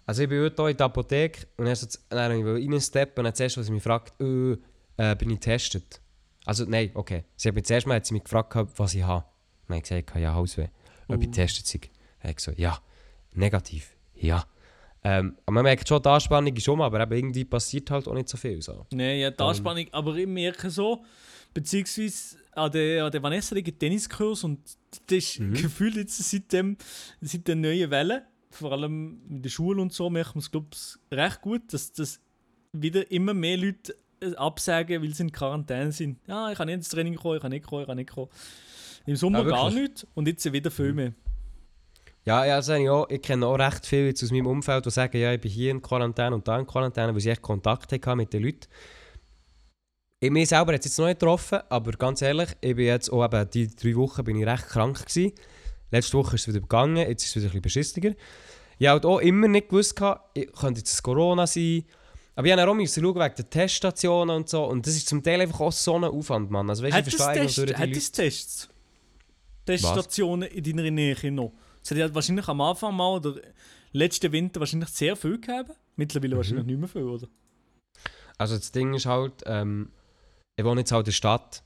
Also 0.05 0.23
ich 0.23 0.29
bin 0.29 0.41
heute 0.41 0.63
hier 0.63 0.69
in 0.71 0.77
der 0.77 0.85
Apotheke 0.85 1.45
und 1.57 1.65
dann, 1.65 1.77
dann 2.07 2.31
ich 2.31 2.45
reinsteppen 2.71 3.19
und 3.19 3.25
dann 3.25 3.35
zuerst, 3.35 3.57
was 3.57 3.65
sie 3.65 3.73
mich 3.73 3.83
fragt, 3.83 4.19
äh, 4.21 4.53
äh, 4.95 5.15
bin 5.17 5.29
ich 5.31 5.41
getestet? 5.41 6.01
Also 6.45 6.63
nein, 6.65 6.91
okay. 6.93 7.25
Sie 7.35 7.49
hat 7.49 7.55
mich 7.55 7.65
zuerst 7.65 7.85
mal 7.85 7.95
hat 7.95 8.05
sie 8.05 8.13
mich 8.13 8.23
gefragt, 8.23 8.55
was 8.77 8.93
ich 8.95 9.03
habe. 9.03 9.25
Dann 9.67 9.75
habe 9.75 9.77
ich 9.77 9.83
gesagt, 9.83 10.03
ich 10.07 10.09
habe 10.15 10.23
ja 10.23 10.33
Hausweh. 10.33 10.69
Ob 11.09 11.15
ich 11.21 11.27
Oh. 11.27 11.31
getestet 11.31 11.67
sei. 11.67 11.79
Dann 11.79 11.89
habe 12.21 12.29
ich 12.31 12.35
gesagt, 12.37 12.57
ja. 12.59 12.79
Negativ. 13.33 13.95
Ja. 14.15 14.43
Ähm, 15.03 15.37
man 15.49 15.63
merkt 15.63 15.87
schon, 15.87 16.01
die 16.01 16.09
Anspannung 16.09 16.53
ist 16.55 16.67
um, 16.67 16.81
aber 16.81 16.99
eben 17.01 17.13
irgendwie 17.13 17.45
passiert 17.45 17.89
halt 17.89 18.07
auch 18.07 18.13
nicht 18.13 18.27
so 18.27 18.35
viel. 18.37 18.61
So. 18.61 18.85
Nein, 18.91 19.19
ja, 19.19 19.31
die 19.31 19.41
Ähm. 19.41 19.47
Anspannung, 19.49 19.85
aber 19.91 20.15
ich 20.15 20.27
merke 20.27 20.69
so, 20.69 21.03
beziehungsweise 21.53 22.37
an 22.53 22.71
der, 22.71 23.05
an 23.05 23.11
der 23.11 23.23
Vanessa 23.23 23.55
liegt 23.55 23.79
Tenniskurs 23.79 24.43
und 24.43 24.59
das 25.07 25.17
ist 25.17 25.39
Mhm. 25.39 25.53
gefühlt 25.53 25.95
jetzt 25.95 26.17
seit, 26.17 26.51
dem, 26.51 26.77
seit 27.21 27.47
der 27.47 27.55
neuen 27.55 27.89
Welle, 27.91 28.23
vor 28.51 28.71
allem 28.73 29.21
in 29.29 29.41
der 29.41 29.49
Schule 29.49 29.81
und 29.81 29.93
so, 29.93 30.09
merkt 30.09 30.35
man 30.35 30.39
es, 30.41 30.51
glaube 30.51 30.67
ich, 30.73 31.17
recht 31.17 31.41
gut, 31.41 31.71
dass, 31.71 31.93
dass 31.93 32.19
wieder 32.73 33.09
immer 33.11 33.33
mehr 33.33 33.57
Leute 33.57 33.95
äh, 34.21 34.35
absagen, 34.35 35.01
weil 35.01 35.13
sie 35.13 35.23
in 35.23 35.31
Quarantäne 35.31 35.91
sind. 35.91 36.19
Ja, 36.27 36.51
ich 36.51 36.57
kann 36.57 36.65
nicht 36.67 36.75
ins 36.75 36.89
Training 36.89 37.15
kommen, 37.15 37.35
ich 37.37 37.41
kann 37.41 37.51
nicht 37.51 37.65
kommen, 37.65 37.81
ich 37.83 37.87
kann 37.87 37.97
nicht 37.97 38.09
kommen. 38.11 38.29
Im 39.05 39.15
Sommer 39.15 39.39
Ah, 39.39 39.43
gar 39.43 39.71
wirklich? 39.73 39.89
nicht 39.91 40.07
und 40.13 40.27
jetzt 40.27 40.51
wieder 40.51 40.69
viel 40.69 40.93
mehr. 40.93 41.13
Ja, 42.29 42.45
ja 42.45 42.55
also 42.57 42.73
ich, 42.73 42.87
auch, 42.87 43.09
ich 43.09 43.23
kenne 43.23 43.47
auch 43.47 43.57
recht 43.57 43.87
viele 43.87 44.09
jetzt 44.09 44.23
aus 44.23 44.29
meinem 44.29 44.45
Umfeld, 44.45 44.85
die 44.85 44.91
sagen, 44.91 45.17
ja, 45.17 45.33
ich 45.33 45.41
bin 45.41 45.49
hier 45.49 45.71
in 45.71 45.81
Quarantäne 45.81 46.35
und 46.35 46.47
da 46.47 46.59
in 46.59 46.67
Quarantäne, 46.67 47.11
weil 47.11 47.21
sie 47.21 47.31
echt 47.31 47.41
Kontakt 47.41 47.91
hatten 47.91 48.17
mit 48.17 48.31
den 48.31 48.43
Leuten. 48.43 48.67
Ich 50.19 50.29
mich 50.29 50.49
selber 50.49 50.75
es 50.75 50.85
jetzt 50.85 50.99
noch 50.99 51.07
nicht 51.07 51.19
getroffen, 51.19 51.59
aber 51.69 51.91
ganz 51.93 52.21
ehrlich, 52.21 52.49
ich 52.61 52.75
bin 52.75 52.85
jetzt 52.85 53.11
auch 53.11 53.25
eben, 53.25 53.49
die 53.49 53.75
drei 53.75 53.95
Wochen 53.95 54.23
bin 54.23 54.35
ich 54.37 54.45
recht 54.45 54.67
krank 54.67 54.99
gewesen. 55.07 55.31
Letzte 55.89 56.17
Woche 56.19 56.35
ist 56.35 56.43
es 56.43 56.49
wieder 56.49 56.61
gegangen, 56.61 56.97
jetzt 56.97 57.23
ist 57.23 57.29
es 57.29 57.35
wieder 57.37 57.45
ein 57.45 57.61
bisschen 57.61 57.61
beschissiger. 57.61 58.11
Ich 58.77 58.85
habe 58.85 59.01
halt 59.01 59.05
auch 59.07 59.19
immer 59.21 59.47
nicht 59.47 59.69
gewusst, 59.69 59.99
ich 60.35 60.51
könnte 60.51 60.81
jetzt 60.81 60.93
das 60.93 61.01
Corona 61.01 61.47
sein. 61.47 61.83
Aber 62.35 62.45
ich 62.45 62.53
musste 62.53 62.69
auch 62.69 62.75
müssen 62.75 63.03
schauen 63.03 63.15
wegen 63.15 63.35
der 63.37 63.49
Teststationen 63.49 64.35
und 64.35 64.49
so. 64.49 64.65
Und 64.65 64.85
das 64.85 64.95
ist 64.95 65.09
zum 65.09 65.23
Teil 65.23 65.41
einfach 65.41 65.61
auch 65.61 65.71
so 65.71 65.95
ein 65.95 66.03
Aufwand, 66.03 66.51
Mann. 66.51 66.69
Also 66.69 66.83
weißt, 66.83 66.95
Hat 66.95 67.07
ich 67.07 67.15
verstehe 67.15 67.41
Test, 67.41 67.57
durch 67.57 67.73
die 67.73 67.81
Leute. 67.81 67.97
es 67.97 68.11
Tests? 68.11 68.69
Teststationen 69.65 70.47
in 70.47 70.63
deiner 70.63 70.91
Nähe 70.91 71.31
noch? 71.31 71.53
Es 71.97 72.03
hat 72.03 72.15
wahrscheinlich 72.15 72.47
am 72.47 72.61
Anfang 72.61 72.95
mal 72.95 73.15
oder 73.15 73.35
letzten 73.93 74.31
Winter 74.31 74.59
wahrscheinlich 74.59 74.89
sehr 74.89 75.15
viel 75.15 75.39
gegeben. 75.39 75.71
Mittlerweile 75.95 76.35
Mhm. 76.35 76.37
wahrscheinlich 76.37 76.65
nicht 76.65 76.79
mehr 76.79 76.87
viel, 76.89 77.03
oder? 77.03 77.27
Also 78.37 78.55
das 78.55 78.71
Ding 78.71 78.93
ist 78.93 79.05
halt, 79.05 79.43
ähm, 79.45 79.89
ich 80.57 80.63
wohne 80.65 80.81
jetzt 80.81 80.91
halt 80.91 81.01
in 81.01 81.05
der 81.05 81.11
Stadt. 81.13 81.63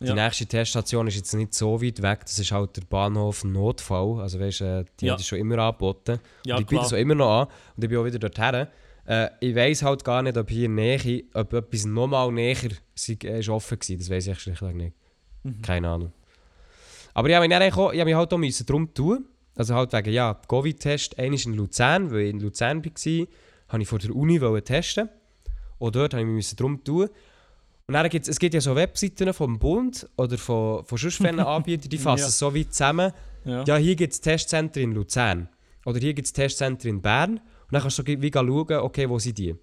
Die 0.00 0.06
Ja. 0.08 0.14
nächste 0.14 0.46
Teststation 0.46 1.06
ist 1.06 1.16
jetzt 1.16 1.32
nicht 1.34 1.54
so 1.54 1.80
weit 1.80 2.02
weg. 2.02 2.20
Das 2.22 2.38
ist 2.38 2.50
halt 2.52 2.76
der 2.76 2.82
Bahnhof 2.82 3.44
Notfall. 3.44 4.20
Also 4.20 4.40
weißt, 4.40 4.60
äh, 4.62 4.84
die 5.00 5.06
Ja. 5.06 5.12
haben 5.12 5.18
das 5.18 5.26
schon 5.26 5.38
immer 5.38 5.58
angeboten. 5.58 6.18
Ja, 6.44 6.56
und 6.56 6.62
ich 6.62 6.66
biete 6.66 6.82
es 6.84 6.92
auch 6.92 6.96
immer 6.96 7.14
noch 7.14 7.42
an. 7.42 7.46
Und 7.76 7.84
ich 7.84 7.88
bin 7.90 7.98
auch 7.98 8.04
wieder 8.04 8.18
dorthin. 8.18 8.66
Äh, 9.06 9.28
ich 9.40 9.54
weiß 9.54 9.82
halt 9.82 10.02
gar 10.04 10.22
nicht, 10.22 10.36
ob 10.36 10.48
hier 10.50 10.64
in 10.66 10.76
der 10.76 10.98
Nähe, 10.98 11.24
ob 11.34 11.52
etwas 11.52 11.84
nochmal 11.84 12.32
näher 12.32 12.56
sei, 12.94 13.18
äh, 13.24 13.40
ist 13.40 13.48
offen 13.50 13.78
war. 13.78 13.96
Das 13.96 14.10
weiß 14.10 14.26
ich 14.28 14.40
schlichtweg 14.40 14.74
nicht. 14.74 14.96
Mhm. 15.42 15.62
Keine 15.62 15.88
Ahnung. 15.90 16.12
Aber 17.12 17.28
ich 17.28 17.34
habe 17.34 17.46
mich, 17.46 17.72
auch, 17.74 17.92
ich 17.92 18.00
habe 18.00 18.04
mich 18.10 18.14
halt 18.16 18.32
auch 18.32 18.38
müssen 18.38 18.66
drum 18.66 18.92
tun. 18.92 19.26
Also 19.56 19.74
halt 19.74 19.92
wegen, 19.92 20.12
ja, 20.12 20.34
Covid-Test. 20.48 21.18
Einer 21.18 21.34
ist 21.34 21.46
in 21.46 21.54
Luzern, 21.54 22.10
weil 22.10 22.20
ich 22.22 22.30
in 22.30 22.40
Luzern 22.40 22.84
war, 22.84 23.26
habe 23.68 23.82
ich 23.82 23.88
vor 23.88 23.98
der 23.98 24.14
Uni 24.14 24.40
testen. 24.62 25.08
Und 25.78 25.94
dort 25.96 26.14
habe 26.14 26.22
ich 26.22 26.28
mich 26.28 26.56
drum 26.56 26.82
tun. 26.82 27.08
Und 27.86 27.92
dann 27.94 28.08
gibt's, 28.08 28.28
es 28.28 28.38
gibt 28.38 28.54
ja 28.54 28.60
so 28.60 28.74
Webseiten 28.74 29.32
vom 29.34 29.58
Bund 29.58 30.08
oder 30.16 30.38
von, 30.38 30.84
von 30.84 30.98
sonst 30.98 31.22
welchen 31.22 31.40
Anbietern, 31.40 31.90
die 31.90 31.98
fassen 31.98 32.22
Ja. 32.24 32.30
so 32.30 32.54
weit 32.54 32.72
zusammen. 32.72 33.12
Ja. 33.44 33.62
Ja, 33.64 33.76
hier 33.76 33.94
gibt 33.94 34.12
es 34.14 34.20
Testcenter 34.20 34.80
in 34.80 34.92
Luzern. 34.92 35.48
Oder 35.84 35.98
hier 35.98 36.14
gibt 36.14 36.26
es 36.26 36.32
Testcenter 36.32 36.88
in 36.88 37.02
Bern. 37.02 37.32
Und 37.36 37.72
dann 37.72 37.82
kannst 37.82 37.98
du 37.98 38.04
wie 38.06 38.30
schauen, 38.32 38.70
okay, 38.78 39.08
wo 39.08 39.18
sind 39.18 39.36
die. 39.36 39.54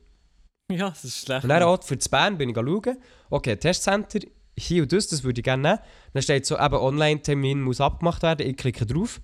ja, 0.72 0.90
das 0.90 1.04
ist 1.04 1.26
schlecht. 1.26 1.44
Und 1.44 1.50
dann 1.50 1.64
auch 1.64 1.84
für 1.84 1.98
das 1.98 2.08
Bern 2.08 2.38
bin 2.38 2.50
ich 2.50 2.56
schauen, 2.56 2.98
okay, 3.32 3.56
Testcenter, 3.56 4.20
hier 4.56 4.84
und 4.84 4.94
das, 4.94 5.08
das 5.08 5.24
würde 5.24 5.40
ich 5.40 5.44
gerne 5.46 5.64
nehmen. 5.64 5.80
Dann 6.14 6.22
steht 6.22 6.46
so, 6.46 6.60
eben 6.60 6.76
Online-Termin 6.76 7.62
muss 7.62 7.82
abgemacht 7.82 8.22
werden. 8.22 8.48
Ich 8.48 8.56
klicke 8.58 8.86
drauf, 8.86 9.20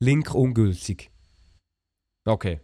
Link 0.00 0.34
ungültig. 0.34 1.10
Okay. 2.26 2.60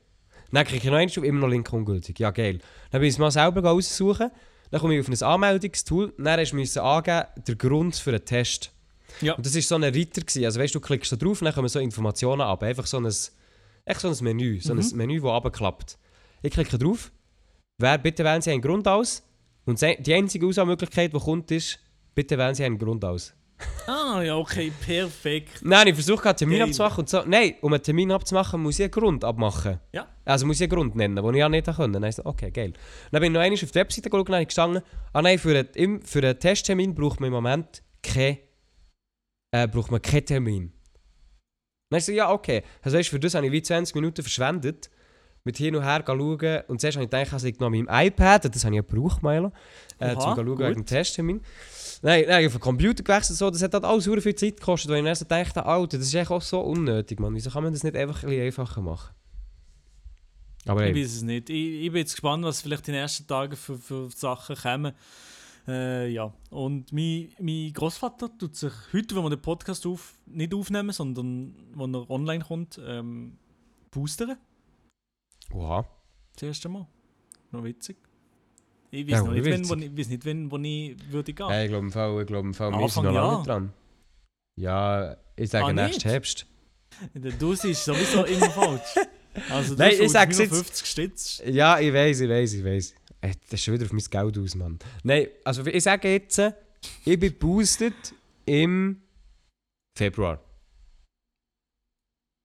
Dann 0.50 0.66
klicke 0.66 0.84
ich 0.84 0.90
noch 0.90 0.98
einmal 0.98 1.14
drauf, 1.14 1.24
immer 1.24 1.40
noch 1.40 1.48
Link 1.48 1.72
ungültig. 1.72 2.18
Ja, 2.18 2.30
geil. 2.30 2.58
Dann 2.90 3.00
bin 3.00 3.08
ich 3.08 3.14
es 3.14 3.18
mal 3.18 3.30
selber 3.30 3.62
raussuchen. 3.62 4.30
Dann 4.70 4.80
komme 4.80 4.94
ich 4.94 5.00
auf 5.00 5.08
ein 5.08 5.26
Anmeldungstool. 5.26 6.12
Dann 6.18 6.38
musst 6.38 6.52
du 6.52 6.56
müssen 6.56 6.78
angeben, 6.80 7.26
der 7.46 7.54
Grund 7.56 7.96
für 7.96 8.12
den 8.12 8.24
Test. 8.24 8.72
Ja. 9.20 9.34
Und 9.34 9.46
das 9.46 9.54
war 9.54 9.62
so 9.62 9.74
ein 9.76 9.84
Reiter. 9.84 10.20
Gewesen. 10.20 10.44
Also 10.44 10.60
weißt 10.60 10.74
du, 10.74 10.80
klickst 10.80 11.12
da 11.12 11.16
drauf 11.16 11.40
und 11.40 11.46
dann 11.46 11.54
kommen 11.54 11.68
so 11.68 11.78
Informationen 11.78 12.42
ab. 12.42 12.62
Einfach 12.62 12.86
so 12.86 12.98
ein, 12.98 13.06
echt 13.06 14.00
so 14.00 14.08
ein 14.08 14.16
Menü. 14.20 14.60
So 14.60 14.74
ein 14.74 14.84
Menü, 14.94 15.20
das 15.20 15.30
abklappt. 15.30 15.98
Ich 16.42 16.52
klicke 16.52 16.76
drauf. 16.76 17.12
Wer, 17.78 17.98
bitte 17.98 18.24
wählen 18.24 18.42
Sie 18.42 18.50
einen 18.50 18.62
Grund 18.62 18.86
aus. 18.86 19.22
Und 19.64 19.80
die 19.80 20.14
einzige 20.14 20.46
Auswahlmöglichkeit, 20.46 21.14
die 21.14 21.18
kommt, 21.18 21.50
ist, 21.50 21.78
bitte 22.14 22.36
wählen 22.36 22.54
Sie 22.54 22.64
einen 22.64 22.78
Grund 22.78 23.04
aus. 23.04 23.34
Ah, 23.86 24.22
ja, 24.22 24.36
okay, 24.36 24.72
perfekt. 24.84 25.60
Nein, 25.62 25.88
ich 25.88 25.94
versuche 25.94 26.22
gerade 26.22 26.30
einen 26.30 26.38
Termin 26.38 26.58
Geil. 26.58 26.68
abzumachen 26.68 27.00
und 27.00 27.08
so. 27.08 27.22
Nein, 27.26 27.54
um 27.60 27.72
einen 27.72 27.82
Termin 27.82 28.12
abzumachen, 28.12 28.62
muss 28.62 28.78
ich 28.78 28.84
einen 28.84 28.90
Grund 28.92 29.24
abmachen. 29.24 29.80
Ja. 29.92 30.06
Also 30.24 30.46
muss 30.46 30.60
ich 30.60 30.62
einen 30.62 30.70
Grund 30.70 30.94
nennen, 30.94 31.16
den 31.16 31.34
ich 31.34 31.38
ja 31.38 31.48
nicht 31.48 31.66
konnte. 31.66 32.00
Dann 32.00 32.02
gesagt, 32.02 32.26
okay, 32.26 32.50
geil. 32.50 32.72
Dann 33.10 33.20
bin 33.20 33.32
ich 33.32 33.34
noch 33.34 33.40
einmal 33.40 33.58
auf 33.60 33.70
die 33.70 33.74
Webseite 33.74 34.08
geschaut 34.08 34.28
und 34.28 34.34
habe 34.34 34.46
gestanden, 34.46 34.82
ah 35.12 35.22
nein, 35.22 35.38
für 35.38 35.66
einen, 35.74 36.02
für 36.02 36.18
einen 36.20 36.38
Testtermin 36.38 36.94
braucht 36.94 37.20
man 37.20 37.28
im 37.28 37.32
Moment 37.32 37.82
keinen 38.02 38.38
äh, 39.52 39.68
braucht 39.68 39.90
man 39.90 40.00
keinen 40.00 40.26
Termin. 40.26 40.72
Dann 41.90 41.98
ich 41.98 42.06
gesagt, 42.06 42.16
ja, 42.16 42.30
okay. 42.30 42.62
Also 42.80 42.96
weißt, 42.96 43.10
für 43.10 43.20
das 43.20 43.34
habe 43.34 43.46
ich 43.46 43.52
wie 43.52 43.62
20 43.62 43.94
Minuten 43.94 44.22
verschwendet, 44.22 44.90
mit 45.44 45.56
hin 45.56 45.74
und 45.74 45.82
her 45.82 46.02
schauen. 46.06 46.62
Und 46.68 46.80
zuerst 46.80 46.96
habe 46.96 47.04
ich 47.04 47.10
gedacht, 47.10 47.32
also 47.32 47.46
ich 47.46 47.58
noch 47.58 47.70
meinem 47.70 47.88
iPad, 47.90 48.44
das 48.44 48.64
habe 48.64 48.74
ich 48.74 48.82
ja 48.82 48.82
gebraucht, 48.82 49.22
Milo, 49.22 49.52
äh, 49.98 50.14
Oha, 50.14 50.20
zum 50.20 50.34
schauen 50.34 50.46
gut. 50.46 50.58
wegen 50.60 50.74
dem 50.74 50.86
Testtermin. 50.86 51.40
Nein, 52.02 52.24
nein, 52.26 52.46
auf 52.46 52.52
den 52.52 52.60
Computer 52.60 53.02
gewechselt, 53.02 53.38
so, 53.38 53.50
das 53.50 53.62
hat 53.62 53.74
halt 53.74 53.84
alles 53.84 54.04
super 54.04 54.20
viel 54.20 54.34
Zeit 54.34 54.58
gekostet, 54.58 54.90
weil 54.90 54.98
ich 54.98 55.04
dann 55.04 55.14
so 55.14 55.24
dachte, 55.24 55.64
Alter, 55.64 55.98
das 55.98 56.06
ist 56.08 56.14
echt 56.14 56.30
auch 56.30 56.42
so 56.42 56.60
unnötig, 56.60 57.20
Mann. 57.20 57.34
Wieso 57.34 57.50
kann 57.50 57.62
man 57.62 57.72
das 57.72 57.84
nicht 57.84 57.96
einfach 57.96 58.22
ein 58.22 58.28
bisschen 58.28 58.44
einfacher 58.46 58.80
machen? 58.80 59.14
Aber 60.66 60.86
Ich 60.86 60.94
weiß 60.94 61.14
es 61.16 61.22
nicht. 61.22 61.50
Ich, 61.50 61.84
ich 61.84 61.92
bin 61.92 62.00
jetzt 62.00 62.12
gespannt, 62.12 62.44
was 62.44 62.60
vielleicht 62.60 62.86
in 62.88 62.94
den 62.94 63.02
ersten 63.02 63.26
Tagen 63.26 63.56
für, 63.56 63.76
für 63.76 64.10
Sachen 64.10 64.56
kommen. 64.56 64.92
Äh, 65.66 66.08
ja. 66.08 66.32
Und 66.50 66.92
mein, 66.92 67.28
mein 67.40 67.72
Großvater 67.72 68.36
tut 68.36 68.56
sich 68.56 68.72
heute, 68.92 69.14
wenn 69.14 69.22
wir 69.22 69.30
den 69.30 69.42
Podcast 69.42 69.86
auf, 69.86 70.14
nicht 70.26 70.54
aufnehmen, 70.54 70.92
sondern 70.92 71.54
wenn 71.74 71.94
er 71.94 72.08
online 72.10 72.44
kommt, 72.44 72.80
ähm, 72.84 73.36
boostern. 73.90 74.36
Oha. 75.52 75.88
Das 76.34 76.42
erste 76.44 76.68
Mal. 76.68 76.86
Noch 77.50 77.64
witzig. 77.64 77.96
Ich 78.90 79.08
Ja, 79.08 79.16
weiß 79.16 79.20
noch 79.22 79.26
aber 79.28 79.34
nicht, 79.36 79.44
wenn, 79.44 79.60
witzig. 79.60 79.70
wo, 79.70 79.82
ich, 79.82 79.98
weiß 79.98 80.08
nicht, 80.08 80.24
wenn, 80.24 80.50
wo 80.50 80.58
ich 80.58 81.12
würde 81.12 81.32
gehen. 81.32 81.48
Hey, 81.48 81.64
ich 81.64 81.70
glaube 81.70 81.86
ich 81.86 81.92
glaube 82.26 82.48
wir 82.48 82.52
sind 82.54 82.74
Anfang 82.74 83.04
noch 83.04 83.12
lange 83.12 83.44
dran. 83.44 83.72
Ja, 84.56 85.16
ich 85.36 85.50
sage 85.50 85.66
Ah, 85.66 85.72
nächsten? 85.72 86.08
Herbst. 86.08 86.46
Dus 87.38 87.64
ist 87.64 87.84
sowieso 87.84 88.24
immer 88.24 88.50
falsch. 88.50 88.94
Also, 89.48 89.74
Nein, 89.76 89.96
du 89.96 90.04
ich 90.04 90.12
sag's 90.12 90.38
jetzt- 90.38 90.54
50 90.54 90.86
Stütz. 90.86 91.42
Ja, 91.46 91.80
ich 91.80 91.92
weiß, 91.92 92.20
ich 92.20 92.28
weiß, 92.28 92.52
ich 92.52 92.64
weiß. 92.64 92.94
Ey, 93.22 93.32
Das 93.44 93.52
ist 93.54 93.64
schon 93.64 93.74
wieder 93.74 93.86
auf 93.86 93.92
mein 93.92 94.04
Geld 94.04 94.38
aus, 94.38 94.54
Mann. 94.54 94.78
Nein, 95.02 95.28
also 95.44 95.64
ich 95.64 95.82
sage 95.82 96.12
jetzt, 96.12 96.38
äh, 96.38 96.52
ich 97.06 97.18
bin 97.18 97.38
boosted 97.38 97.94
im 98.44 99.00
Februar. 99.96 100.38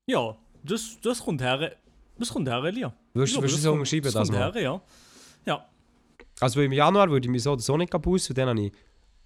Ja, 0.10 0.38
das, 0.64 0.98
das 1.02 1.20
kommt 1.20 1.42
her. 1.42 1.76
Das 2.20 2.30
kommt 2.30 2.48
her, 2.48 2.64
Elia. 2.64 2.94
Würdest 3.14 3.36
Ja, 3.36 3.42
du 3.42 3.48
so 3.48 3.70
kommt- 3.70 3.80
unterschreiben, 3.82 4.04
das 4.06 4.14
kommt 4.14 4.32
mal? 4.32 4.54
her, 4.54 4.62
ja. 4.62 4.82
Ja. 5.46 5.66
Also 6.40 6.62
im 6.62 6.72
Januar 6.72 7.10
würde 7.10 7.26
ich 7.28 7.32
mich 7.32 7.44
so 7.44 7.52
oder 7.54 7.62
so 7.62 7.78
nicht 7.78 7.92
boosten, 8.02 8.34
und 8.34 8.38
dann 8.38 8.50
habe 8.50 8.62
ich 8.62 8.72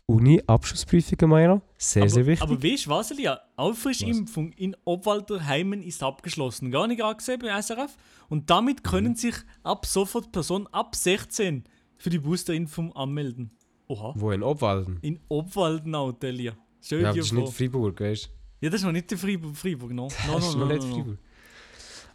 Uni-Abschlussprüfungen 0.07 1.29
machen. 1.29 1.61
Sehr, 1.77 2.07
sehr 2.09 2.21
aber, 2.21 2.27
wichtig. 2.31 2.49
aber 2.49 2.63
weißt 2.63 2.85
du 2.85 2.89
was, 2.89 3.11
Elia? 3.11 3.39
Auffrischimpfung 3.55 4.51
in 4.53 4.75
Obwalderheimen 4.85 5.81
ist 5.81 6.03
abgeschlossen. 6.03 6.71
Gar 6.71 6.87
nicht 6.87 7.01
angesehen 7.03 7.39
bei 7.39 7.47
SRF. 7.61 7.95
Und 8.29 8.49
damit 8.49 8.83
können 8.83 9.15
sich 9.15 9.35
ab 9.63 9.85
sofort 9.85 10.31
Personen 10.31 10.67
ab 10.67 10.95
16 10.95 11.63
für 11.97 12.09
die 12.09 12.19
Boosterimpfung 12.19 12.95
anmelden. 12.95 13.51
Oha. 13.87 14.13
Wo 14.15 14.31
in 14.31 14.43
Obwalden? 14.43 14.99
In 15.01 15.19
Obwalden 15.27 15.93
auch, 15.95 16.13
Elia. 16.21 16.53
Stell 16.81 17.01
Ja, 17.01 17.09
aber 17.09 17.17
das 17.17 17.25
ist 17.27 17.33
vor. 17.33 17.41
nicht 17.43 17.53
Freiburg, 17.53 17.99
weißt 17.99 18.25
du? 18.25 18.29
ja, 18.65 18.69
das 18.69 18.79
ist 18.81 18.85
noch 18.85 18.91
nicht 18.91 19.09
der 19.11 19.17
Freiburg, 19.17 19.55
Freiburg 19.55 19.91
no? 19.91 20.03
No, 20.07 20.07
Das 20.33 20.47
ist 20.47 20.53
no, 20.55 20.59
noch 20.61 20.67
no, 20.67 20.73
nicht 20.73 20.83
no, 20.83 20.87
no. 20.89 20.95
Freiburg. 20.95 21.17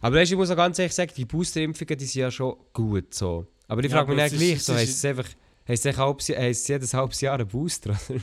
Aber 0.07 0.15
weißt, 0.17 0.31
ich 0.31 0.37
muss 0.37 0.49
auch 0.49 0.55
ganz 0.55 0.79
ehrlich 0.79 0.93
sagen, 0.93 1.11
die 1.15 1.25
Boosterimpfungen 1.25 1.97
die 1.97 2.05
sind 2.05 2.21
ja 2.21 2.31
schon 2.31 2.55
gut 2.73 3.13
so. 3.13 3.45
Aber 3.67 3.83
ich 3.83 3.91
Ja, 3.91 3.97
frage 3.97 4.13
mich 4.13 4.19
dann 4.19 4.29
gleich, 4.39 4.63
so, 4.63 4.73
heisst 4.73 4.95
es 4.97 5.05
einfach, 5.05 5.25
heisst 5.67 5.85
es 5.85 5.85
Jahr- 6.27 6.37
heisst 6.39 6.61
es 6.63 6.67
jedes 6.67 6.93
halbes 6.93 7.19
Jahr 7.21 7.39
ein 7.39 7.47
Booster? 7.47 7.89
Oder? 8.09 8.19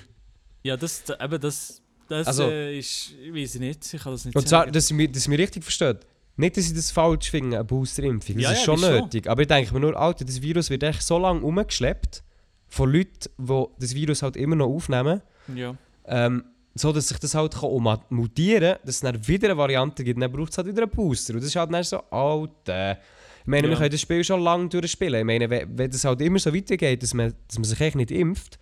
Ja, 0.63 0.77
das, 0.77 1.05
da- 1.05 1.23
eben, 1.23 1.41
das, 1.41 1.83
das 2.09 2.27
Also- 2.27 2.45
äh, 2.51 2.79
ist, 2.79 3.13
ich 3.23 3.35
weiß 3.35 3.55
nicht, 3.61 3.95
ich 3.95 4.03
kann 4.03 4.13
das 4.13 4.25
nicht 4.25 4.35
Und 4.37 4.49
zwar, 4.49 4.61
sagen. 4.63 4.73
dass 4.73 4.91
ihr 4.91 4.97
mich, 4.97 5.13
dass 5.13 5.27
ihr 5.27 5.31
mich 5.31 5.39
richtig 5.41 5.63
versteht. 5.63 5.99
Nicht, 6.37 6.57
dass 6.57 6.67
ich 6.67 6.75
das 6.75 6.91
falsch 6.91 7.31
finde, 7.31 7.57
eine 7.59 7.65
Boosterimpfung. 7.65 8.35
Das 8.37 8.43
Ja, 8.45 8.51
ist 8.53 8.59
ja, 8.61 8.65
schon 8.65 8.81
das 8.81 8.91
schon. 8.91 9.01
nötig. 9.03 9.29
Aber 9.29 9.43
ich 9.43 9.49
denke 9.49 9.73
mir 9.75 9.81
nur, 9.81 9.97
Alter, 9.97 10.25
das 10.25 10.41
Virus 10.43 10.71
wird 10.71 10.83
echt 10.83 11.03
so 11.03 11.19
lange 11.19 11.41
umgeschleppt 11.43 12.25
von 12.69 12.91
Leuten, 12.91 13.29
die 13.39 13.65
das 13.79 13.95
Virus 13.95 14.23
halt 14.23 14.37
immer 14.37 14.57
noch 14.57 14.67
aufnehmen. 14.69 15.21
ja. 15.55 15.77
Ähm, 16.07 16.45
so 16.75 16.93
dass 16.93 17.09
sich 17.09 17.19
das 17.19 17.35
halt 17.35 17.55
kann 17.55 17.99
mutieren 18.11 18.61
kann, 18.75 18.79
dass 18.85 18.97
es 18.97 19.01
dann 19.01 19.27
wieder 19.29 19.49
eine 19.49 19.57
Variante 19.57 20.03
gibt, 20.05 20.21
dann 20.21 20.31
braucht 20.33 20.51
es 20.53 20.59
halt 20.59 20.67
wieder 20.69 20.83
einen 20.83 20.91
Booster. 20.91 21.35
Und 21.35 21.41
das 21.41 21.47
ist 21.49 21.57
halt 21.57 21.73
dann 21.73 21.83
so, 21.85 21.99
Alter. 22.11 22.99
Ich 23.43 23.47
meine, 23.47 23.65
wir 23.69 23.73
Ja. 23.75 23.79
können 23.79 23.91
das 23.91 24.01
Spiel 24.01 24.25
schon 24.25 24.41
lange 24.41 24.69
durchspielen. 24.69 25.21
Ich 25.21 25.25
meine, 25.25 25.49
wenn, 25.51 25.77
das 25.91 26.05
halt 26.05 26.21
immer 26.23 26.39
so 26.39 26.53
weitergeht, 26.55 27.03
dass 27.03 27.13
man, 27.15 27.35
dass 27.47 27.59
man 27.59 27.65
sich 27.65 27.81
echt 27.81 27.95
nicht 27.97 28.11
impft, 28.11 28.59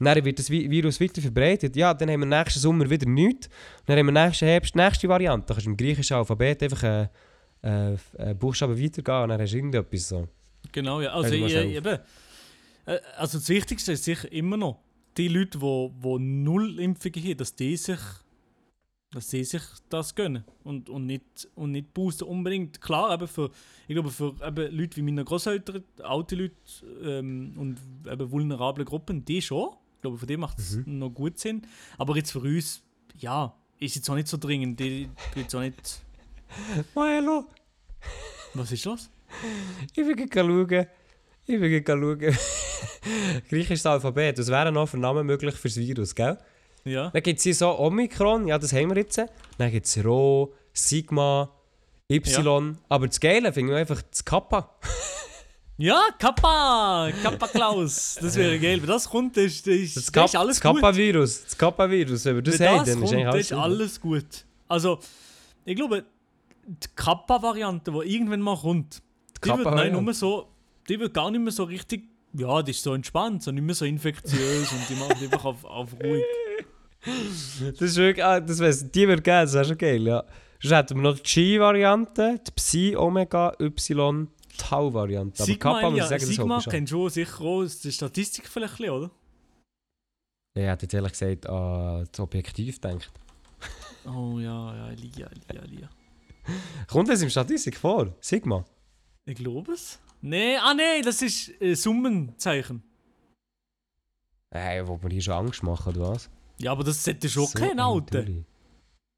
dann 0.00 0.24
wird 0.24 0.38
das 0.38 0.50
Vi- 0.50 0.70
Virus 0.70 1.00
weiter 1.00 1.20
verbreitet. 1.20 1.74
Ja, 1.74 1.92
dann 1.94 2.10
haben 2.10 2.20
wir 2.20 2.26
nächsten 2.26 2.60
Sommer 2.60 2.88
wieder 2.88 3.08
nichts. 3.08 3.48
Dann 3.86 3.98
haben 3.98 4.06
wir 4.06 4.12
nächsten 4.26 4.44
Herbst 4.46 4.74
die 4.74 4.78
nächste 4.78 5.08
Variante. 5.08 5.46
Dann 5.46 5.56
kannst 5.56 5.66
du 5.66 5.70
im 5.70 5.76
griechischen 5.76 6.16
Alphabet 6.18 6.62
einfach 6.62 6.82
einen 6.84 7.08
äh, 7.62 8.30
äh, 8.30 8.34
Buchstaben 8.34 8.80
weitergehen 8.80 9.22
und 9.24 9.28
dann 9.30 9.40
hast 9.40 9.52
du 9.52 9.56
irgendetwas 9.56 10.08
so. 10.08 10.28
Genau, 10.70 11.00
ja. 11.00 11.10
Also, 11.12 11.32
Also, 11.34 11.44
ich, 11.46 11.74
eben, 11.76 11.98
äh, 12.86 12.98
also 13.16 13.38
das 13.38 13.48
Wichtigste 13.48 13.92
ist 13.92 14.04
sicher 14.04 14.30
immer 14.30 14.56
noch, 14.56 14.78
die 15.18 15.28
Leute, 15.28 15.58
die 15.58 15.60
wo, 15.60 15.92
wo 16.00 16.18
null 16.18 16.78
Impfungen 16.80 17.22
haben, 17.24 17.36
dass 17.36 17.54
die 17.54 17.76
sich, 17.76 17.98
dass 19.10 19.28
die 19.28 19.44
sich 19.44 19.62
das 19.88 20.14
gönnen 20.14 20.44
und, 20.64 20.88
und, 20.88 21.06
nicht, 21.06 21.48
und 21.54 21.72
nicht 21.72 21.92
boosten 21.92 22.24
unbedingt. 22.24 22.80
Klar, 22.80 23.12
eben 23.14 23.26
für, 23.26 23.50
ich 23.86 23.94
glaube, 23.94 24.10
für 24.10 24.34
eben 24.46 24.76
Leute 24.76 24.96
wie 24.96 25.02
meine 25.02 25.24
Großeltern, 25.24 25.82
alte 26.02 26.36
Leute 26.36 26.54
ähm, 27.02 27.54
und 27.56 27.78
eben 28.10 28.30
vulnerable 28.30 28.84
Gruppen, 28.84 29.24
die 29.24 29.42
schon. 29.42 29.70
Ich 29.96 30.02
glaube, 30.02 30.18
für 30.18 30.26
die 30.26 30.36
macht 30.36 30.58
es 30.58 30.76
Mhm. 30.76 30.98
noch 30.98 31.10
gut 31.10 31.38
Sinn. 31.38 31.62
Aber 31.96 32.16
jetzt 32.16 32.30
für 32.30 32.40
uns, 32.40 32.82
ja, 33.18 33.52
ist 33.80 33.96
jetzt 33.96 34.08
auch 34.08 34.14
nicht 34.14 34.28
so 34.28 34.36
dringend. 34.36 34.78
Die, 34.78 35.08
die 35.34 35.40
jetzt 35.40 35.54
auch 35.54 35.60
nicht... 35.60 36.02
Milo, 36.94 37.46
Was 38.54 38.72
ist 38.72 38.86
das? 38.86 39.10
ich 39.94 40.06
will 40.06 40.16
schauen. 40.32 40.86
Ich 41.50 41.58
will 41.58 41.82
schauen. 41.82 42.18
Griechisches 43.48 43.86
Alphabet, 43.86 44.38
was 44.38 44.48
wären 44.48 44.74
noch 44.74 44.86
für 44.86 44.98
Namen 44.98 45.24
möglich 45.26 45.54
fürs 45.54 45.78
Virus, 45.78 46.14
gell? 46.14 46.36
Ja. 46.84 47.08
Dann 47.08 47.22
gibt 47.22 47.38
es 47.38 47.44
hier 47.44 47.54
so 47.54 47.78
Omikron, 47.78 48.46
ja, 48.46 48.58
das 48.58 48.74
haben 48.74 48.90
wir 48.90 48.98
jetzt. 48.98 49.18
Dann 49.56 49.70
gibt 49.70 49.86
es 49.86 50.04
Rho, 50.04 50.52
Sigma, 50.74 51.50
Y. 52.10 52.76
Aber 52.90 53.06
das 53.06 53.18
Geile 53.18 53.50
finde 53.54 53.72
ich 53.72 53.78
einfach 53.78 54.02
das 54.02 54.22
Kappa. 54.22 54.76
Ja, 55.78 56.08
Kappa! 56.18 57.10
Kappa 57.22 57.46
Klaus! 57.46 58.18
Das 58.20 58.36
wäre 58.36 58.58
geil. 58.60 58.82
Wenn 58.82 58.88
das 58.88 59.08
kommt, 59.08 59.38
das 59.38 59.44
ist, 59.44 59.66
das 59.66 59.74
ist, 59.74 59.96
Das, 59.96 60.04
das 60.04 60.12
Kap 60.12 60.24
ist 60.26 60.36
alles 60.36 60.60
das 60.60 60.70
gut. 60.70 60.82
Kappa-Virus. 60.82 61.44
Das 61.44 61.56
Kappa-Virus, 61.56 62.24
wenn 62.26 62.34
wir 62.34 62.42
das 62.42 62.58
Wenn 62.58 62.68
haben, 62.68 62.78
das 62.78 62.86
dann 62.88 63.02
ist 63.04 63.10
kommt, 63.10 63.26
eigentlich 63.26 63.48
das 63.48 63.58
alles 63.58 63.74
ist 63.74 63.80
alles 63.80 64.00
gut. 64.02 64.44
Also, 64.68 64.98
ich 65.64 65.76
glaube, 65.76 66.04
die 66.66 66.88
Kappa-Variante, 66.94 67.90
die 67.90 68.12
irgendwann 68.12 68.42
mal 68.42 68.58
kommt, 68.58 69.00
die 69.42 69.48
wird, 69.48 69.64
nein, 69.64 69.92
nur 69.92 70.12
so, 70.12 70.48
die 70.88 70.98
wird 70.98 71.14
gar 71.14 71.30
nicht 71.30 71.40
mehr 71.40 71.52
so 71.52 71.64
richtig, 71.64 72.08
ja, 72.32 72.62
die 72.62 72.70
ist 72.70 72.82
so 72.82 72.94
entspannt, 72.94 73.42
so 73.42 73.50
nicht 73.50 73.62
mehr 73.62 73.74
so 73.74 73.84
infektiös 73.84 74.72
und 74.72 74.88
die 74.88 74.94
macht 74.94 75.22
einfach 75.22 75.44
auf, 75.44 75.64
auf 75.64 75.94
ruhig. 76.02 76.24
Das 77.04 77.80
ist 77.80 77.96
wirklich, 77.96 78.24
ah, 78.24 78.40
das 78.40 78.58
weiss, 78.58 78.90
die 78.90 79.06
wird 79.06 79.22
geben, 79.22 79.42
das 79.42 79.54
wäre 79.54 79.64
schon 79.64 79.78
geil, 79.78 80.02
ja. 80.02 80.24
Sonst 80.60 80.74
hätten 80.74 80.96
wir 80.96 81.02
noch 81.02 81.18
die 81.18 81.22
Chi-Variante, 81.22 82.40
die 82.44 82.50
Psi, 82.50 82.96
Omega, 82.96 83.54
Y, 83.60 84.28
Tau-Variante. 84.56 85.42
Aber 85.44 85.54
Kappa, 85.54 85.90
muss 85.90 86.00
ich 86.00 86.06
sagen, 86.06 86.20
das 86.20 86.28
Sigma 86.28 86.60
schon. 86.60 86.70
kennst 86.72 86.92
du 86.92 87.08
sicher 87.08 87.40
auch 87.40 87.62
aus 87.62 87.80
der 87.80 87.92
Statistik 87.92 88.48
vielleicht, 88.48 88.80
oder? 88.80 89.10
Ja, 90.56 90.64
ich 90.64 90.68
hätte 90.70 90.86
jetzt 90.86 90.94
ehrlich 90.94 91.12
gesagt 91.12 91.46
an 91.46 92.08
das 92.10 92.20
Objektiv 92.20 92.80
gedacht. 92.80 93.10
Oh 94.06 94.38
ja, 94.38 94.74
ja, 94.74 94.88
Elia, 94.90 95.28
Elia, 95.48 95.62
Elia. 95.64 95.90
Kommt 96.86 97.10
das 97.10 97.20
im 97.20 97.28
Statistik 97.28 97.76
vor? 97.76 98.14
Sigma? 98.20 98.64
Ich 99.26 99.34
glaube 99.34 99.72
es. 99.72 99.98
Nee, 100.20 100.56
ah 100.56 100.74
nee, 100.74 101.00
das 101.02 101.22
ist 101.22 101.60
äh, 101.60 101.74
Summenzeichen. 101.74 102.82
Hey, 104.52 104.86
wo 104.86 105.00
wir 105.02 105.10
hier 105.10 105.22
schon 105.22 105.34
Angst 105.34 105.62
machen, 105.62 105.94
oder 105.96 106.10
was? 106.10 106.30
Ja, 106.58 106.72
aber 106.72 106.84
das 106.84 107.04
sollte 107.04 107.28
schon 107.28 107.46
So 107.46 107.58
kein 107.58 107.72
ein 107.72 107.80
Alter. 107.80 108.24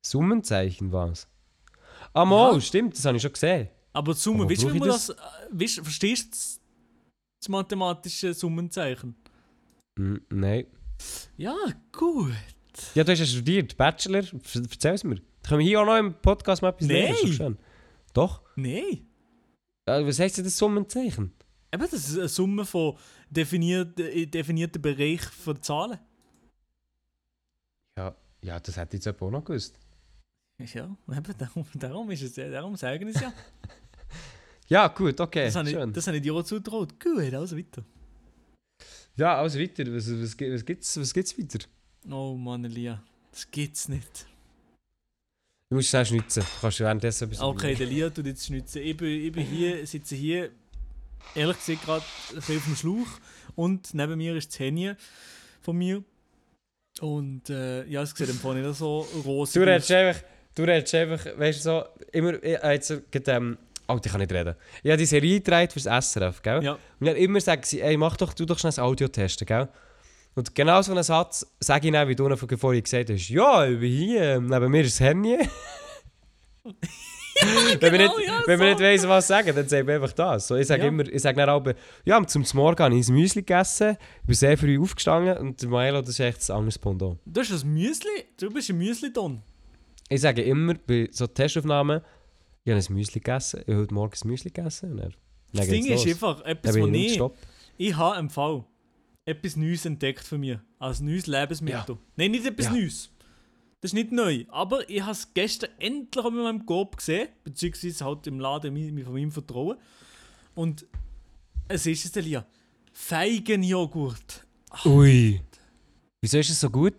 Summenzeichen 0.04 0.92
was? 0.92 1.28
Ah, 2.12 2.24
mal, 2.24 2.54
Ja. 2.54 2.60
stimmt, 2.60 2.96
das 2.96 3.04
habe 3.04 3.16
ich 3.16 3.22
schon 3.22 3.32
gesehen. 3.32 3.68
Aber 3.92 4.12
die 4.12 4.18
Summe, 4.20 4.42
Aber 4.42 4.50
weißt 4.50 4.62
du, 4.62 4.72
wie 4.74 4.78
man 4.78 4.88
das, 4.88 5.06
das? 5.06 5.16
äh, 5.16 5.20
weißt, 5.50 5.80
verstehst 5.80 6.24
du 6.26 6.30
das, 6.30 6.60
das 7.40 7.48
mathematische 7.48 8.34
Summenzeichen? 8.34 9.14
Hm, 9.98 10.20
nein. 10.30 10.66
Ja, 11.36 11.56
gut. 11.92 12.32
Ja, 12.94 13.04
du 13.04 13.12
hast 13.12 13.18
ja 13.20 13.26
studiert, 13.26 13.76
Bachelor, 13.76 14.22
erzähl 14.54 14.94
es 14.94 15.04
mir. 15.04 15.20
Können 15.42 15.60
wir 15.60 15.66
hier 15.66 15.80
auch 15.80 15.86
noch 15.86 15.96
im 15.98 16.14
Podcast 16.14 16.62
mal 16.62 16.68
etwas 16.70 16.88
lernen? 16.88 17.16
Nein. 17.22 17.32
schön. 17.32 17.58
Doch? 18.14 18.42
Nein. 18.56 19.06
Was 19.86 20.18
heisst 20.18 20.38
denn 20.38 20.44
das 20.44 20.56
Summenzeichen? 20.56 21.32
Eben, 21.72 21.82
das 21.82 21.92
ist 21.92 22.18
eine 22.18 22.28
Summe 22.28 22.64
von 22.64 22.96
definierten, 23.28 24.04
äh, 24.06 24.26
definierten 24.26 24.82
Bereich 24.82 25.22
von 25.22 25.62
Zahlen. 25.62 25.98
Ja, 27.96 28.14
ja 28.42 28.58
das 28.60 28.76
hätte 28.76 28.96
ich 28.96 29.04
jetzt 29.04 29.22
auch 29.22 29.30
noch 29.30 29.44
gewusst. 29.44 29.78
Ja, 30.58 30.96
eben, 31.08 31.34
darum, 31.38 31.66
darum 31.74 32.10
ist 32.10 32.22
es 32.22 32.34
darum 32.34 32.76
sagen 32.76 33.08
es 33.08 33.20
ja. 33.20 33.32
Ja, 34.68 34.86
gut, 34.86 35.20
okay, 35.20 35.46
Das 35.46 35.56
habe 35.56 35.68
schön. 35.68 35.88
ich, 35.88 35.94
das 35.94 36.06
habe 36.06 36.18
ich 36.18 36.22
dir 36.22 36.32
auch 36.32 36.44
zutraut. 36.44 37.00
Gut, 37.00 37.34
also 37.34 37.58
weiter. 37.58 37.84
Ja, 39.16 39.38
also 39.40 39.58
weiter, 39.58 39.84
was, 39.92 40.08
was, 40.08 40.38
was, 40.38 40.64
gibt's, 40.64 40.96
was 40.96 41.12
gibt's 41.12 41.36
weiter? 41.36 41.66
Oh 42.08 42.36
Mann, 42.36 42.64
Elia. 42.64 43.02
Das 43.32 43.50
gibt's 43.50 43.88
nicht. 43.88 44.26
Du 45.70 45.76
musst 45.76 45.90
schnell 45.90 46.04
schnitzen, 46.04 46.42
du 46.42 46.60
kannst 46.60 46.80
währenddessen 46.80 47.30
etwas 47.30 47.40
Okay, 47.40 47.76
der 47.76 47.86
Lia 47.86 48.10
tut 48.10 48.26
jetzt 48.26 48.44
schnitzen. 48.44 48.82
Ich 48.82 48.96
bin, 48.96 49.06
ich 49.24 49.30
bin 49.30 49.46
hier, 49.46 49.86
sitze 49.86 50.16
hier, 50.16 50.50
ehrlich 51.36 51.64
gesagt, 51.64 51.84
gerade 51.84 52.04
ein 52.30 52.34
bisschen 52.34 52.56
auf 52.56 52.64
dem 52.64 52.74
Schlauch. 52.76 53.08
Und 53.54 53.94
neben 53.94 54.18
mir 54.18 54.34
ist 54.34 54.50
das 54.50 54.58
Henny 54.58 54.94
von 55.62 55.78
mir. 55.78 56.02
Und 57.00 57.50
äh, 57.50 57.84
ja, 57.84 58.02
es 58.02 58.10
sieht 58.10 58.28
empfangen 58.28 58.66
nicht 58.66 58.76
so 58.76 59.06
rosig 59.24 59.62
Du 59.62 59.68
redest 59.68 59.92
einfach, 59.92 60.20
du 60.56 60.64
redest 60.64 60.92
einfach, 60.92 61.24
weißt 61.38 61.60
du 61.60 61.62
so, 61.62 61.84
immer, 62.10 62.42
ich 62.42 62.56
habe 62.56 62.72
jetzt 62.72 63.12
gerade, 63.12 63.30
ähm, 63.30 63.58
Oh, 63.86 63.98
ich 64.04 64.10
kann 64.10 64.20
nicht 64.20 64.32
reden. 64.32 64.54
Ich 64.82 64.90
habe 64.90 64.98
die 64.98 65.06
Serie 65.06 65.40
gedreht 65.40 65.72
fürs 65.72 65.84
SRF, 65.84 66.42
gell? 66.42 66.62
Ja. 66.62 66.78
Und 67.00 67.06
dann 67.06 67.16
immer 67.16 67.40
sagen 67.40 67.62
sie, 67.64 67.80
ey, 67.80 67.96
mach 67.96 68.16
doch, 68.16 68.34
du 68.34 68.44
doch 68.44 68.58
schnell 68.58 68.70
das 68.70 68.78
Audio 68.78 69.08
testen, 69.08 69.46
gell? 69.46 69.68
Und 70.34 70.54
genau 70.54 70.80
so 70.82 70.92
einen 70.92 71.02
Satz 71.02 71.46
sage 71.58 71.88
ich 71.88 71.92
dann, 71.92 72.08
wie 72.08 72.14
du 72.14 72.34
vorhin 72.36 72.82
gesagt 72.82 73.10
hast. 73.10 73.28
Ja, 73.28 73.66
ich 73.66 73.78
bin 73.80 73.90
hier, 73.92 74.40
neben 74.40 74.70
mir 74.70 74.82
ist 74.82 75.00
das 75.00 75.06
Handy. 75.06 75.36
wenn 77.80 77.92
wir 77.92 77.98
genau, 77.98 78.16
nicht, 78.16 78.28
ja, 78.28 78.42
wenn 78.46 78.60
wir 78.60 78.66
so. 78.66 78.70
nicht 78.70 78.80
weiss, 78.80 79.08
was 79.08 79.26
sagen, 79.26 79.54
dann 79.54 79.68
sagen 79.68 79.86
wir 79.86 79.94
einfach 79.94 80.12
das. 80.12 80.46
So, 80.48 80.56
ich 80.56 80.66
sage 80.66 80.82
Ja. 80.82 80.88
immer, 80.88 81.06
ich 81.06 81.22
sage 81.22 81.36
dann 81.36 81.48
auch, 81.48 81.64
ja, 82.04 82.24
zum 82.26 82.44
Morgen 82.54 82.82
habe 82.82 82.94
ich 82.96 83.08
ein 83.08 83.14
Müsli 83.14 83.42
gegessen, 83.42 83.96
ich 84.22 84.26
bin 84.26 84.34
sehr 84.36 84.58
früh 84.58 84.78
aufgestanden 84.80 85.36
und 85.38 85.60
der 85.60 85.68
Milo, 85.68 86.00
das 86.00 86.10
ist 86.10 86.20
echt 86.20 86.48
ein 86.50 86.56
anderes 86.56 86.78
Pendant. 86.78 87.18
Du 87.24 87.40
hast 87.40 87.50
ein 87.50 87.72
Müsli, 87.72 88.10
du 88.38 88.50
bist 88.50 88.70
ein 88.70 88.78
Müsli-Don. 88.78 89.42
Ich 90.08 90.20
sage 90.20 90.42
immer 90.42 90.74
bei 90.74 91.08
so 91.12 91.26
Testaufnahmen, 91.26 92.02
ich 92.64 92.72
habe 92.72 92.82
ein 92.86 92.94
Müsli 92.94 93.20
gegessen, 93.20 93.60
ich 93.62 93.68
habe 93.72 93.82
heute 93.82 93.94
Morgen 93.94 94.12
ein 94.22 94.28
Müsli 94.28 94.50
gegessen 94.50 94.92
und 94.92 94.96
dann, 94.98 95.14
Das 95.52 95.68
Ding 95.68 95.84
geht's 95.84 96.04
ist 96.04 96.20
los. 96.20 96.34
einfach, 96.34 96.44
etwas, 96.46 96.76
was 96.78 96.88
ich 96.88 97.16
ich, 97.16 97.22
ich 97.88 97.96
habe 97.96 98.18
im 98.18 98.28
Fall 98.28 98.64
etwas 99.24 99.56
Neues 99.56 99.84
entdeckt 99.84 100.24
für 100.24 100.38
mich. 100.38 100.58
Als 100.78 101.00
neues 101.00 101.26
Lebensmittel. 101.26 101.98
Nein, 102.16 102.30
nicht 102.32 102.46
etwas 102.46 102.66
Ja. 102.66 102.72
Neues. 102.72 103.10
Das 103.80 103.90
ist 103.90 103.94
nicht 103.94 104.12
neu. 104.12 104.44
Aber 104.48 104.88
ich 104.90 105.00
habe 105.00 105.12
es 105.12 105.32
gestern 105.32 105.70
endlich 105.78 106.24
mit 106.24 106.34
meinem 106.34 106.66
Coop 106.66 106.96
gesehen, 106.98 107.28
beziehungsweise 107.44 108.04
halt 108.04 108.26
im 108.26 108.38
Laden 108.38 108.76
von 109.04 109.12
meinem 109.14 109.32
Vertrauen. 109.32 109.78
Und 110.54 110.86
es 111.68 111.86
ist 111.86 112.04
es, 112.04 112.16
Elia. 112.16 112.46
Feigenjoghurt. 112.92 114.46
Ui. 114.84 115.40
Wieso 116.20 116.38
ist 116.38 116.50
es 116.50 116.60
so 116.60 116.68
gut? 116.68 116.94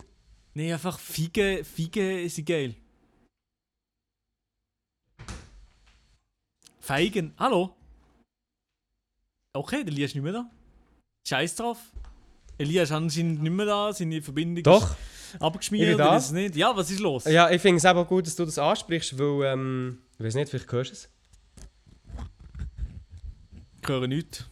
Nein, 0.53 0.73
einfach 0.73 0.97
Figen, 0.97 1.63
Figen 1.63 2.27
sind 2.29 2.47
geil. 2.47 2.75
Feigen. 6.79 7.33
Hallo? 7.37 7.75
Okay, 9.53 9.83
der 9.83 9.93
Elia 9.93 10.05
ist 10.05 10.15
nicht 10.15 10.23
mehr 10.23 10.33
da. 10.33 10.49
Scheiß 11.27 11.55
drauf. 11.55 11.91
Elia 12.57 12.83
ist 12.83 12.91
anscheinend 12.91 13.41
nicht 13.41 13.51
mehr 13.51 13.65
da, 13.65 13.91
seine 13.93 14.21
Verbindung 14.21 14.63
Doch. 14.63 14.91
ist 15.33 15.41
abgeschmiert. 15.41 15.83
Ich 15.83 15.89
bin 15.89 15.97
da. 15.97 16.09
oder 16.09 16.17
ist 16.17 16.25
es 16.25 16.31
nicht? 16.31 16.55
Ja, 16.55 16.75
was 16.75 16.91
ist 16.91 16.99
los? 16.99 17.25
Ja, 17.25 17.49
ich 17.49 17.61
finde 17.61 17.77
es 17.77 17.85
aber 17.85 18.05
gut, 18.05 18.27
dass 18.27 18.35
du 18.35 18.45
das 18.45 18.57
ansprichst, 18.57 19.17
weil, 19.17 19.53
ähm, 19.53 19.97
ich 20.17 20.25
weiß 20.25 20.35
nicht, 20.35 20.49
vielleicht 20.49 20.71
hörst 20.71 20.91
du 20.91 20.93
es. 20.95 21.09
Ich 23.81 23.87
höre 23.89 24.07
nichts. 24.07 24.45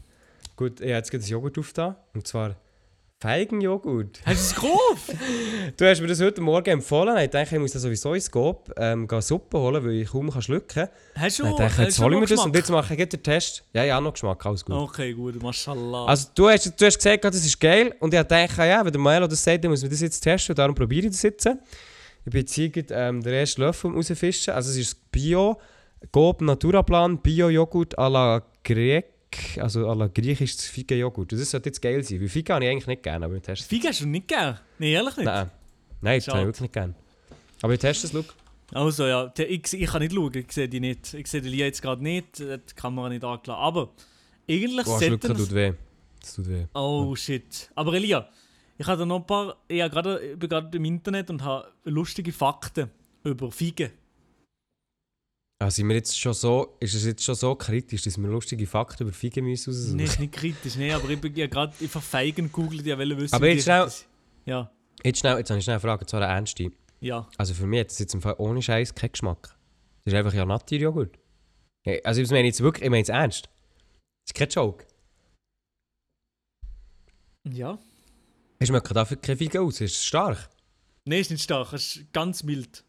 Gut, 0.55 0.79
ich 0.79 0.87
habe 0.87 0.93
jetzt 0.93 1.11
gerade 1.11 1.23
ein 1.23 1.27
Joghurt 1.27 1.57
aufgetan, 1.57 1.95
und 2.13 2.27
zwar 2.27 2.55
Feigenjoghurt. 3.21 4.21
Hast 4.25 4.53
du 4.53 4.55
es 4.55 4.55
gekauft? 4.55 5.19
Du 5.77 5.85
hast 5.85 5.99
mir 5.99 6.07
das 6.07 6.21
heute 6.21 6.39
Morgen 6.39 6.69
empfohlen, 6.69 7.17
ich 7.17 7.29
dachte, 7.29 7.55
ich 7.55 7.61
muss 7.61 7.73
das 7.73 7.81
sowieso 7.81 8.13
ins 8.13 8.31
Coop 8.31 8.73
ähm, 8.77 9.07
Suppe 9.19 9.59
holen, 9.59 9.83
weil 9.83 9.91
ich 9.91 10.09
kaum 10.09 10.31
kann 10.31 10.41
schlucken 10.41 10.67
kann. 10.67 10.89
Hast 11.15 11.39
du, 11.39 11.45
Ich 11.45 11.55
dachte, 11.55 11.83
jetzt 11.83 11.99
hole 11.99 12.15
ich 12.15 12.21
mir 12.21 12.27
das 12.27 12.45
und 12.45 12.55
jetzt 12.55 12.69
mache 12.69 12.95
ich 12.95 13.09
den 13.09 13.21
Test. 13.21 13.65
Ja, 13.73 13.83
ja, 13.83 13.99
noch 13.99 14.13
Geschmack, 14.13 14.45
alles 14.45 14.63
gut. 14.63 14.73
Okay, 14.73 15.11
gut, 15.13 15.41
mashallah. 15.43 16.05
Also 16.05 16.29
du 16.33 16.47
hast, 16.47 16.73
du 16.79 16.85
hast 16.85 16.95
gesagt, 16.97 17.25
das 17.25 17.35
ist 17.35 17.59
geil 17.59 17.93
und 17.99 18.13
ich 18.13 18.21
dachte, 18.21 18.63
ja, 18.63 18.85
wenn 18.85 18.93
der 18.93 19.01
Milo 19.01 19.27
das 19.27 19.43
sagt, 19.43 19.65
dann 19.65 19.71
muss 19.71 19.81
man 19.81 19.91
das 19.91 19.99
jetzt 19.99 20.21
testen 20.21 20.53
und 20.53 20.59
darum 20.59 20.73
probiere 20.73 21.07
ich 21.07 21.11
das 21.11 21.21
jetzt. 21.21 21.45
Ich 21.45 22.31
bin 22.31 22.39
jetzt 22.39 22.53
hier 22.53 22.71
ähm, 22.91 23.21
den 23.21 23.33
ersten 23.33 23.61
Löffel 23.61 23.91
rausfischen, 23.91 24.53
also 24.53 24.71
es 24.71 24.77
ist 24.77 25.11
Bio, 25.11 25.59
Coop 26.13 26.39
Naturaplan, 26.39 27.17
Bio-Joghurt 27.17 27.99
à 27.99 28.09
la 28.09 28.41
Grec, 28.63 29.05
also 29.57 29.89
à 29.89 29.95
la 29.95 30.07
griechisches 30.07 30.65
Figen-Joghurt. 30.65 31.31
Das 31.31 31.51
sollte 31.51 31.69
jetzt 31.69 31.81
geil 31.81 32.03
sein, 32.03 32.19
weil 32.21 32.29
Figen 32.29 32.53
habe 32.53 32.65
ich 32.65 32.71
eigentlich 32.71 32.87
nicht 32.87 33.03
gerne, 33.03 33.25
aber 33.25 33.35
ich 33.35 33.41
teste 33.41 33.63
es. 33.63 33.67
Figen 33.67 33.87
hast 33.87 34.01
du 34.01 34.07
nicht 34.07 34.27
gern? 34.27 34.59
Nein, 34.79 34.89
ehrlich 34.89 35.17
nicht? 35.17 35.25
Nein, 35.25 35.51
nein, 36.01 36.19
das 36.19 36.27
habe 36.27 36.39
ich 36.39 36.45
wirklich 36.45 36.61
nicht 36.61 36.73
gerne. 36.73 36.95
Aber 37.61 37.73
ich 37.73 37.79
teste 37.79 38.07
es, 38.07 38.13
schau. 38.13 38.23
Also 38.71 39.07
ja, 39.07 39.31
ich, 39.37 39.73
ich 39.73 39.89
kann 39.89 40.01
nicht 40.01 40.13
schauen, 40.13 40.33
ich 40.35 40.51
sehe 40.51 40.69
die 40.69 40.79
nicht. 40.79 41.13
Ich 41.13 41.27
sehe 41.27 41.41
die 41.41 41.49
Lia 41.49 41.65
jetzt 41.65 41.81
gerade 41.81 42.03
nicht, 42.03 42.37
die 42.39 42.57
Kamera 42.75 43.09
nicht 43.09 43.23
angelassen. 43.23 43.61
Aber 43.61 43.89
eigentlich 44.49 44.85
Boah, 44.85 44.99
sollten 44.99 45.31
es- 45.31 45.37
tut 45.37 45.53
weh. 45.53 45.73
Das 46.21 46.35
tut 46.35 46.47
weh. 46.49 46.65
Oh 46.73 47.15
shit. 47.15 47.71
Aber 47.75 47.93
Elia, 47.93 48.29
ich 48.77 48.85
habe 48.85 48.99
da 48.99 49.05
noch 49.05 49.17
ein 49.21 49.25
paar. 49.25 49.57
Ich, 49.67 49.79
gerade, 49.79 50.19
ich 50.19 50.37
bin 50.39 50.49
gerade 50.49 50.77
im 50.77 50.85
Internet 50.85 51.29
und 51.31 51.43
habe 51.43 51.67
lustige 51.85 52.31
Fakten 52.31 52.89
über 53.23 53.51
Figen. 53.51 53.89
Also 55.61 55.75
sind 55.75 55.89
wir 55.89 55.95
jetzt 55.95 56.17
schon 56.17 56.33
so, 56.33 56.77
ist 56.79 56.93
es 56.93 57.03
jetzt 57.05 57.21
schon 57.23 57.35
so 57.35 57.53
kritisch, 57.53 58.03
dass 58.03 58.17
wir 58.17 58.29
lustige 58.29 58.65
Fakten 58.65 59.03
über 59.03 59.11
Figen 59.11 59.43
müssen 59.43 59.71
raussuchen? 59.73 59.97
Nein, 59.97 60.05
ist 60.05 60.19
nicht 60.19 60.31
kritisch, 60.33 60.75
nee, 60.75 60.93
aber 60.93 61.09
ich 61.09 61.19
bin 61.19 61.35
ja 61.35 61.47
gerade 61.47 61.73
einfach 61.81 62.01
Feigen 62.01 62.45
gegoogelt, 62.45 62.87
ich 62.87 62.97
wollte 62.97 63.17
wissen. 63.17 63.35
Aber 63.35 63.47
jetzt 63.47 63.57
die- 63.57 63.63
schnell- 63.63 63.83
das- 63.83 64.05
Ja, 64.45 64.71
Jetzt, 65.03 65.19
schnell, 65.19 65.37
jetzt 65.37 65.49
habe 65.49 65.57
ich 65.59 65.63
schnell 65.63 65.75
eine 65.75 65.81
Frage, 65.81 66.05
zwar 66.05 66.21
eine 66.21 66.31
ernste. 66.33 66.71
ja. 67.01 67.27
Also 67.37 67.53
für 67.53 67.65
mich 67.65 67.81
hat 67.81 67.89
das 67.89 67.99
jetzt 67.99 68.13
im 68.13 68.21
Fall 68.21 68.35
ohne 68.37 68.61
Scheiß 68.61 68.95
keinen 68.95 69.11
Geschmack. 69.11 69.57
Das 70.05 70.13
ist 70.13 70.17
einfach 70.17 70.33
ja 70.33 70.45
Natur-Joghurt. 70.45 71.17
Also 72.05 72.21
ich 72.21 72.29
meine 72.31 72.47
jetzt 72.47 72.61
wirklich, 72.61 72.83
ich 72.83 72.89
meine 72.89 72.99
jetzt 72.99 73.09
ernst. 73.09 73.45
Das 73.45 74.29
ist 74.31 74.35
kein 74.35 74.49
Joke. 74.49 74.85
Ja. 77.49 77.77
Es 78.59 78.67
schmeckt 78.67 78.93
dafür 78.95 79.17
kein 79.17 79.37
Figen 79.37 79.57
aus, 79.59 79.75
es 79.75 79.91
ist 79.91 80.05
stark. 80.05 80.49
Nein, 81.05 81.19
ist 81.19 81.31
nicht 81.31 81.43
stark, 81.43 81.73
es 81.73 81.95
ist 81.97 82.13
ganz 82.13 82.43
mild. 82.43 82.83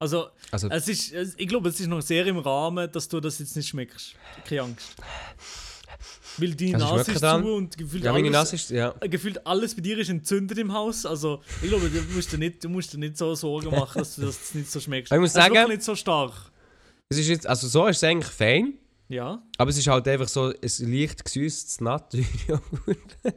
Also, 0.00 0.28
Also, 0.52 0.68
es 0.70 0.88
ist, 0.88 1.12
ich 1.36 1.48
glaube, 1.48 1.68
es 1.70 1.80
ist 1.80 1.88
noch 1.88 2.00
sehr 2.00 2.24
im 2.26 2.38
Rahmen, 2.38 2.90
dass 2.92 3.08
du 3.08 3.18
das 3.20 3.38
jetzt 3.40 3.56
nicht 3.56 3.68
schmeckst. 3.68 4.14
Keine 4.48 4.62
Angst. 4.62 4.94
Weil 6.36 6.54
deine 6.54 6.74
Also, 6.74 6.96
Nase 6.96 7.12
ist 7.12 7.20
dann- 7.22 7.42
zu 7.42 7.48
und 7.54 7.76
gefühlt 7.76 8.04
ja, 8.04 8.12
alles, 8.12 8.52
ist, 8.52 8.70
ja. 8.70 8.90
gefühlt 9.00 9.44
alles 9.44 9.74
bei 9.74 9.80
dir 9.82 9.98
ist 9.98 10.08
entzündet 10.08 10.56
im 10.58 10.72
Haus. 10.72 11.04
Also, 11.04 11.42
ich 11.62 11.68
glaube, 11.68 11.90
du 11.90 12.00
musst 12.14 12.32
dir 12.32 12.38
nicht, 12.38 12.62
du 12.62 12.68
musst 12.68 12.92
dir 12.92 12.98
nicht 12.98 13.16
so 13.18 13.34
Sorgen 13.34 13.70
machen, 13.70 13.98
dass 13.98 14.14
du 14.14 14.22
das 14.22 14.54
nicht 14.54 14.70
so 14.70 14.78
schmeckst. 14.78 15.10
Ich 15.12 15.18
muss 15.18 15.30
Es 15.30 15.36
ist 15.36 15.42
sagen- 15.42 15.68
nicht 15.68 15.82
so 15.82 15.96
stark. 15.96 16.32
Es 17.08 17.18
ist 17.18 17.26
jetzt, 17.28 17.46
also 17.48 17.66
so 17.66 17.86
ist 17.88 17.96
es 17.96 18.04
eigentlich 18.04 18.32
fein, 18.32 18.74
Ja. 19.08 19.42
aber 19.56 19.70
es 19.70 19.78
ist 19.78 19.88
halt 19.88 20.06
einfach 20.06 20.28
so 20.28 20.52
ein 20.52 20.92
leicht 20.92 21.24
gesüßtes 21.24 21.80
Natur-Joghurt. 21.80 23.16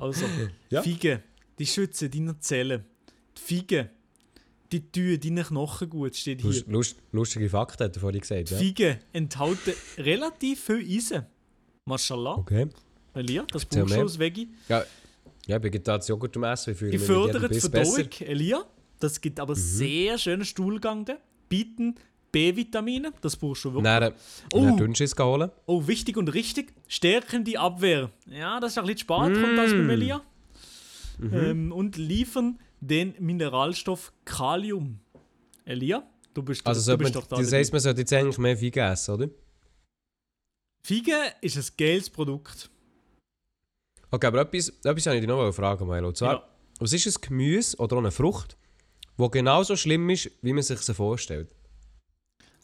Also, 0.00 0.24
Ja. 0.70 0.80
Figen, 0.82 1.22
die 1.58 1.66
schützen 1.66 2.10
deine 2.10 2.38
Zellen. 2.38 2.84
Die 3.36 3.40
Figen, 3.40 3.90
die 4.72 4.80
tun 4.90 5.18
deine 5.22 5.44
Knochen 5.44 5.88
gut, 5.90 6.14
steht 6.16 6.40
hier. 6.42 6.50
Lust, 6.50 6.66
Lust, 6.68 6.96
lustige 7.12 7.48
Fakten 7.48 7.84
hat 7.84 7.96
er 7.96 8.00
vorhin 8.00 8.20
gesagt, 8.20 8.50
ja. 8.50 8.58
Figen 8.58 8.98
enthalten 9.12 9.72
relativ 9.98 10.64
viel 10.64 10.84
Eisen. 10.96 11.26
Mashallah. 11.84 12.36
Okay. 12.38 12.68
Elia, 13.14 13.44
das 13.50 13.64
brauchst 13.64 13.94
du 13.94 14.00
als 14.00 14.18
Veggie. 14.18 14.48
Ja, 14.68 14.84
ja 15.46 15.56
ich 15.56 15.62
bin 15.62 15.72
gerade 15.72 15.84
das 15.98 16.08
Joghurt 16.08 16.36
am 16.36 16.44
Essen, 16.44 16.72
ich 16.72 16.78
Die 16.78 16.84
mit 16.84 16.92
jedem 16.92 17.06
fördern 17.06 17.50
die 17.50 17.60
Verdauung. 17.60 18.08
Elia. 18.20 18.64
Das 19.00 19.20
gibt 19.20 19.38
Mhm. 19.38 19.42
aber 19.42 19.54
sehr 19.54 20.18
schönen 20.18 20.44
Stuhlgang. 20.44 21.04
da. 21.04 21.16
Bieten 21.48 21.94
B-Vitamine, 22.30 23.12
das 23.22 23.36
brauchst 23.36 23.64
du 23.64 23.72
wirklich. 23.72 23.84
Dann, 23.84 24.12
Oh. 24.52 24.76
Dünnschiss 24.76 25.14
holen. 25.18 25.50
Oh, 25.66 25.86
wichtig 25.86 26.16
und 26.18 26.28
richtig, 26.34 26.74
stärken 26.86 27.42
die 27.44 27.56
Abwehr. 27.56 28.10
Ja, 28.26 28.60
das 28.60 28.72
ist 28.72 28.78
ein 28.78 28.84
bisschen 28.84 28.98
spät, 28.98 29.06
kommt 29.42 29.56
das 29.56 29.72
Mm. 29.72 29.86
bei 29.86 29.92
Elia. 29.94 30.20
Mhm. 31.18 31.34
Ähm, 31.34 31.72
und 31.72 31.96
liefern 31.96 32.58
den 32.80 33.14
Mineralstoff 33.18 34.12
Kalium. 34.24 35.00
Elia, 35.64 36.02
du 36.34 36.42
bist, 36.42 36.66
Also 36.66 36.80
du 36.80 36.84
sollte 36.84 37.04
bist 37.04 37.14
man, 37.14 37.22
doch 37.22 37.28
da. 37.28 37.36
das 37.42 37.52
heisst, 37.52 37.72
man 37.72 37.80
sollte 37.80 38.00
jetzt 38.00 38.12
eigentlich 38.12 38.38
mehr 38.38 38.56
Figen 38.56 38.78
essen, 38.84 39.14
oder? 39.14 39.28
Figen 40.82 41.20
ist 41.42 41.56
ein 41.56 41.76
geiles 41.76 42.08
Produkt. 42.08 42.70
Okay, 44.10 44.26
aber 44.26 44.40
etwas, 44.40 44.68
etwas 44.70 45.06
habe 45.06 45.16
ich 45.16 45.20
dich 45.22 45.28
noch 45.28 45.52
fragen, 45.52 45.86
Milo. 45.86 46.08
Und 46.08 46.16
zwar, 46.16 46.34
Ja. 46.34 46.48
was 46.80 46.92
ist 46.94 47.06
ein 47.06 47.20
Gemüse 47.20 47.76
oder 47.76 47.96
auch 47.96 48.00
eine 48.00 48.10
Frucht, 48.10 48.56
die 49.18 49.30
genauso 49.30 49.76
schlimm 49.76 50.08
ist, 50.08 50.30
wie 50.40 50.52
man 50.54 50.62
sich 50.62 50.78
sie 50.80 50.94
vorstellt? 50.94 51.50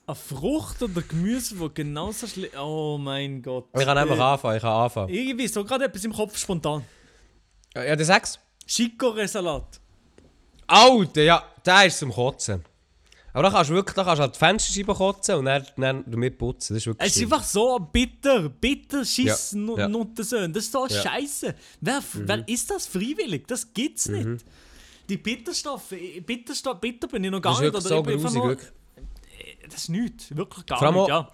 Eine 0.06 0.14
Frucht 0.14 0.82
oder 0.82 1.02
Gemüse, 1.02 1.58
wo 1.58 1.68
genauso 1.68 2.26
schlimm. 2.26 2.50
Oh 2.58 2.96
mein 2.98 3.42
Gott. 3.42 3.68
Ich 3.74 3.84
kann 3.84 3.96
einfach 3.98 4.16
Äh, 4.16 4.20
anfangen, 4.20 4.56
ich 4.56 4.62
kann 4.62 4.72
anfangen. 4.72 5.08
Irgendwie 5.12 5.48
so 5.48 5.64
gerade 5.64 5.84
etwas 5.86 6.04
im 6.04 6.12
Kopf 6.12 6.36
spontan. 6.38 6.84
Ja, 7.74 7.96
der 7.96 8.04
sag's. 8.06 8.38
Chicorée-Salat. 8.66 9.80
Alter, 10.66 11.22
ja, 11.22 11.42
der 11.64 11.86
ist 11.86 11.98
zum 11.98 12.12
Kotzen. 12.12 12.64
Aber 13.32 13.42
da 13.44 13.50
kannst 13.50 13.70
du 13.70 13.74
wirklich 13.74 13.96
da 13.96 14.04
kannst 14.04 14.18
du 14.18 14.22
halt 14.22 14.34
die 14.36 14.38
Fensterscheibe 14.38 14.94
kotzen 14.94 15.34
und 15.36 15.46
dann, 15.46 15.66
dann 15.76 16.04
damit 16.06 16.38
putzen. 16.38 16.74
Das 16.74 16.82
ist 16.82 16.86
wirklich 16.86 17.06
Es 17.08 17.12
ist 17.16 17.18
schlimm. 17.22 17.32
einfach 17.32 17.44
so 17.44 17.78
bitter, 17.92 18.48
bitter 18.48 19.04
Schissen 19.04 19.68
Ja, 19.70 19.76
ja. 19.78 19.86
und 19.86 19.92
Nuttensöhne. 19.92 20.50
Das 20.50 20.64
ist 20.64 20.72
so 20.72 20.86
Ja. 20.86 20.98
Mhm. 21.00 21.02
scheiße. 21.08 21.54
Wer, 21.80 22.00
wer 22.12 22.48
ist 22.48 22.70
das 22.70 22.86
freiwillig? 22.86 23.46
Das 23.48 23.72
gibt's 23.74 24.08
nicht. 24.08 24.44
Die 25.08 25.16
Bitterstoffe, 25.16 25.94
Bitterstoff, 26.24 26.80
bitter 26.80 27.08
bin 27.08 27.24
ich 27.24 27.30
noch 27.30 27.42
gar 27.42 27.52
Das 27.54 27.60
ist 27.60 27.64
nicht. 27.64 27.74
wirklich 27.84 28.20
oder 28.20 28.28
so 28.30 28.40
grusig. 28.40 28.42
nur-. 28.42 29.66
Das 29.68 29.74
ist 29.80 29.88
nichts, 29.90 30.36
wirklich 30.36 30.64
gar 30.66 30.78
Vor 30.78 30.86
allem 30.88 30.94
nicht. 30.96 31.04
auch- 31.04 31.08
Ja. 31.08 31.30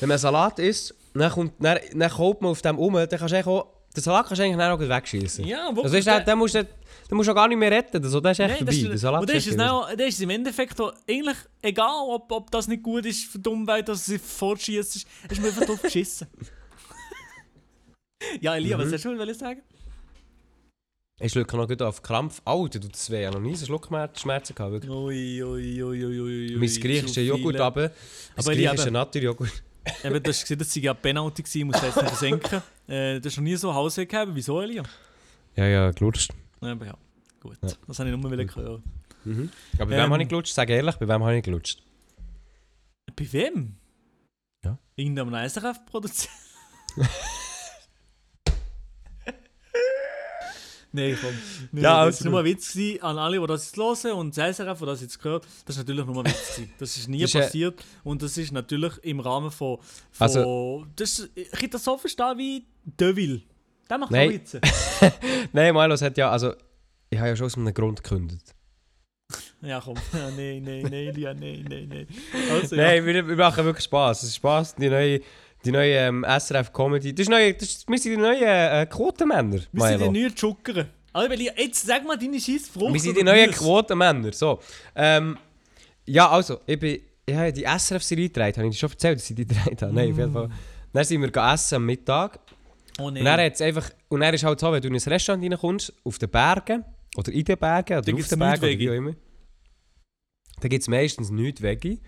Wenn 0.00 0.08
man 0.10 0.18
Salat 0.18 0.58
isst, 0.58 0.94
dann, 1.14 1.30
kommt, 1.30 1.52
dann, 1.60 1.78
dann 1.94 2.10
kommt 2.10 2.42
man 2.42 2.50
auf 2.50 2.60
dem 2.60 2.78
um, 2.78 2.92
dann 2.94 3.08
kannst 3.08 3.32
du 3.32 3.46
auch, 3.46 3.66
den 3.96 4.02
Salat 4.02 4.26
kannst 4.26 4.40
du 4.40 4.44
eigentlich 4.44 4.60
auch 4.60 4.78
wegschießen. 4.80 5.44
Ja, 5.46 5.68
Also 5.68 5.76
wirklich. 5.76 5.92
weißt, 5.94 6.06
du, 6.06 6.10
dann, 6.10 6.24
dann 6.26 6.38
musst 6.38 6.54
du, 6.56 6.66
dann 7.08 7.16
musst 7.16 7.28
du 7.28 7.32
auch 7.32 7.36
gar 7.36 7.48
nicht 7.48 7.58
mehr 7.58 7.70
retten. 7.70 8.02
Also, 8.02 8.20
das 8.20 8.38
ist 8.38 8.40
echt 8.40 8.48
Nein, 8.48 8.58
vorbei. 8.58 8.72
das 8.92 9.00
der 9.00 9.12
und 9.20 9.28
das 9.30 9.36
ist, 9.46 9.54
es 9.54 9.60
auch- 9.60 9.88
das 9.96 10.08
ist 10.08 10.20
im 10.22 10.30
Endeffekt 10.30 10.80
auch 10.80 10.92
eigentlich 11.08 11.36
egal, 11.62 12.04
ob, 12.08 12.30
ob 12.32 12.50
das 12.50 12.66
nicht 12.68 12.82
gut 12.82 13.06
ist 13.06 13.24
für 13.26 13.38
die 13.38 13.48
Umwelt, 13.48 13.88
dass 13.88 14.06
sie 14.06 14.18
fortschießt. 14.18 14.96
Ist 14.96 15.40
mir 15.40 15.48
einfach 15.48 15.66
drauf 15.66 15.82
geschissen. 15.82 16.26
ja, 18.40 18.56
Elia, 18.56 18.76
Mhm. 18.76 18.82
was 18.82 18.92
hast 18.92 19.04
du 19.04 19.18
wollen 19.18 19.34
sagen? 19.34 19.62
Ich 21.18 21.32
schlucke 21.32 21.56
noch 21.56 21.66
gut 21.66 21.80
auf 21.80 22.02
Krampf. 22.02 22.42
Alter, 22.44 22.78
du, 22.78 22.88
wäre 23.08 23.22
ja 23.22 23.30
noch 23.30 23.40
nie 23.40 23.56
so 23.56 23.64
Schluckschmerzen 23.64 24.54
gehabt. 24.54 24.72
Wirklich. 24.72 24.90
Ui, 24.90 25.42
ui, 25.42 25.82
ui, 25.82 26.04
ui, 26.04 26.20
ui. 26.20 26.56
Mein 26.58 26.68
griechischer 26.68 27.22
Joghurt 27.22 27.54
viele. 27.54 27.64
aber. 27.64 27.88
Das 28.34 28.46
Aber 28.46 28.52
ich 28.54 28.58
griechische 28.66 28.88
eben- 28.88 28.92
Naturjoghurt. 28.92 29.62
Eben, 30.04 30.22
du 30.22 30.28
hast 30.30 30.40
gesehen, 30.42 30.58
das 30.58 30.76
war 30.76 30.82
ja 30.82 30.92
Penalty, 30.94 31.42
gewesen, 31.42 31.58
ich 31.58 31.64
muss 31.64 31.80
jetzt 31.80 31.96
nicht 31.96 32.08
versenken. 32.08 32.62
Äh, 32.88 33.18
du 33.18 33.28
hast 33.28 33.36
noch 33.36 33.42
nie 33.42 33.56
so 33.56 33.74
Hausweg 33.74 34.08
gehabt. 34.08 34.30
Wieso, 34.32 34.60
Elia? 34.60 34.84
Ja, 35.56 35.66
ja, 35.66 35.90
gelutscht. 35.90 36.30
Ja, 36.66 36.72
aber 36.72 36.86
ja, 36.86 36.96
gut. 37.40 37.56
Ja. 37.62 37.70
Das 37.86 37.98
habe 37.98 38.10
ich 38.10 38.16
nur 38.16 38.30
wollen 38.30 38.54
hören. 38.54 38.82
Mhm. 39.24 39.50
Aber 39.78 39.86
bei 39.86 39.96
Ähm. 39.96 40.04
wem 40.04 40.12
habe 40.12 40.22
ich 40.22 40.28
gelutscht? 40.28 40.54
Sag 40.54 40.68
ehrlich, 40.70 40.96
bei 40.96 41.08
wem 41.08 41.22
habe 41.22 41.36
ich 41.36 41.42
gelutscht? 41.44 41.82
Bei 43.14 43.32
wem? 43.32 43.76
Ja. 44.64 44.78
Irgendeinem 44.96 45.34
SRF-Produzent. 45.48 46.28
Nein, 50.92 51.18
komm. 51.20 51.34
Nee, 51.72 51.82
Ja, 51.82 52.06
das 52.06 52.16
also 52.16 52.24
war 52.24 52.30
nur 52.30 52.40
ein 52.40 52.46
Witz 52.46 52.72
gewesen 52.72 53.02
an 53.02 53.18
alle, 53.18 53.38
die 53.38 53.46
das 53.46 53.66
jetzt 53.66 53.76
hören 54.04 54.12
und 54.18 54.36
das 54.36 54.56
SRF, 54.56 54.78
die 54.78 54.86
das 54.86 55.00
jetzt 55.02 55.18
gehört. 55.22 55.44
Das 55.66 55.76
ist 55.76 55.78
natürlich 55.78 56.06
nur 56.06 56.16
ein 56.24 56.30
Witz. 56.30 56.54
gewesen. 56.56 56.72
Das 56.78 56.96
ist 56.96 57.08
nie 57.08 57.20
Das 57.20 57.34
ist, 57.34 57.40
passiert 57.40 57.84
und 58.02 58.22
das 58.22 58.38
ist 58.38 58.52
natürlich 58.52 58.92
im 59.02 59.20
Rahmen 59.20 59.50
von. 59.50 59.78
von 60.10 60.24
Also- 60.26 60.86
das 60.96 61.18
ist, 61.18 61.30
ich 61.36 61.50
kann 61.50 61.70
das 61.70 61.84
so 61.84 61.98
verstehen 61.98 62.38
wie 62.38 62.64
Deville. 62.84 63.42
Der 63.88 63.98
macht 63.98 64.10
Nein. 64.10 64.28
auch 64.28 64.32
Witze. 64.32 64.60
Nein, 65.52 65.74
Milos 65.74 66.02
hat 66.02 66.16
ja, 66.16 66.30
also, 66.30 66.54
ich 67.10 67.18
habe 67.18 67.28
ja 67.28 67.36
schon 67.36 67.46
aus 67.46 67.56
einem 67.56 67.72
Grund 67.72 68.02
gekündigt. 68.02 68.54
Ja, 69.62 69.80
komm. 69.82 69.96
Ja, 70.12 70.30
nein, 70.36 70.62
nein, 70.62 70.82
nein, 70.82 71.14
Lia, 71.14 71.32
nein, 71.32 71.64
nein, 71.68 71.88
nein. 71.88 72.06
Also, 72.52 72.76
Nein, 72.76 72.98
ja. 72.98 73.06
wir, 73.06 73.26
wir 73.26 73.36
machen 73.36 73.64
wirklich 73.64 73.84
Spaß. 73.84 74.22
Es 74.22 74.28
ist 74.28 74.36
Spaß, 74.36 74.74
die 74.76 74.88
neue, 74.88 75.20
die 75.64 75.72
neue 75.72 75.94
ähm, 75.94 76.24
SRF 76.28 76.72
Comedy. 76.72 77.14
Das 77.14 77.22
ist 77.22 77.30
neue, 77.30 77.54
das 77.54 77.68
ist, 77.68 77.88
wir 77.88 77.98
sind 77.98 78.12
die 78.12 78.18
neuen 78.18 78.42
äh, 78.42 78.86
Quotenmänner. 78.88 79.60
Wir 79.72 79.98
sind 79.98 80.14
die 80.14 80.28
neuen. 80.28 80.86
Aber 81.12 81.34
Lia, 81.34 81.52
jetzt 81.56 81.86
sag 81.86 82.06
mal 82.06 82.18
deine 82.18 82.38
scheiß 82.38 82.68
Frucht. 82.68 82.92
Wir 82.92 83.00
sind 83.00 83.16
die 83.16 83.24
neuen. 83.24 83.50
Quotenmänner. 83.50 84.32
So. 84.32 84.60
Ähm, 84.94 85.38
ja, 86.04 86.28
also, 86.28 86.60
ich 86.66 86.78
bin, 86.78 87.00
ich 87.24 87.34
habe 87.34 87.52
die 87.52 87.64
SRF-Serie 87.64 88.28
gedreht. 88.28 88.58
Habe 88.58 88.68
ich 88.68 88.74
dir 88.74 88.78
schon 88.78 88.90
erzählt, 88.90 89.18
dass 89.18 89.30
ich 89.30 89.36
die 89.36 89.46
gedreht 89.46 89.82
habe? 89.82 89.92
Nein, 89.92 90.12
auf 90.12 90.18
jeden 90.18 90.32
Fall. 90.32 90.50
Dann 90.92 91.04
sind 91.04 91.20
wir 91.22 91.30
gegessen 91.30 91.76
am 91.76 91.86
Mittag. 91.86 92.38
Oh 92.98 93.10
nein. 93.10 93.22
Und 93.22 93.28
hat's 93.28 93.60
einfach, 93.60 93.90
und 94.08 94.20
dann 94.20 94.34
ist 94.34 94.44
halt 94.44 94.58
so, 94.60 94.72
wenn 94.72 94.80
du 94.80 94.88
in 94.88 94.94
ein 94.94 95.00
Restaurant 95.00 95.44
reinkommst, 95.44 95.92
auf 96.04 96.18
den 96.18 96.30
Bergen, 96.30 96.84
oder 97.16 97.32
in 97.32 97.44
den 97.44 97.58
Bergen, 97.58 97.98
oder 97.98 98.14
auf 98.14 98.28
den 98.28 98.38
Bergen, 98.38 98.58
oder 98.58 98.62
Veggie. 98.62 98.84
wie 98.84 98.90
auch 98.90 98.94
immer, 98.94 99.14
dann 100.60 100.70
gibt 100.70 100.82
es 100.82 100.88
meistens 100.88 101.30
nichts 101.30 101.62
Veggie. 101.62 102.00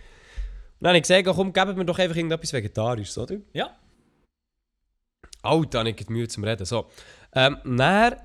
Und 0.80 0.84
dann 0.84 0.90
habe 0.90 0.98
ich 0.98 1.02
gesagt, 1.02 1.26
komm, 1.26 1.52
geben 1.52 1.76
mir 1.76 1.84
doch 1.84 1.98
einfach 1.98 2.16
irgendetwas 2.16 2.52
Vegetarisches, 2.52 3.18
oder? 3.18 3.36
Ja. 3.52 3.76
Alter, 5.42 5.80
habe 5.80 5.90
ich 5.90 6.08
Mühe 6.08 6.28
zum 6.28 6.44
Reden. 6.44 6.64
So. 6.64 6.88
Ähm, 7.34 7.58
dann 7.64 8.16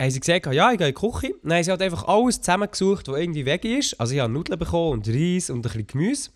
haben 0.00 0.10
sie 0.10 0.20
gesagt, 0.20 0.46
ja, 0.46 0.72
ich 0.72 0.78
gehe 0.78 0.88
in 0.88 0.94
die 0.94 1.00
Küche. 1.00 1.34
Dann 1.42 1.54
haben 1.54 1.64
sie 1.64 1.70
halt 1.70 1.82
einfach 1.82 2.06
alles 2.08 2.40
zusammengesucht, 2.40 3.08
was 3.08 3.18
irgendwie 3.18 3.44
Veggie 3.44 3.78
ist. 3.78 4.00
Also 4.00 4.14
ich 4.14 4.20
habe 4.20 4.32
Nudeln 4.32 4.58
bekommen 4.58 4.92
und 4.92 5.08
Reis 5.08 5.50
und 5.50 5.58
ein 5.58 5.62
bisschen 5.62 5.86
Gemüse. 5.86 6.30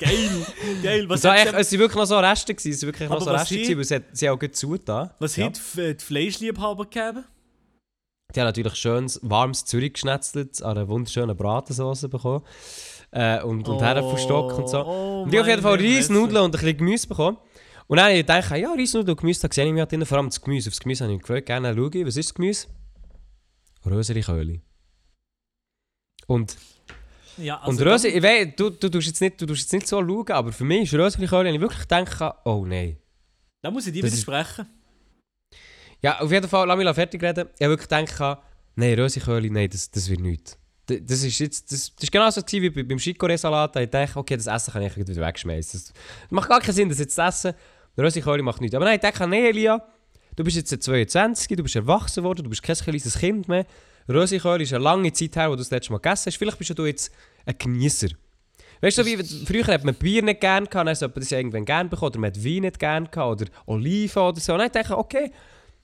Geil, 0.00 0.46
geil. 0.82 1.08
Was 1.08 1.24
hat 1.24 1.36
echt- 1.38 1.54
es 1.54 1.72
waren 1.72 1.78
wirklich 1.80 1.96
noch 1.98 2.06
so 2.06 2.18
Reste, 2.18 2.54
gewesen, 2.54 2.70
es 2.72 2.82
waren 2.82 2.88
wirklich 2.88 3.08
noch 3.10 3.20
so 3.20 3.30
Reste, 3.30 3.54
gewesen, 3.56 3.76
weil 3.76 3.84
sie, 3.84 3.94
hat- 3.96 4.04
sie 4.12 4.30
auch 4.30 4.38
gut 4.38 4.56
zugetan. 4.56 5.10
Was 5.18 5.36
Ja. 5.36 5.46
hat 5.46 5.56
f- 5.58 5.74
die 5.98 6.04
Fleischliebhaber 6.04 6.84
gegeben? 6.84 7.24
Die 8.34 8.40
haben 8.40 8.46
natürlich 8.46 8.74
schönes, 8.76 9.18
warmes 9.22 9.64
Zürich 9.64 9.92
geschnetzelt, 9.94 10.62
an 10.62 10.78
einer 10.78 10.88
wunderschönen 10.88 11.36
Bratensauce 11.36 12.08
bekommen. 12.08 12.44
Äh, 13.12 13.42
und 13.42 13.68
und 13.68 13.80
Herrenverstock 13.82 14.56
und 14.56 14.68
so. 14.68 14.84
Oh, 14.86 15.22
und 15.24 15.32
haben 15.32 15.40
auf 15.40 15.46
jeden 15.48 15.62
Fall 15.62 15.76
meine 15.76 15.88
Reis, 15.88 15.96
Fresse. 16.06 16.12
Nudeln 16.12 16.36
und 16.44 16.44
ein 16.44 16.50
bisschen 16.52 16.76
Gemüse 16.76 17.08
bekommen. 17.08 17.38
Und 17.88 17.96
dann 17.96 18.04
habe 18.06 18.14
ich 18.14 18.20
gedacht, 18.24 18.50
ja, 18.56 18.72
Reis, 18.72 18.94
Nudeln 18.94 19.10
und 19.10 19.20
Gemüse, 19.20 19.48
da 19.48 19.52
sehe 19.52 19.66
ich 19.66 19.72
mich 19.72 19.80
halt 19.80 19.90
drin. 19.90 20.06
Vor 20.06 20.16
allem 20.18 20.28
das 20.28 20.40
Gemüse. 20.40 20.68
Auf 20.68 20.74
das 20.74 20.80
Gemüse 20.80 21.02
habe 21.04 21.12
ich 21.14 21.20
gefragt, 21.20 21.46
gerne 21.46 21.74
schaue 21.74 21.90
ich, 21.92 22.06
was 22.06 22.16
ist 22.16 22.28
das 22.28 22.34
Gemüse? 22.34 22.68
Röseriköli. 23.84 24.60
Und, 26.28 26.56
Ja, 27.40 27.58
also 27.60 27.70
und 27.70 27.86
Röseri, 27.86 28.12
ich 28.16 28.22
weiß, 28.22 28.48
du, 28.56 28.70
du, 28.70 28.88
tust 28.88 29.06
jetzt 29.08 29.20
nicht, 29.20 29.40
du 29.40 29.46
tust 29.46 29.62
jetzt 29.62 29.72
nicht 29.72 29.86
so 29.88 30.00
schauen, 30.00 30.30
aber 30.30 30.52
für 30.52 30.64
mich 30.64 30.82
ist 30.92 30.94
Röseriköli, 30.94 31.48
habe 31.48 31.54
ich 31.56 31.60
wirklich 31.60 31.80
gedacht, 31.88 32.34
oh 32.44 32.64
nein. 32.66 32.96
Da 33.62 33.70
muss 33.70 33.86
ich 33.86 33.92
dir 33.92 34.02
widersprechen. 34.02 34.66
Ja, 36.02 36.20
auf 36.20 36.30
jeden 36.32 36.48
Fall, 36.48 36.66
lass 36.66 36.78
mich 36.78 36.94
fertig 36.94 37.22
reden. 37.22 37.48
Ich 37.58 37.64
habe 37.66 37.72
wirklich 37.76 37.88
gedacht, 37.88 38.38
nein, 38.74 38.98
Rösiköli, 38.98 39.50
nein, 39.50 39.68
das, 39.70 39.90
das 39.90 40.08
wird 40.08 40.20
nichts. 40.20 40.56
Das 40.86 41.22
ist 41.22 41.38
jetzt, 41.38 41.70
das, 41.70 41.94
das 41.94 42.02
ist 42.04 42.10
genauso 42.10 42.40
wie 42.50 42.70
bei- 42.70 42.82
beim 42.82 42.98
Chicorée-Salat. 42.98 43.76
Ich 43.76 43.90
dachte, 43.90 44.18
okay, 44.18 44.36
das 44.36 44.46
Essen 44.48 44.72
kann 44.72 44.82
ich 44.82 44.96
wieder 44.96 45.14
wegschmeißen. 45.24 45.80
Das 45.84 45.92
macht 46.30 46.48
gar 46.48 46.60
keinen 46.60 46.74
Sinn, 46.74 46.88
das 46.88 46.98
jetzt 46.98 47.14
zu 47.14 47.22
essen. 47.22 47.52
Rösiköli 47.96 48.42
macht 48.42 48.60
nichts. 48.60 48.74
Aber 48.74 48.86
nein, 48.86 48.96
ich 48.96 49.00
dachte, 49.00 49.26
nein, 49.28 49.44
Elia, 49.44 49.86
du 50.34 50.42
bist 50.42 50.56
jetzt 50.56 50.82
22, 50.82 51.56
du 51.56 51.62
bist 51.62 51.76
erwachsen 51.76 52.24
worden, 52.24 52.42
du 52.42 52.50
bist 52.50 52.62
kein 52.62 52.74
kleines 52.74 53.16
Kind 53.18 53.46
mehr. 53.46 53.66
Rösiköli 54.08 54.64
ist 54.64 54.72
eine 54.72 54.82
lange 54.82 55.12
Zeit 55.12 55.36
her, 55.36 55.48
wo 55.48 55.52
du 55.52 55.58
das 55.58 55.70
letzte 55.70 55.92
Mal 55.92 55.98
gegessen 55.98 56.26
hast. 56.26 56.36
Vielleicht 56.38 56.58
bist 56.58 56.76
du 56.76 56.86
jetzt 56.86 57.12
ein 57.46 57.54
Genießer. 57.58 58.08
Weißt 58.82 58.98
du, 58.98 59.04
wie, 59.04 59.16
früher 59.44 59.66
hat 59.66 59.84
man 59.84 59.94
Bier 59.94 60.22
nicht 60.22 60.40
gern 60.40 60.64
gehabt, 60.64 60.74
dann 60.86 60.88
hat 60.88 61.00
man 61.00 61.12
das 61.14 61.32
irgendwann 61.32 61.64
gern 61.66 61.88
bekommen, 61.90 62.12
oder 62.12 62.20
man 62.20 62.30
hat 62.30 62.44
Wein 62.44 62.62
nicht 62.62 62.78
gern 62.78 63.10
gehabt, 63.10 63.42
oder 63.42 63.50
Oliven 63.66 64.22
oder 64.22 64.40
so. 64.40 64.52
Und 64.54 64.60
dann 64.60 64.72
dachte 64.72 64.92
ich, 64.92 64.98
okay, 64.98 65.30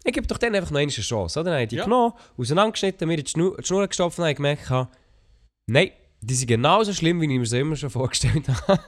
ich 0.05 0.13
gebe 0.13 0.27
doch 0.27 0.39
denen 0.39 0.57
einfach 0.57 0.71
noch 0.71 0.81
eine 0.81 0.91
Chance. 0.91 1.41
Oder? 1.41 1.51
Dann 1.51 1.55
habe 1.55 1.63
ich 1.65 1.69
die 1.69 1.77
Ja. 1.77 1.85
genommen, 1.85 2.15
auseinandergeschnitten, 2.39 3.07
mir 3.09 3.23
die 3.23 3.31
Schnur, 3.31 3.57
die 3.59 3.67
Schnur 3.67 3.87
gestopft 3.87 4.19
und 4.19 4.25
habe 4.25 4.35
gemerkt, 4.35 4.71
nein, 5.67 5.91
die 6.21 6.35
sind 6.35 6.47
genauso 6.47 6.93
schlimm, 6.95 7.21
wie 7.21 7.25
ich 7.33 7.39
mir 7.39 7.47
sie 7.47 7.59
immer 7.59 7.77
schon 7.77 7.91
vorgestellt 7.91 8.49
habe. 8.69 8.81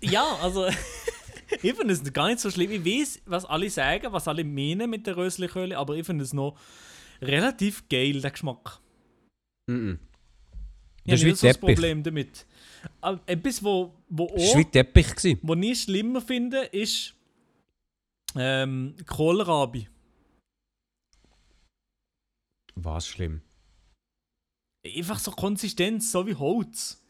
Ja, 0.00 0.36
also. 0.42 0.66
ich 1.62 1.74
finde 1.74 1.94
es 1.94 2.12
gar 2.12 2.28
nicht 2.28 2.40
so 2.40 2.50
schlimm. 2.50 2.70
Ich 2.70 2.84
weiß, 2.84 3.22
was 3.26 3.44
alle 3.44 3.70
sagen, 3.70 4.12
was 4.12 4.28
alle 4.28 4.44
meinen 4.44 4.90
mit 4.90 5.06
der 5.06 5.16
Röslichöhle, 5.16 5.78
aber 5.78 5.94
ich 5.94 6.04
finde 6.04 6.24
es 6.24 6.32
noch 6.32 6.56
relativ 7.20 7.88
geil, 7.88 8.20
der 8.20 8.30
Geschmack. 8.30 8.80
Mhm. 9.68 9.98
Ich 10.02 10.11
Nicht 11.04 11.36
so 11.36 11.46
das. 11.46 11.58
Problem 11.58 12.02
damit. 12.02 12.46
Aber 13.00 13.20
etwas, 13.26 13.62
wo, 13.62 13.94
wo 14.08 14.26
auch, 14.26 14.70
Teppich. 14.70 15.14
gewesen. 15.14 15.38
wo 15.42 15.54
ich 15.54 15.82
schlimmer 15.82 16.20
finde, 16.20 16.58
ist 16.66 17.14
ähm, 18.34 18.94
Kohlrabi. 19.06 19.88
Was 22.74 23.06
schlimm? 23.06 23.42
Einfach 24.84 25.18
so 25.18 25.30
Konsistenz, 25.30 26.10
so 26.10 26.26
wie 26.26 26.34
Holz. 26.34 27.00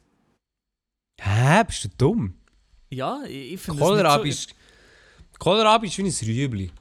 Hä, 1.20 1.62
bist 1.64 1.84
du 1.84 1.88
dumm? 1.97 2.34
Ja, 2.90 3.22
ich, 3.24 3.55
ich 3.55 3.61
finde 3.61 3.80
Kohlrabi 3.80 4.28
nicht 4.28 4.51
ist... 4.51 4.55
Kohlrabi 5.38 5.86
ist 5.86 5.99
wie 5.99 6.03
ein 6.03 6.28
Rüebli. 6.28 6.66
so... 6.66 6.72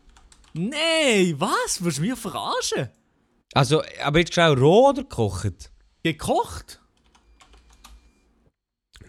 Nein, 0.54 1.36
was? 1.40 1.82
Willst 1.82 2.00
du 2.00 2.02
mich 2.02 2.16
verarschen? 2.16 2.90
Also, 3.54 3.82
aber 4.04 4.20
jetzt 4.20 4.34
schnell 4.34 4.54
roh 4.54 4.90
oder 4.90 5.04
gekocht? 5.04 5.72
Gekocht? 6.04 6.81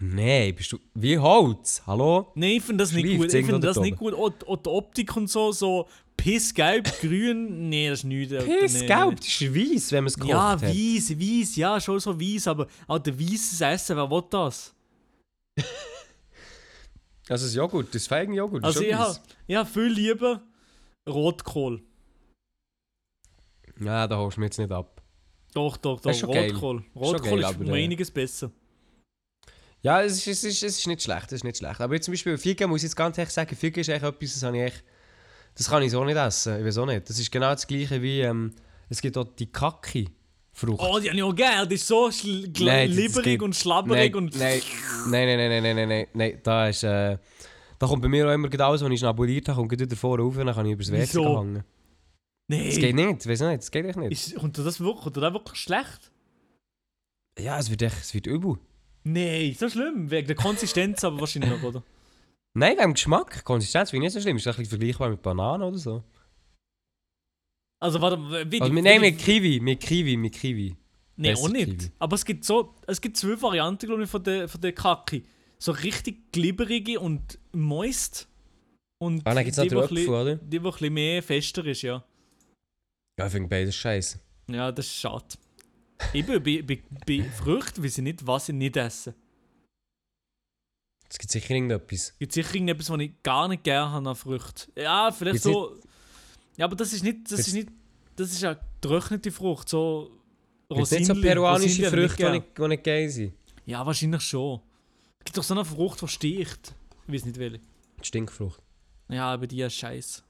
Nein, 0.05 0.53
bist 0.53 0.71
du... 0.73 0.79
Wie 0.95 1.17
Holz? 1.17 1.81
Hallo? 1.87 2.31
Nein, 2.35 2.57
ich 2.57 2.63
finde 2.63 2.83
das 2.83 2.91
nicht 2.91 3.17
gut. 3.17 3.33
Ich 3.33 3.45
finde 3.45 3.65
das 3.65 3.79
nicht 3.79 3.97
gut. 3.97 4.13
Auch, 4.13 4.31
auch 4.45 4.57
die 4.57 4.69
Optik 4.69 5.15
und 5.15 5.29
so, 5.29 5.53
so 5.53 5.87
pissgelb, 6.17 6.85
grün, 7.01 7.69
nee, 7.69 7.89
das 7.89 7.99
ist 7.99 8.05
nichts. 8.05 8.33
Pissgelb, 8.43 9.15
das 9.15 9.27
ist 9.27 9.55
weiss, 9.55 9.91
wenn 9.93 10.03
man 10.03 10.07
es 10.07 10.15
gekocht 10.15 10.31
Ja, 10.31 10.61
weiß, 10.61 11.17
weiß, 11.17 11.55
ja, 11.55 11.79
schon 11.79 11.99
so 12.01 12.19
weiß, 12.19 12.47
aber 12.47 12.67
auch 12.85 12.99
der 12.99 13.17
weißes 13.17 13.61
Essen, 13.61 13.95
wer 13.95 14.09
will 14.09 14.23
das? 14.29 14.73
Also 17.29 17.45
das 17.45 17.55
Joghurt, 17.55 17.95
das 17.95 18.05
Feigenjoghurt, 18.05 18.61
das 18.65 18.75
Also 18.75 18.81
ist 18.81 18.87
ich 19.47 19.55
habe 19.55 19.65
hab 19.65 19.73
viel 19.73 19.87
lieber 19.87 20.43
Rotkohl. 21.07 21.81
Ja, 23.79 24.05
da 24.07 24.17
holst 24.17 24.35
du 24.35 24.41
mir 24.41 24.47
jetzt 24.47 24.57
nicht 24.59 24.73
ab. 24.73 25.01
Doch, 25.53 25.77
doch, 25.77 26.01
doch, 26.01 26.11
ist 26.11 26.27
geil. 26.27 26.51
Rotkohl. 26.51 26.83
schon 26.91 27.01
Rotkohl 27.01 27.39
ist 27.39 27.57
um 27.61 27.71
einiges 27.71 28.11
besser. 28.11 28.51
Ja, 29.83 30.01
es 30.01 30.13
ist, 30.13 30.27
es, 30.27 30.43
ist, 30.45 30.63
es 30.63 30.77
ist 30.79 30.87
nicht 30.87 31.03
schlecht, 31.03 31.25
es 31.25 31.33
ist 31.33 31.43
nicht 31.43 31.57
schlecht. 31.57 31.81
Aber 31.81 31.93
jetzt 31.93 32.05
zum 32.05 32.13
Beispiel 32.13 32.37
Fika 32.37 32.65
muss 32.67 32.79
ich 32.79 32.83
jetzt 32.83 32.95
ganz 32.95 33.17
ehrlich 33.17 33.33
sagen, 33.33 33.53
Fika 33.55 33.81
ist 33.81 33.89
echt 33.89 34.03
etwas, 34.03 34.39
das, 34.39 34.53
ich 34.53 34.61
echt, 34.61 34.83
das 35.55 35.69
kann 35.69 35.83
ich 35.83 35.91
so 35.91 36.03
nicht 36.05 36.15
essen. 36.15 36.57
Ich 36.59 36.65
weiß 36.65 36.77
auch 36.77 36.85
nicht. 36.85 37.09
Das 37.09 37.19
ist 37.19 37.29
genau 37.29 37.51
das 37.51 37.67
gleiche 37.67 38.01
wie, 38.01 38.21
ähm, 38.21 38.53
es 38.89 39.01
gibt 39.01 39.17
auch 39.17 39.25
die 39.25 39.51
Kacke. 39.51 40.05
Frucht. 40.55 40.79
Oh, 40.79 40.99
die 40.99 41.09
habe 41.09 41.17
ich 41.17 41.23
auch 41.23 41.35
geil. 41.35 41.67
Die 41.67 41.75
ist 41.75 41.87
so 41.87 42.09
nein, 42.59 42.91
lieberig 42.91 43.41
und 43.41 43.55
schlabberig 43.55 44.13
nein, 44.13 44.23
und... 44.23 44.37
Nein, 44.37 44.61
nein, 45.09 45.37
nein, 45.37 45.37
nein, 45.37 45.63
nein, 45.63 45.75
nein, 45.75 45.89
nein, 45.89 46.07
nein, 46.13 46.39
da 46.43 46.67
ist... 46.69 46.83
Äh, 46.83 47.17
da 47.79 47.87
kommt 47.87 48.03
bei 48.03 48.07
mir 48.07 48.29
auch 48.29 48.33
immer 48.33 48.47
alles, 48.61 48.81
was 48.81 48.91
ich 48.91 48.99
schnabuliert 48.99 49.49
habe, 49.49 49.57
kommt 49.57 49.71
wieder 49.71 49.95
vorne 49.95 50.23
rauf 50.23 50.37
und 50.37 50.45
dann 50.45 50.55
kann 50.55 50.65
ich 50.67 50.73
übers 50.73 50.91
WC 50.91 51.19
hängen. 51.19 51.63
Nein. 52.47 52.65
Das 52.67 52.77
geht 52.77 52.95
nicht, 52.95 53.27
weiß 53.27 53.41
nicht, 53.41 53.57
das 53.63 53.71
geht 53.71 53.85
echt 53.85 53.97
nicht. 53.97 54.11
Ist, 54.11 54.35
kommt, 54.35 54.57
das 54.57 54.79
wirklich, 54.79 55.03
kommt 55.03 55.17
das 55.17 55.33
wirklich 55.33 55.59
schlecht? 55.59 56.11
Ja, 57.39 57.57
es 57.57 57.69
wird 57.69 57.81
echt, 57.81 57.99
es 57.99 58.13
wird 58.13 58.27
übel. 58.27 58.59
Nein, 59.03 59.53
so 59.57 59.69
schlimm. 59.69 60.09
Wegen 60.09 60.27
der 60.27 60.35
Konsistenz 60.35 61.03
aber 61.03 61.19
wahrscheinlich 61.19 61.51
noch, 61.51 61.63
oder? 61.63 61.83
Nein, 62.55 62.73
wegen 62.73 62.81
dem 62.81 62.93
Geschmack, 62.93 63.43
Konsistenz 63.43 63.89
finde 63.91 64.05
ich 64.07 64.13
nicht 64.13 64.21
so 64.21 64.25
schlimm, 64.25 64.37
ist 64.37 64.47
ein 64.47 64.51
bisschen 64.55 64.69
vergleichbar 64.69 65.09
mit 65.09 65.21
Bananen 65.21 65.63
oder 65.63 65.77
so. 65.77 66.03
Also 67.81 67.99
warte, 67.99 68.17
wie 68.51 68.61
Also, 68.61 68.73
die- 68.73 68.83
wie 68.83 68.99
mit 68.99 69.19
die- 69.19 69.23
Kiwi, 69.23 69.59
mit 69.59 69.79
Kiwi, 69.81 70.17
mit 70.17 70.33
Kiwi. 70.33 70.75
Nein, 71.17 71.35
auch 71.35 71.49
nicht. 71.49 71.79
Kiwi. 71.79 71.91
Aber 71.99 72.15
es 72.15 72.23
gibt 72.25 72.45
so, 72.45 72.75
es 72.87 73.01
gibt 73.01 73.17
zwei 73.17 73.39
Varianten, 73.41 73.85
glaube 73.87 74.03
ich, 74.03 74.09
von 74.09 74.23
der, 74.23 74.47
von 74.47 74.61
der 74.61 74.71
Kaki. 74.73 75.23
So 75.59 75.71
richtig 75.73 76.31
glibberige 76.31 76.99
und 76.99 77.37
moist. 77.51 78.27
Und 78.99 79.21
Ah, 79.27 79.33
dann 79.33 79.43
gibt 79.43 79.57
es 79.57 79.71
noch 79.71 79.87
die, 79.87 79.95
bisschen- 79.95 80.09
oder? 80.13 80.35
die, 80.37 80.49
die 80.49 80.59
ein 80.59 80.63
bisschen 80.63 80.93
mehr 80.93 81.21
fester 81.23 81.65
ist, 81.65 81.81
ja. 81.81 82.03
Ja, 83.19 83.25
ich 83.27 83.31
finde 83.31 83.49
beides 83.49 83.75
scheiße. 83.75 84.19
Ja, 84.49 84.71
das 84.71 84.85
ist 84.87 84.95
schade. 84.95 85.25
Eben, 86.13 86.43
bei, 86.43 86.61
bei, 86.61 86.83
bei 87.05 87.23
Früchten 87.29 87.83
weiß 87.83 87.97
ich 87.97 88.03
nicht, 88.03 88.25
was 88.25 88.49
ich 88.49 88.55
nicht 88.55 88.77
esse. 88.77 89.15
Es 91.09 91.19
gibt 91.19 91.31
sicher 91.31 91.53
irgendetwas. 91.53 92.09
Es 92.09 92.19
gibt 92.19 92.33
sicher 92.33 92.55
irgendetwas, 92.55 92.89
was 92.89 92.99
ich 92.99 93.23
gar 93.23 93.47
nicht 93.47 93.63
gerne 93.63 93.91
habe 93.91 94.09
an 94.09 94.15
Früchten. 94.15 94.71
Ja, 94.75 95.11
vielleicht 95.11 95.43
Gibt's 95.43 95.43
so... 95.43 95.79
Ja, 96.57 96.65
aber 96.65 96.75
das 96.75 96.93
ist 96.93 97.03
nicht... 97.03 97.31
Das 97.31 97.39
ist 97.39 97.53
nicht... 97.53 97.69
Das 98.15 98.31
ist 98.31 98.41
ja 98.41 98.53
getrocknete 98.81 99.31
Frucht, 99.31 99.69
so... 99.69 100.19
Es 100.69 100.91
nicht 100.91 101.05
so 101.05 101.13
peruanische 101.13 101.89
Früchte, 101.89 102.25
die 102.25 102.39
nicht, 102.39 102.57
nicht 102.57 102.83
geil 102.83 103.09
sind? 103.09 103.33
Ja, 103.65 103.85
wahrscheinlich 103.85 104.21
schon. 104.21 104.59
Es 105.19 105.25
gibt 105.25 105.37
doch 105.37 105.43
so 105.43 105.53
eine 105.53 105.63
Frucht, 105.63 106.01
die 106.01 106.07
sticht. 106.07 106.75
Ich 107.07 107.13
weiß 107.13 107.25
nicht 107.25 107.37
welche. 107.37 107.59
Die 107.59 108.05
Stinkfrucht. 108.05 108.61
Ja, 109.09 109.33
aber 109.33 109.45
die 109.45 109.61
ist 109.61 109.75
scheiße. 109.75 110.23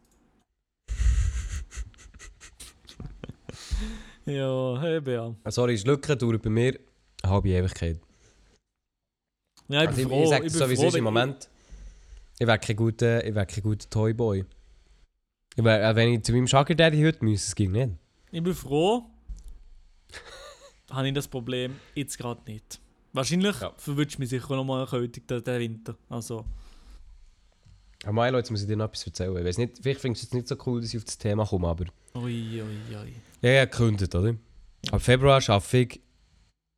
Ja, 4.26 4.96
eben 4.98 5.14
ja. 5.14 5.36
Ah, 5.44 5.52
Sorry, 5.52 5.76
die 5.76 5.84
Lücke 5.88 6.16
dauert 6.16 6.42
bei 6.42 6.50
mir 6.50 6.80
eine 7.22 7.32
halbe 7.32 7.50
Ewigkeit. 7.50 8.00
Ja, 9.68 9.82
ich 9.84 9.88
Also 9.90 10.02
bin 10.02 10.10
froh. 10.10 10.24
ich 10.24 10.30
sage 10.30 10.46
ich 10.46 10.52
bin 10.54 10.60
so, 10.60 10.70
wie 10.70 10.74
es 10.74 10.84
ist 10.84 10.96
im 10.96 11.04
Moment. 11.04 11.50
Ich 12.40 12.48
wäre 12.48 12.60
kein 12.60 12.76
guter, 12.76 13.26
ich 13.26 13.34
wär 13.36 13.46
kein 13.46 13.64
guter 13.64 13.90
Toyboy. 13.90 14.46
Ich 15.56 15.64
wär, 15.64 15.90
äh, 15.90 15.96
wenn 15.96 16.14
ich 16.14 16.24
zu 16.24 16.32
meinem 16.34 16.48
Sugar 16.48 16.76
Daddy 16.76 17.02
heute 17.04 17.24
müsste, 17.24 17.48
es 17.48 17.56
ging 17.56 17.72
nicht. 17.72 17.92
Ich 18.32 18.42
bin 18.44 18.54
froh, 18.54 19.04
habe 20.92 21.08
ich 21.08 21.14
das 21.14 21.28
Problem 21.28 21.76
jetzt 21.96 22.18
gerade 22.18 22.42
nicht. 22.52 22.80
Wahrscheinlich 23.14 23.60
Ja. 23.62 23.74
verwünscht 23.78 24.18
mich 24.20 24.30
sicher 24.30 24.56
noch 24.56 24.64
mal 24.64 24.86
der, 24.88 25.42
der 25.42 25.60
Winter. 25.60 25.96
Also, 26.10 26.46
Aber 28.04 28.12
Milo, 28.26 28.38
jetzt 28.40 28.50
muss 28.50 28.62
ich 28.64 28.68
dir 28.68 28.76
noch 28.76 28.86
etwas 28.86 29.06
erzählen. 29.06 29.38
Ich 29.38 29.46
weiß 29.46 29.58
nicht, 29.60 29.80
vielleicht 29.82 30.02
findest 30.02 30.24
du 30.24 30.26
es 30.26 30.32
jetzt 30.32 30.34
nicht 30.34 30.48
so 30.48 30.58
cool, 30.70 30.82
dass 30.82 30.90
ich 30.90 30.98
auf 30.98 31.06
das 31.06 31.18
Thema 31.18 31.46
komme, 31.46 31.68
aber... 31.68 31.86
ui, 32.16 32.62
ui, 32.62 32.96
ui. 32.96 33.14
Ja, 33.42 33.50
ja, 33.50 33.66
gekündigt, 33.66 34.14
oder? 34.16 34.36
Ab 34.92 35.02
Februar 35.02 35.42
arbeite 35.48 35.78
ich 35.78 36.02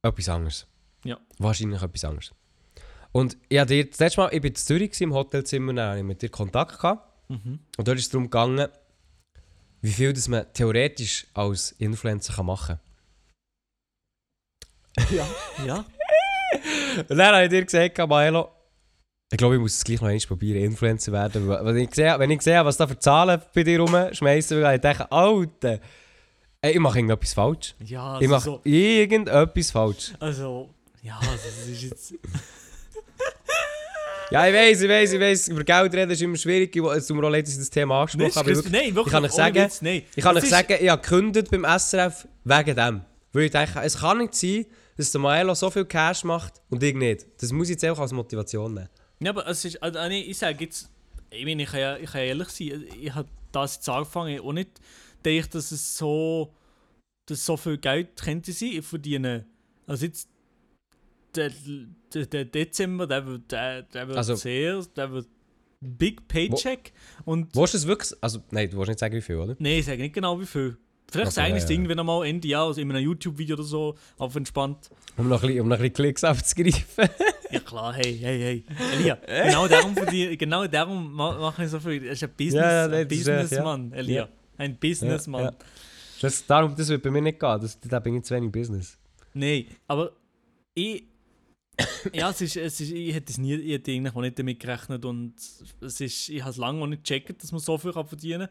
etwas 0.03 0.29
anderes. 0.29 0.67
Ja. 1.03 1.19
Wahrscheinlich 1.38 1.81
etwas 1.81 2.05
anderes. 2.05 2.31
Und 3.11 3.38
ich 3.49 3.59
hatte 3.59 3.73
dir, 3.73 3.89
das 3.89 3.99
letzte 3.99 4.21
Mal, 4.21 4.33
ich 4.33 4.43
war 4.43 4.49
in 4.49 4.55
Zürich 4.55 5.01
im 5.01 5.13
Hotelzimmer, 5.13 5.73
dann 5.73 5.89
hatte 5.89 5.99
ich 5.99 6.05
mit 6.05 6.21
dir 6.21 6.29
Kontakt 6.29 6.79
gehabt. 6.79 7.29
Mhm. 7.29 7.59
Und 7.77 7.88
dort 7.88 7.97
ist 7.97 8.05
es 8.05 8.09
darum 8.09 8.25
gegangen, 8.25 8.67
wie 9.81 9.91
viel 9.91 10.13
das 10.13 10.27
man 10.27 10.51
theoretisch 10.53 11.27
als 11.33 11.71
Influencer 11.73 12.33
kann 12.33 12.45
machen 12.45 12.79
Ja. 15.11 15.27
ja. 15.65 15.75
kann. 15.75 15.86
Und 17.09 17.17
dann 17.17 17.36
habe 17.36 17.43
ich 17.43 17.49
dir 17.49 17.65
gesagt, 17.65 17.97
Milo, 17.97 18.51
ich 19.36 19.38
glaube, 19.38 19.55
ich 19.55 19.61
muss 19.61 19.75
es 19.75 19.83
gleich 19.83 19.99
noch 19.99 20.07
einmal 20.07 20.25
probieren, 20.25 20.63
Influencer 20.63 21.11
werden. 21.11 21.49
Wenn 21.49 21.75
ich 21.75 21.93
sehe, 21.93 22.17
wenn 22.17 22.31
ich 22.31 22.41
sehe 22.41 22.63
was 22.63 22.77
da 22.77 22.88
für 22.88 22.97
Zahlen 22.97 23.41
bei 23.53 23.63
dir 23.63 23.81
rumschmeißen, 23.81 24.61
dann 24.61 24.79
denke 24.79 25.03
ich, 25.03 25.11
Alter, 25.11 25.79
ey, 26.61 26.71
ich 26.71 26.79
mache 26.79 26.99
irgendetwas 26.99 27.33
falsch. 27.33 27.75
Ja, 27.86 28.17
ich 28.21 28.31
also, 28.31 28.33
mache 28.33 28.43
so, 28.45 28.61
irgendetwas 28.63 29.71
falsch. 29.71 30.13
also, 30.21 30.69
ja, 31.01 31.17
also, 31.19 31.31
das 31.33 31.67
ist 31.67 31.83
jetzt. 31.83 32.13
Ja, 34.31 34.47
ich 34.47 34.55
weiß, 34.55 34.81
ich 34.81 34.89
weiß, 34.89 35.13
ich 35.13 35.19
weiß, 35.19 35.47
über 35.49 35.63
Geld 35.63 35.93
reden 35.93 36.09
ist 36.09 36.21
immer 36.21 36.36
schwierig. 36.36 36.75
Ich- 36.75 36.81
Es 36.81 37.05
tut 37.05 37.15
mir 37.15 37.27
auch 37.27 37.29
leid, 37.29 37.45
dass 37.45 37.53
ich 37.53 37.59
das 37.59 37.69
Thema 37.69 38.01
angesprochen 38.01 38.33
habe. 38.36 38.55
wirklich, 38.55 38.73
nein, 38.73 38.95
wirklich. 38.95 39.05
ich 39.05 39.11
kann 39.11 39.25
euch 39.25 39.31
sagen, 39.31 39.55
Witz, 39.55 39.81
nein. 39.83 40.01
ich 40.15 40.23
kann 40.23 40.36
euch 40.36 40.49
sagen, 40.49 40.77
ich 40.81 40.89
habe 40.89 40.99
gekündigt 40.99 41.51
beim 41.51 41.63
SRF 41.63 42.27
wegen 42.43 42.75
dem. 42.75 43.01
Weil 43.33 43.43
ich 43.43 43.51
denke, 43.51 43.81
es 43.83 43.99
kann 43.99 44.17
nicht 44.17 44.33
sein, 44.33 44.65
dass 44.97 45.11
der 45.11 45.21
Maelo 45.21 45.53
so 45.53 45.69
viel 45.69 45.86
Cash 45.86 46.23
macht 46.23 46.53
und 46.71 46.81
ich 46.81 46.95
nicht. 46.95 47.27
Das 47.39 47.51
muss 47.51 47.69
ich 47.69 47.79
jetzt 47.79 47.86
auch 47.86 47.99
als 47.99 48.13
Motivation 48.13 48.73
nehmen. 48.73 48.89
Ja, 49.20 49.30
aber 49.32 49.47
es 49.47 49.63
ist, 49.66 49.82
also, 49.82 50.07
nee, 50.07 50.22
ich 50.22 50.38
sage 50.38 50.66
jetzt, 50.66 50.89
ich 51.30 51.45
meine, 51.45 51.63
ich 51.63 51.70
kann, 51.70 51.80
ja, 51.80 51.97
ich 51.97 52.11
kann 52.11 52.22
ehrlich 52.22 52.49
sein, 52.49 52.86
ich 52.99 53.13
habe 53.13 53.30
das 53.51 53.76
jetzt 53.76 53.89
angefangen 53.89 54.39
und 54.41 54.55
nicht 54.55 54.80
gedacht, 55.24 55.55
dass 55.55 55.72
es 55.72 55.97
so, 55.97 56.53
dass 57.28 57.45
so 57.45 57.57
viel 57.57 57.78
Geld 57.78 58.22
könnte 58.22 58.51
sein. 58.51 58.70
Ich 58.74 58.86
verdiene, 58.86 59.45
also 59.88 60.05
jetzt, 60.05 60.30
der, 61.36 61.51
der, 62.13 62.26
der 62.26 62.45
Dezember, 62.45 63.07
der 63.07 63.26
wird, 63.26 63.51
der, 63.51 63.84
der 63.84 64.07
wird 64.07 64.18
Also- 64.18 64.36
sehr, 64.36 64.82
der 64.95 65.11
wird 65.11 65.28
Big 65.82 66.28
Paycheck 66.28 66.93
und, 67.26 67.55
Willst 67.55 67.74
du 67.74 67.78
es 67.78 67.86
wirklich... 67.86 68.11
Also, 68.22 68.39
nein, 68.49 68.70
du 68.70 68.78
willst 68.78 68.89
nicht 68.89 68.99
sagen, 68.99 69.13
wie 69.16 69.22
viel, 69.22 69.36
oder? 69.36 69.55
nee, 69.59 69.80
ich 69.80 69.86
sage 69.86 70.01
nicht 70.01 70.16
genau 70.16 70.39
wie 70.39 70.45
viel. 70.45 70.78
Vielleicht 71.12 71.38
Okay, 71.38 71.49
ich 71.49 71.64
es 71.64 71.70
ja. 71.70 71.70
irgendwann 71.76 71.99
einmal 71.99 72.26
Ende 72.28 72.47
Jahr, 72.47 72.66
also 72.68 72.82
in 72.82 72.89
einem 72.91 73.03
YouTube-Video 73.03 73.56
oder 73.56 73.64
so, 73.64 73.95
auf 74.18 74.36
entspannt. 74.36 74.89
Um 75.18 75.30
noch 75.30 75.41
ein 75.43 75.47
bisschen, 75.47 75.62
um 75.62 75.68
noch 75.70 75.76
ein 75.78 75.82
bisschen 75.82 75.93
Klicks 75.93 76.24
aufzugreifen. 76.24 77.10
Ja 77.51 77.60
klar, 77.60 77.93
hey, 77.93 78.18
hey, 78.18 78.39
hey. 78.39 78.66
Elia, 78.97 79.16
genau 79.28 79.68
darum, 79.68 79.95
genau 80.38 80.66
darum 80.68 81.14
ma- 81.14 81.38
mache 81.38 81.64
ich 81.64 81.70
so 81.70 81.80
viel. 81.80 82.03
Er 82.03 82.12
ist 82.14 82.24
ein 82.24 82.32
Business, 82.36 82.56
Ja, 82.56 82.72
ja, 82.72 82.86
ein 82.86 82.91
echt, 82.93 83.12
ja. 83.12 83.18
Businessmann, 83.18 83.93
Elia. 83.93 84.30
Ein 84.58 84.76
Businessmann. 84.78 85.56
Das, 86.20 86.45
darum, 86.45 86.76
das 86.76 86.89
wird 86.89 87.03
bei 87.03 87.12
mir 87.12 87.22
nicht 87.22 87.39
gehen. 87.39 87.60
Das, 87.62 87.80
da 87.80 87.99
bin 87.99 88.16
ich 88.18 88.24
zu 88.24 88.34
wenig 88.36 88.51
Business. 88.51 88.97
Nein, 89.34 89.68
aber 89.88 90.12
ich. 90.74 91.03
ja, 92.14 92.30
es 92.32 92.41
ist, 92.41 92.58
es 92.58 92.82
ist, 92.82 92.91
ich 92.91 93.14
hätte 93.14 93.32
es 93.32 93.38
nie, 93.38 93.53
ich 93.56 93.74
hätte 93.74 93.91
eigentlich 93.91 94.16
auch 94.16 94.22
nicht 94.22 94.39
damit 94.39 94.60
gerechnet 94.60 95.06
und 95.06 95.36
es 95.82 96.01
ist, 96.01 96.30
ich 96.30 96.41
habe 96.41 96.51
es 96.51 96.58
lange 96.58 96.80
noch 96.80 96.88
nicht 96.88 97.03
gecheckt, 97.03 97.41
dass 97.43 97.51
man 97.51 97.62
so 97.62 97.78
viel 97.78 97.93
kann 97.93 98.08
verdienen 98.08 98.47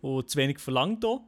kann 0.00 0.10
und 0.10 0.30
zu 0.30 0.38
wenig 0.38 0.58
verlangt 0.58 1.04
da. 1.04 1.20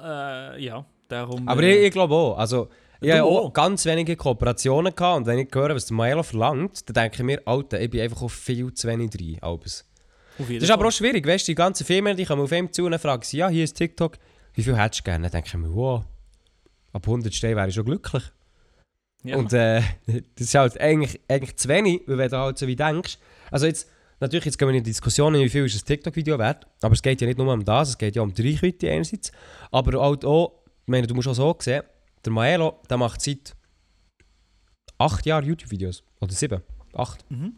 Äh, 0.00 0.64
ja, 0.64 0.84
darum. 1.08 1.48
Aber 1.48 1.62
äh, 1.62 1.78
ich, 1.78 1.86
ich 1.86 1.90
glaube 1.92 2.14
auch. 2.14 2.38
Also, 2.38 2.68
ich 3.00 3.10
habe 3.10 3.24
auch 3.24 3.46
auch? 3.46 3.52
ganz 3.52 3.84
wenige 3.84 4.14
Kooperationen 4.16 4.94
gehabt 4.94 5.18
und 5.18 5.26
wenn 5.26 5.38
ich 5.38 5.48
höre, 5.52 5.74
was 5.74 5.86
der 5.86 5.96
Maelo 5.96 6.22
verlangt, 6.22 6.88
dann 6.88 6.94
denke 6.94 7.16
ich 7.16 7.22
mir, 7.24 7.42
Alter, 7.44 7.80
ich 7.80 7.90
bin 7.90 8.00
einfach 8.00 8.22
auf 8.22 8.32
viel 8.32 8.72
zu 8.72 8.86
wenig 8.86 9.10
drin. 9.10 9.38
Das 9.42 9.84
ist 10.38 10.70
aber 10.70 10.86
auch 10.86 10.92
schwierig, 10.92 11.26
weißt 11.26 11.46
du, 11.46 11.52
die 11.52 11.56
ganzen 11.56 11.84
Firmen, 11.84 12.16
die 12.16 12.24
kommen 12.24 12.42
auf 12.42 12.52
ihm 12.52 12.72
zu 12.72 12.86
und 12.86 12.98
fragen 12.98 13.22
sie, 13.22 13.38
ja, 13.38 13.48
hier 13.48 13.64
ist 13.64 13.74
TikTok, 13.74 14.18
wie 14.54 14.62
viel 14.62 14.76
hättest 14.76 15.00
du 15.00 15.04
gerne? 15.04 15.24
Dann 15.24 15.32
denke 15.32 15.48
ich 15.48 15.54
mir, 15.54 15.74
wow, 15.74 16.04
ab 16.92 17.06
100 17.06 17.34
Steinen 17.34 17.56
wäre 17.56 17.68
ich 17.68 17.74
schon 17.74 17.84
glücklich. 17.84 18.22
ja. 19.24 19.36
Und 19.36 19.52
äh, 19.52 19.82
das 20.06 20.22
ist 20.36 20.54
halt 20.54 20.80
eigentlich, 20.80 21.20
eigentlich 21.28 21.56
zu 21.56 21.68
wenig, 21.68 22.02
weil 22.06 22.18
wenn 22.18 22.30
du 22.30 22.38
halt 22.38 22.58
so 22.58 22.66
wie 22.66 22.76
denkst, 22.76 23.18
also 23.50 23.66
jetzt, 23.66 23.90
natürlich, 24.22 24.46
jetzt 24.46 24.58
gehen 24.58 24.68
wir 24.68 24.74
in 24.74 24.82
die 24.82 24.90
Diskussion, 24.90 25.34
wie 25.34 25.48
viel 25.48 25.64
ist 25.66 25.82
ein 25.82 25.84
TikTok-Video 25.84 26.38
wert, 26.38 26.66
aber 26.80 26.94
es 26.94 27.02
geht 27.02 27.20
ja 27.20 27.26
nicht 27.26 27.38
nur 27.38 27.52
um 27.52 27.64
das, 27.64 27.90
es 27.90 27.98
geht 27.98 28.16
ja 28.16 28.22
um 28.22 28.32
die 28.32 28.48
Reichweite 28.48 28.90
einerseits, 28.90 29.32
aber 29.70 30.00
halt 30.00 30.24
auch, 30.24 30.62
ich 30.86 30.90
meine, 30.90 31.06
du 31.06 31.14
musst 31.14 31.28
auch 31.28 31.34
so 31.34 31.54
sehen, 31.58 31.82
der 32.24 32.32
Maelo, 32.32 32.80
der 32.88 32.96
macht 32.96 33.20
seit 33.20 33.54
acht 34.96 35.26
Jahren 35.26 35.44
YouTube-Videos, 35.44 36.04
oder 36.20 36.32
sieben, 36.32 36.62
acht. 36.94 37.30
Mhm. 37.30 37.56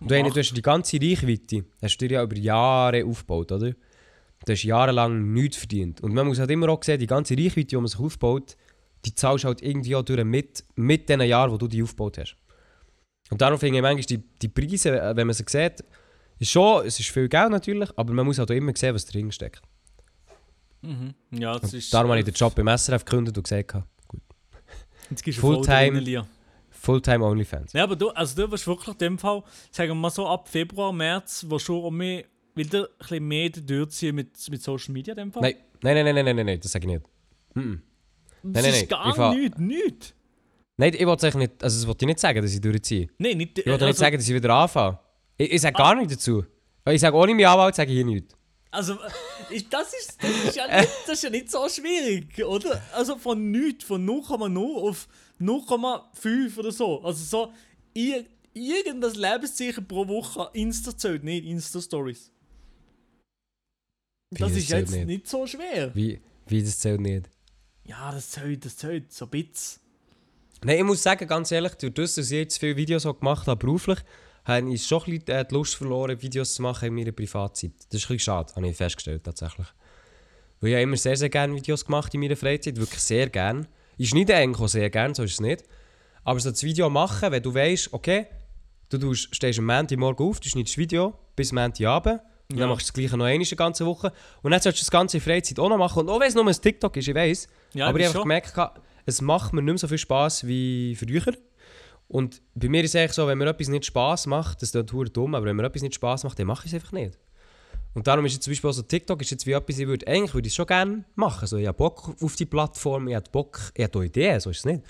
Und 0.00 0.10
du, 0.10 0.14
Acht. 0.14 0.36
du 0.36 0.40
hast 0.40 0.54
die 0.54 0.62
ganze 0.62 1.00
Reichweite, 1.00 1.64
hast 1.82 1.96
du 1.98 2.06
dir 2.06 2.14
ja 2.14 2.22
über 2.22 2.36
Jahre 2.36 3.04
aufgebaut, 3.04 3.50
oder? 3.50 3.72
Du 4.46 4.52
hast 4.52 4.62
jahrelang 4.62 5.32
nichts 5.32 5.56
verdient. 5.56 6.00
Und 6.00 6.14
man 6.14 6.26
muss 6.26 6.38
halt 6.38 6.50
immer 6.50 6.68
auch 6.68 6.82
sehen, 6.82 7.00
die 7.00 7.06
ganze 7.06 7.36
Reichweite, 7.36 7.68
die 7.68 7.76
man 7.76 7.88
sich 7.88 7.98
aufbaut, 7.98 8.56
die 9.04 9.14
zahlst 9.14 9.44
halt 9.44 9.62
irgendwie 9.62 9.96
auch 9.96 10.02
durch 10.02 10.22
mit, 10.24 10.64
mit 10.76 11.08
den 11.08 11.22
Jahren, 11.22 11.50
wo 11.50 11.56
du 11.56 11.66
die 11.66 11.82
aufgebaut 11.82 12.18
hast. 12.18 12.36
Und 13.30 13.40
darum 13.40 13.58
finde 13.58 13.76
ich 13.78 13.82
manchmal 13.82 14.04
die, 14.04 14.18
die 14.18 14.48
Preise, 14.48 15.00
äh, 15.00 15.16
wenn 15.16 15.26
man 15.26 15.34
sie 15.34 15.44
sieht, 15.48 15.82
ist 16.38 16.50
schon, 16.50 16.84
es 16.86 16.98
ist 17.00 17.08
viel 17.10 17.28
Geld 17.28 17.50
natürlich, 17.50 17.90
aber 17.96 18.12
man 18.12 18.26
muss 18.26 18.38
halt 18.38 18.50
auch 18.50 18.54
immer 18.54 18.72
sehen, 18.76 18.94
was 18.94 19.06
drin 19.06 19.30
steckt. 19.32 19.62
Mhm. 20.82 21.14
Ja, 21.30 21.58
das 21.58 21.72
Und 21.72 21.78
ist. 21.78 21.94
darum 21.94 22.10
habe 22.10 22.18
ich 22.20 22.24
den 22.26 22.34
Job 22.34 22.54
beim 22.54 22.68
SRF 22.68 23.04
gekündigt 23.04 23.36
und 23.36 23.42
gesagt, 23.44 23.74
habe, 23.74 23.86
Jetzt 25.10 25.22
gibst 25.22 25.42
du 25.42 25.46
Fulltime- 25.46 25.96
Elia. 25.98 26.26
Fulltime 26.70 27.24
Onlyfans. 27.24 27.72
Ja, 27.72 27.84
aber 27.84 27.96
du, 27.96 28.10
also 28.10 28.42
du 28.44 28.50
wirst 28.50 28.66
wirklich 28.66 28.88
in 28.88 28.98
dem 28.98 29.18
Fall, 29.18 29.42
sagen 29.70 29.90
wir 29.90 29.94
mal 29.94 30.10
so 30.10 30.26
ab 30.28 30.48
Februar, 30.48 30.92
März, 30.92 31.46
wo 31.48 31.58
schon 31.58 31.82
um 31.82 31.96
mich 31.96 32.26
wieder 32.54 32.82
ein 32.84 32.88
bisschen 32.98 33.28
mehr 33.28 33.48
durchziehen 33.50 34.14
mit, 34.14 34.50
mit 34.50 34.62
Social 34.62 34.92
Media 34.92 35.12
in 35.14 35.18
dem 35.18 35.32
Fall? 35.32 35.42
Nein, 35.42 35.56
nein, 35.82 35.94
nein, 36.04 36.14
nein, 36.14 36.24
nein, 36.24 36.36
nein, 36.36 36.46
nein, 36.46 36.60
das 36.60 36.72
sage 36.72 36.86
ich 36.86 36.92
nicht. 36.94 37.06
Mhm. 37.54 37.82
das 38.42 38.62
nein, 38.62 38.72
ist 38.74 38.90
nein, 38.90 39.14
gar 39.14 39.34
nichts, 39.34 39.58
nichts. 39.58 40.14
Nein, 40.76 40.92
ich 40.94 41.06
wollte 41.06 41.38
nicht, 41.38 41.62
also 41.62 41.78
das 41.78 41.86
wollte 41.86 42.04
ich 42.04 42.08
nicht 42.08 42.18
sagen, 42.18 42.42
dass 42.42 42.52
ich 42.52 42.60
durchziehe. 42.60 43.08
Nein, 43.18 43.38
nicht. 43.38 43.58
Ich 43.58 43.66
wollte 43.66 43.84
nicht 43.84 43.94
also, 43.94 44.00
sagen, 44.00 44.16
dass 44.16 44.28
ich 44.28 44.34
wieder 44.34 44.54
anfange. 44.54 44.98
Ich, 45.38 45.52
ich 45.52 45.60
sage 45.60 45.76
gar 45.76 45.94
nichts 45.94 46.14
dazu. 46.14 46.44
Ich 46.90 47.00
sage 47.00 47.16
ohne 47.16 47.34
meinen 47.34 47.46
Anwalt 47.46 47.74
sage 47.74 47.90
ich 47.90 47.96
hier 47.96 48.04
nichts. 48.04 48.34
Also, 48.70 48.98
ich, 49.50 49.68
das, 49.68 49.92
ist, 49.94 50.20
das, 50.20 50.30
ist 50.30 50.56
ja 50.56 50.66
nicht, 50.66 50.92
das 51.06 51.14
ist 51.14 51.22
ja 51.22 51.30
nicht 51.30 51.50
so 51.50 51.68
schwierig, 51.68 52.44
oder? 52.44 52.82
Also 52.92 53.16
von 53.16 53.52
nichts, 53.52 53.84
von 53.84 54.04
0,0 54.04 54.58
auf 54.58 55.06
0,5 55.40 56.58
oder 56.58 56.72
so. 56.72 57.00
Also 57.02 57.24
so, 57.24 57.52
ir 57.94 58.24
irgendein 58.52 59.14
Lebenszeichen 59.14 59.86
pro 59.86 60.08
Woche 60.08 60.50
Insta 60.54 60.96
zählt, 60.96 61.22
nicht 61.22 61.44
Insta-Stories. 61.44 62.32
Das 64.30 64.52
ist 64.52 64.68
jetzt 64.68 64.90
nicht? 64.90 65.06
nicht. 65.06 65.28
so 65.28 65.46
schwer. 65.46 65.94
Wie, 65.94 66.20
wie 66.46 66.62
das 66.62 66.80
zählt 66.80 67.00
nicht. 67.00 67.30
Ja, 67.84 68.10
das 68.10 68.30
zählt, 68.30 68.64
das 68.64 68.76
zählt, 68.76 69.12
so 69.12 69.26
ein 69.26 69.30
bisschen. 69.30 69.83
Nein, 70.64 70.78
ich 70.78 70.84
muss 70.84 71.02
sagen, 71.02 71.26
ganz 71.28 71.52
ehrlich, 71.52 71.74
durch 71.74 71.92
das, 71.94 72.14
dass 72.14 72.30
ich 72.30 72.38
jetzt 72.38 72.58
viele 72.58 72.76
Videos 72.76 73.04
auch 73.04 73.18
gemacht 73.18 73.46
habe, 73.46 73.58
beruflich, 73.58 73.98
habe 74.44 74.70
ich 74.72 74.86
schon 74.86 75.02
ein 75.02 75.18
bisschen 75.18 75.28
äh, 75.36 75.44
die 75.44 75.54
Lust 75.54 75.74
verloren, 75.76 76.20
Videos 76.20 76.54
zu 76.54 76.62
machen 76.62 76.88
in 76.88 76.94
meiner 76.94 77.12
Privatzeit. 77.12 77.72
Das 77.76 77.84
ist 77.84 77.92
ein 77.92 78.16
bisschen 78.16 78.18
schade, 78.20 78.52
habe 78.56 78.68
ich 78.68 78.76
festgestellt, 78.76 79.24
tatsächlich. 79.24 79.66
Weil 80.60 80.70
ich 80.70 80.74
habe 80.74 80.82
immer 80.82 80.96
sehr, 80.96 81.16
sehr 81.16 81.28
gerne 81.28 81.54
Videos 81.54 81.84
gemacht 81.84 82.14
in 82.14 82.20
meiner 82.20 82.36
Freizeit, 82.36 82.76
wirklich 82.78 83.00
sehr 83.00 83.28
gerne. 83.28 83.66
Ich 83.96 84.08
schneide 84.10 84.34
eigentlich 84.36 84.62
auch 84.62 84.68
sehr 84.68 84.88
gerne, 84.90 85.14
so 85.14 85.22
ist 85.22 85.32
es 85.32 85.40
nicht. 85.40 85.64
Aber 86.24 86.40
so 86.40 86.50
das 86.50 86.62
Video 86.62 86.88
machen, 86.88 87.30
wenn 87.30 87.42
du 87.42 87.54
weißt, 87.54 87.92
okay, 87.92 88.26
du 88.88 88.98
tust, 88.98 89.34
stehst 89.34 89.58
am 89.58 89.66
Montagmorgen 89.66 90.26
auf, 90.26 90.40
du 90.40 90.48
schneidest 90.48 90.74
das 90.74 90.78
Video 90.78 91.14
bis 91.36 91.52
Montagabend 91.52 92.20
Und 92.50 92.56
Ja. 92.56 92.60
dann 92.60 92.70
machst 92.70 92.88
du 92.88 92.92
das 92.92 92.94
Gleiche 92.94 93.16
noch 93.16 93.26
eine 93.26 93.44
ganze 93.44 93.86
Woche. 93.86 94.12
Und 94.42 94.50
dann 94.50 94.60
solltest 94.60 94.82
du 94.82 94.86
das 94.86 94.90
ganze 94.90 95.16
in 95.18 95.22
Freizeit 95.22 95.58
auch 95.58 95.68
noch 95.68 95.78
machen. 95.78 96.00
Und 96.00 96.08
auch 96.10 96.20
wenn 96.20 96.28
es 96.28 96.34
nur 96.34 96.46
ein 96.46 96.52
TikTok 96.52 96.96
ist, 96.96 97.08
ich 97.08 97.14
weiss. 97.14 97.48
Ja, 97.74 97.86
aber 97.88 98.00
ich 98.00 98.06
habe 98.06 98.20
gemerkt, 98.20 98.54
es 99.06 99.20
macht 99.20 99.52
mir 99.52 99.62
nicht 99.62 99.72
mehr 99.72 99.78
so 99.78 99.88
viel 99.88 99.98
Spass 99.98 100.46
wie 100.46 100.94
früher. 100.96 101.34
Und 102.08 102.42
bei 102.54 102.68
mir 102.68 102.84
ist 102.84 102.94
es 102.94 103.00
eigentlich 103.00 103.12
so, 103.12 103.26
wenn 103.26 103.38
mir 103.38 103.46
etwas 103.48 103.68
nicht 103.68 103.86
Spass 103.86 104.26
macht, 104.26 104.56
das 104.62 104.68
ist 104.68 104.72
verdammt 104.72 105.16
dumm, 105.16 105.34
aber 105.34 105.46
wenn 105.46 105.56
mir 105.56 105.64
etwas 105.64 105.82
nicht 105.82 105.94
Spass 105.94 106.24
macht, 106.24 106.38
dann 106.38 106.46
mache 106.46 106.66
ich 106.66 106.72
es 106.72 106.74
einfach 106.74 106.92
nicht. 106.92 107.18
Und 107.94 108.06
darum 108.06 108.26
ist 108.26 108.34
jetzt 108.34 108.44
zum 108.44 108.50
Beispiel 108.50 108.72
so 108.72 108.82
TikTok 108.82 109.20
ist 109.20 109.30
jetzt 109.30 109.46
wie 109.46 109.52
etwas, 109.52 109.78
ich 109.78 109.86
würde, 109.86 110.06
eigentlich 110.06 110.34
würde 110.34 110.46
ich 110.46 110.52
es 110.52 110.56
schon 110.56 110.66
gerne 110.66 111.04
machen. 111.14 111.46
So, 111.46 111.56
ich 111.56 111.66
habe 111.66 111.78
Bock 111.78 112.14
auf 112.20 112.36
die 112.36 112.44
Plattform, 112.44 113.08
ich 113.08 113.14
habe 113.14 113.30
Bock, 113.30 113.72
ich 113.74 113.84
habe 113.84 114.04
Ideen, 114.04 114.40
so 114.40 114.50
ist 114.50 114.58
es 114.58 114.64
nicht. 114.64 114.82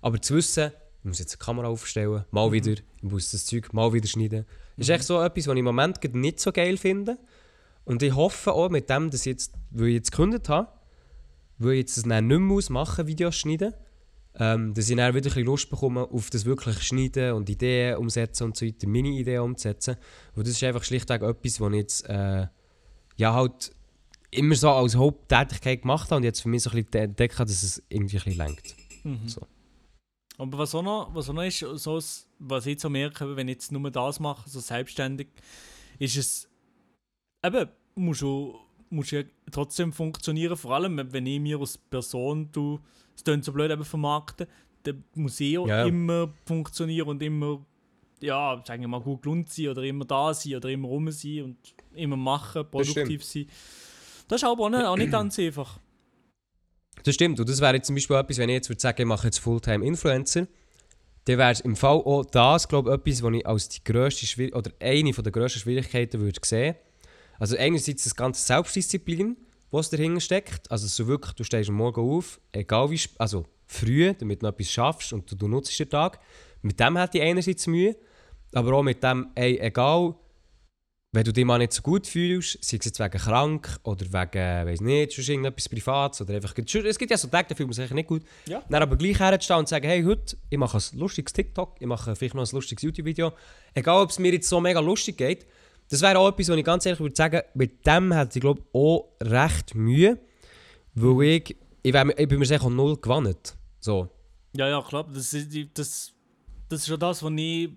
Aber 0.00 0.20
zu 0.20 0.36
wissen, 0.36 0.70
ich 1.00 1.04
muss 1.04 1.18
jetzt 1.18 1.34
eine 1.34 1.44
Kamera 1.44 1.68
aufstellen, 1.68 2.24
mal 2.30 2.48
Mhm. 2.48 2.52
wieder, 2.52 2.72
ich 2.72 3.02
muss 3.02 3.32
das 3.32 3.44
Zeug 3.46 3.72
mal 3.72 3.92
wieder 3.92 4.06
schneiden. 4.06 4.46
ist 4.76 4.88
echt 4.88 5.04
so 5.04 5.20
etwas, 5.20 5.46
was 5.46 5.52
ich 5.54 5.58
im 5.58 5.64
Moment 5.64 6.14
nicht 6.14 6.40
so 6.40 6.52
geil 6.52 6.76
finde. 6.76 7.18
Und 7.84 8.02
ich 8.02 8.14
hoffe 8.14 8.52
auch 8.52 8.68
mit 8.70 8.88
dem, 8.88 9.10
dass 9.10 9.20
ich 9.22 9.32
jetzt, 9.32 9.52
weil 9.70 9.88
ich 9.88 9.94
jetzt 9.94 10.12
gekündigt 10.12 10.48
habe, 10.48 10.68
weil 11.62 11.72
ich 11.72 11.78
jetzt 11.80 11.96
das 11.96 12.04
dann 12.04 12.26
nicht 12.26 12.38
mehr 12.38 12.46
muss 12.46 12.70
machen, 12.70 13.06
Videos 13.06 13.36
schneiden, 13.36 13.74
ähm, 14.38 14.74
dass 14.74 14.88
ich 14.88 14.96
dann 14.96 15.14
wieder 15.14 15.26
ein 15.26 15.34
bisschen 15.34 15.44
Lust 15.44 15.70
bekomme, 15.70 16.02
auf 16.10 16.30
das 16.30 16.44
wirklich 16.44 16.82
Schneiden 16.82 17.32
und 17.32 17.50
Ideen 17.50 17.96
umsetzen 17.96 18.44
und 18.44 18.56
so 18.56 18.66
weiter, 18.66 18.88
meine 18.88 19.08
Ideen 19.08 19.42
umzusetzen. 19.42 19.96
Und 20.34 20.46
das 20.46 20.54
ist 20.54 20.64
einfach 20.64 20.84
schlichtweg 20.84 21.22
etwas, 21.22 21.60
was 21.60 21.70
ich 21.70 21.76
jetzt 21.76 22.08
äh, 22.08 22.46
ja 23.16 23.34
halt 23.34 23.72
immer 24.30 24.54
so 24.54 24.70
als 24.70 24.96
Haupttätigkeit 24.96 25.82
gemacht 25.82 26.10
habe 26.10 26.16
und 26.16 26.24
jetzt 26.24 26.40
für 26.40 26.48
mich 26.48 26.62
so 26.62 26.70
ein 26.70 26.84
bisschen 26.84 27.04
entdeckt 27.04 27.38
habe, 27.38 27.48
dass 27.48 27.62
es 27.62 27.82
irgendwie 27.88 28.16
ein 28.16 28.24
bisschen 28.24 28.38
lenkt. 28.38 28.74
Mhm. 29.04 29.28
So. 29.28 29.42
Aber 30.38 30.58
was 30.58 30.74
auch 30.74 30.82
noch, 30.82 31.14
was 31.14 31.28
auch 31.28 31.34
noch 31.34 31.42
ist, 31.42 31.58
so, 31.58 32.00
was 32.38 32.66
ich 32.66 32.80
so 32.80 32.88
merke, 32.88 33.36
wenn 33.36 33.48
ich 33.48 33.56
jetzt 33.56 33.72
nur 33.72 33.90
das 33.90 34.18
mache, 34.18 34.48
so 34.48 34.60
selbstständig, 34.60 35.28
ist 35.98 36.16
es 36.16 36.48
eben, 37.44 37.68
muss 37.94 38.20
du 38.20 38.58
musst 38.92 39.10
ja 39.10 39.22
trotzdem 39.50 39.92
funktionieren, 39.92 40.56
vor 40.56 40.72
allem 40.72 41.00
wenn 41.12 41.26
ich 41.26 41.40
mir 41.40 41.58
als 41.58 41.76
Person, 41.78 42.48
du, 42.52 42.78
es 43.16 43.24
klingt 43.24 43.44
so 43.44 43.52
blöd, 43.52 43.70
eben 43.70 43.84
vermarkten, 43.84 44.46
dann 44.82 45.04
muss 45.14 45.40
ich 45.40 45.58
auch 45.58 45.66
Ja, 45.66 45.84
immer 45.86 46.32
funktionieren 46.44 47.08
und 47.08 47.22
immer, 47.22 47.64
ja, 48.20 48.62
sagen 48.66 48.82
wir 48.82 48.88
mal, 48.88 49.00
gut 49.00 49.22
gelohnt 49.22 49.50
sein 49.50 49.68
oder 49.68 49.82
immer 49.82 50.04
da 50.04 50.34
sein 50.34 50.56
oder 50.56 50.68
immer 50.68 50.88
rum 50.88 51.10
sein 51.10 51.42
und 51.42 51.56
immer 51.94 52.16
machen, 52.16 52.64
produktiv 52.70 53.24
sein. 53.24 53.46
Das 54.28 54.42
ist 54.42 54.48
aber 54.48 54.64
auch 54.64 54.70
nicht, 54.70 54.84
auch 54.84 54.96
nicht 54.96 55.10
ganz 55.10 55.38
einfach. 55.38 55.78
Das 57.04 57.14
stimmt. 57.14 57.40
Und 57.40 57.48
das 57.48 57.60
wäre 57.60 57.74
jetzt 57.74 57.86
zum 57.86 57.96
Beispiel 57.96 58.16
etwas, 58.16 58.38
wenn 58.38 58.48
ich 58.48 58.54
jetzt 58.54 58.68
würde 58.68 58.80
sagen, 58.80 59.02
ich 59.02 59.06
mache 59.06 59.26
jetzt 59.26 59.38
Fulltime-Influencer, 59.38 60.46
dann 61.24 61.38
wäre 61.38 61.52
es 61.52 61.60
im 61.60 61.76
Fall 61.76 61.96
auch 61.98 62.24
das, 62.24 62.68
glaube 62.68 62.90
ich, 62.90 62.94
etwas, 62.96 63.22
was 63.22 63.34
ich 63.34 63.46
als 63.46 63.68
die 63.68 63.84
grösste 63.84 64.26
Schwier 64.26 64.54
oder 64.56 64.70
eine 64.80 65.12
von 65.12 65.24
der 65.24 65.32
grössten 65.32 65.60
Schwierigkeiten 65.60 66.20
würde 66.20 66.40
sehen. 66.44 66.76
Also 67.38 67.56
einerseits 67.56 68.04
das 68.04 68.14
ganze 68.14 68.44
Selbstdisziplin, 68.44 69.36
was 69.70 69.90
dahinter 69.90 70.20
steckt. 70.20 70.70
Also 70.70 70.86
so 70.86 71.06
wirklich, 71.06 71.32
du 71.32 71.44
stehst 71.44 71.70
am 71.70 71.76
Morgen 71.76 72.00
auf, 72.00 72.40
egal 72.52 72.90
wie, 72.90 73.00
also 73.18 73.46
früh, 73.66 74.12
damit 74.14 74.42
du 74.42 74.46
noch 74.46 74.52
etwas 74.52 74.70
schaffst 74.70 75.12
und 75.12 75.30
du, 75.30 75.34
du 75.34 75.48
nutzt 75.48 75.78
den 75.78 75.88
Tag. 75.88 76.20
Mit 76.60 76.78
dem 76.78 76.96
hätte 76.96 77.18
ich 77.18 77.24
einerseits 77.24 77.66
Mühe, 77.66 77.96
aber 78.52 78.74
auch 78.74 78.82
mit 78.82 79.02
dem, 79.02 79.28
ey, 79.34 79.58
egal, 79.58 80.14
wenn 81.14 81.24
du 81.24 81.32
dich 81.32 81.44
mal 81.44 81.58
nicht 81.58 81.74
so 81.74 81.82
gut 81.82 82.06
fühlst, 82.06 82.58
sei 82.64 82.78
es 82.78 82.86
jetzt 82.86 82.98
wegen 82.98 83.10
krank 83.10 83.78
oder 83.82 84.06
wegen, 84.06 84.66
weiß 84.66 84.80
nicht, 84.80 85.12
sonst 85.12 85.28
irgendetwas 85.28 85.68
Privates 85.68 86.22
oder 86.22 86.34
einfach, 86.34 86.54
es 86.56 86.98
gibt 86.98 87.10
ja 87.10 87.18
so 87.18 87.28
Tage, 87.28 87.48
da 87.50 87.54
fühlt 87.54 87.68
man 87.68 87.74
sich 87.74 87.90
nicht 87.90 88.08
gut. 88.08 88.22
Ja. 88.46 88.62
Dann 88.70 88.82
aber 88.82 88.96
gleich 88.96 89.18
herzustehen 89.18 89.58
und 89.58 89.68
sagen, 89.68 89.86
hey, 89.86 90.02
heute, 90.04 90.38
ich 90.48 90.56
mache 90.56 90.78
ein 90.78 90.98
lustiges 90.98 91.34
TikTok, 91.34 91.76
ich 91.80 91.86
mache 91.86 92.16
vielleicht 92.16 92.34
noch 92.34 92.46
ein 92.46 92.54
lustiges 92.54 92.82
YouTube-Video. 92.82 93.32
Egal, 93.74 94.02
ob 94.02 94.08
es 94.08 94.18
mir 94.18 94.32
jetzt 94.32 94.48
so 94.48 94.58
mega 94.58 94.80
lustig 94.80 95.18
geht, 95.18 95.46
das 95.92 96.00
wäre 96.00 96.18
auch 96.18 96.28
etwas, 96.28 96.48
was 96.48 96.56
ich 96.56 96.64
ganz 96.64 96.86
ehrlich 96.86 97.00
würde 97.00 97.14
sagen, 97.14 97.42
mit 97.52 97.86
dem 97.86 98.12
hätte 98.12 98.38
ich 98.38 98.40
glaube 98.40 98.62
auch 98.72 99.12
recht 99.20 99.74
Mühe, 99.74 100.18
weil 100.94 101.22
ich, 101.22 101.54
ich, 101.82 101.92
wär, 101.92 102.18
ich 102.18 102.28
bin 102.28 102.38
mir 102.38 102.46
sicher 102.46 102.70
null 102.70 102.96
gewandt. 102.96 103.54
So. 103.78 104.08
Ja, 104.56 104.68
ja, 104.70 104.80
klar. 104.80 105.06
Das 105.12 105.34
ist, 105.34 105.54
das, 105.74 106.14
das 106.70 106.80
ist 106.80 106.86
schon 106.86 106.98
das, 106.98 107.22
was 107.22 107.32
ich 107.36 107.68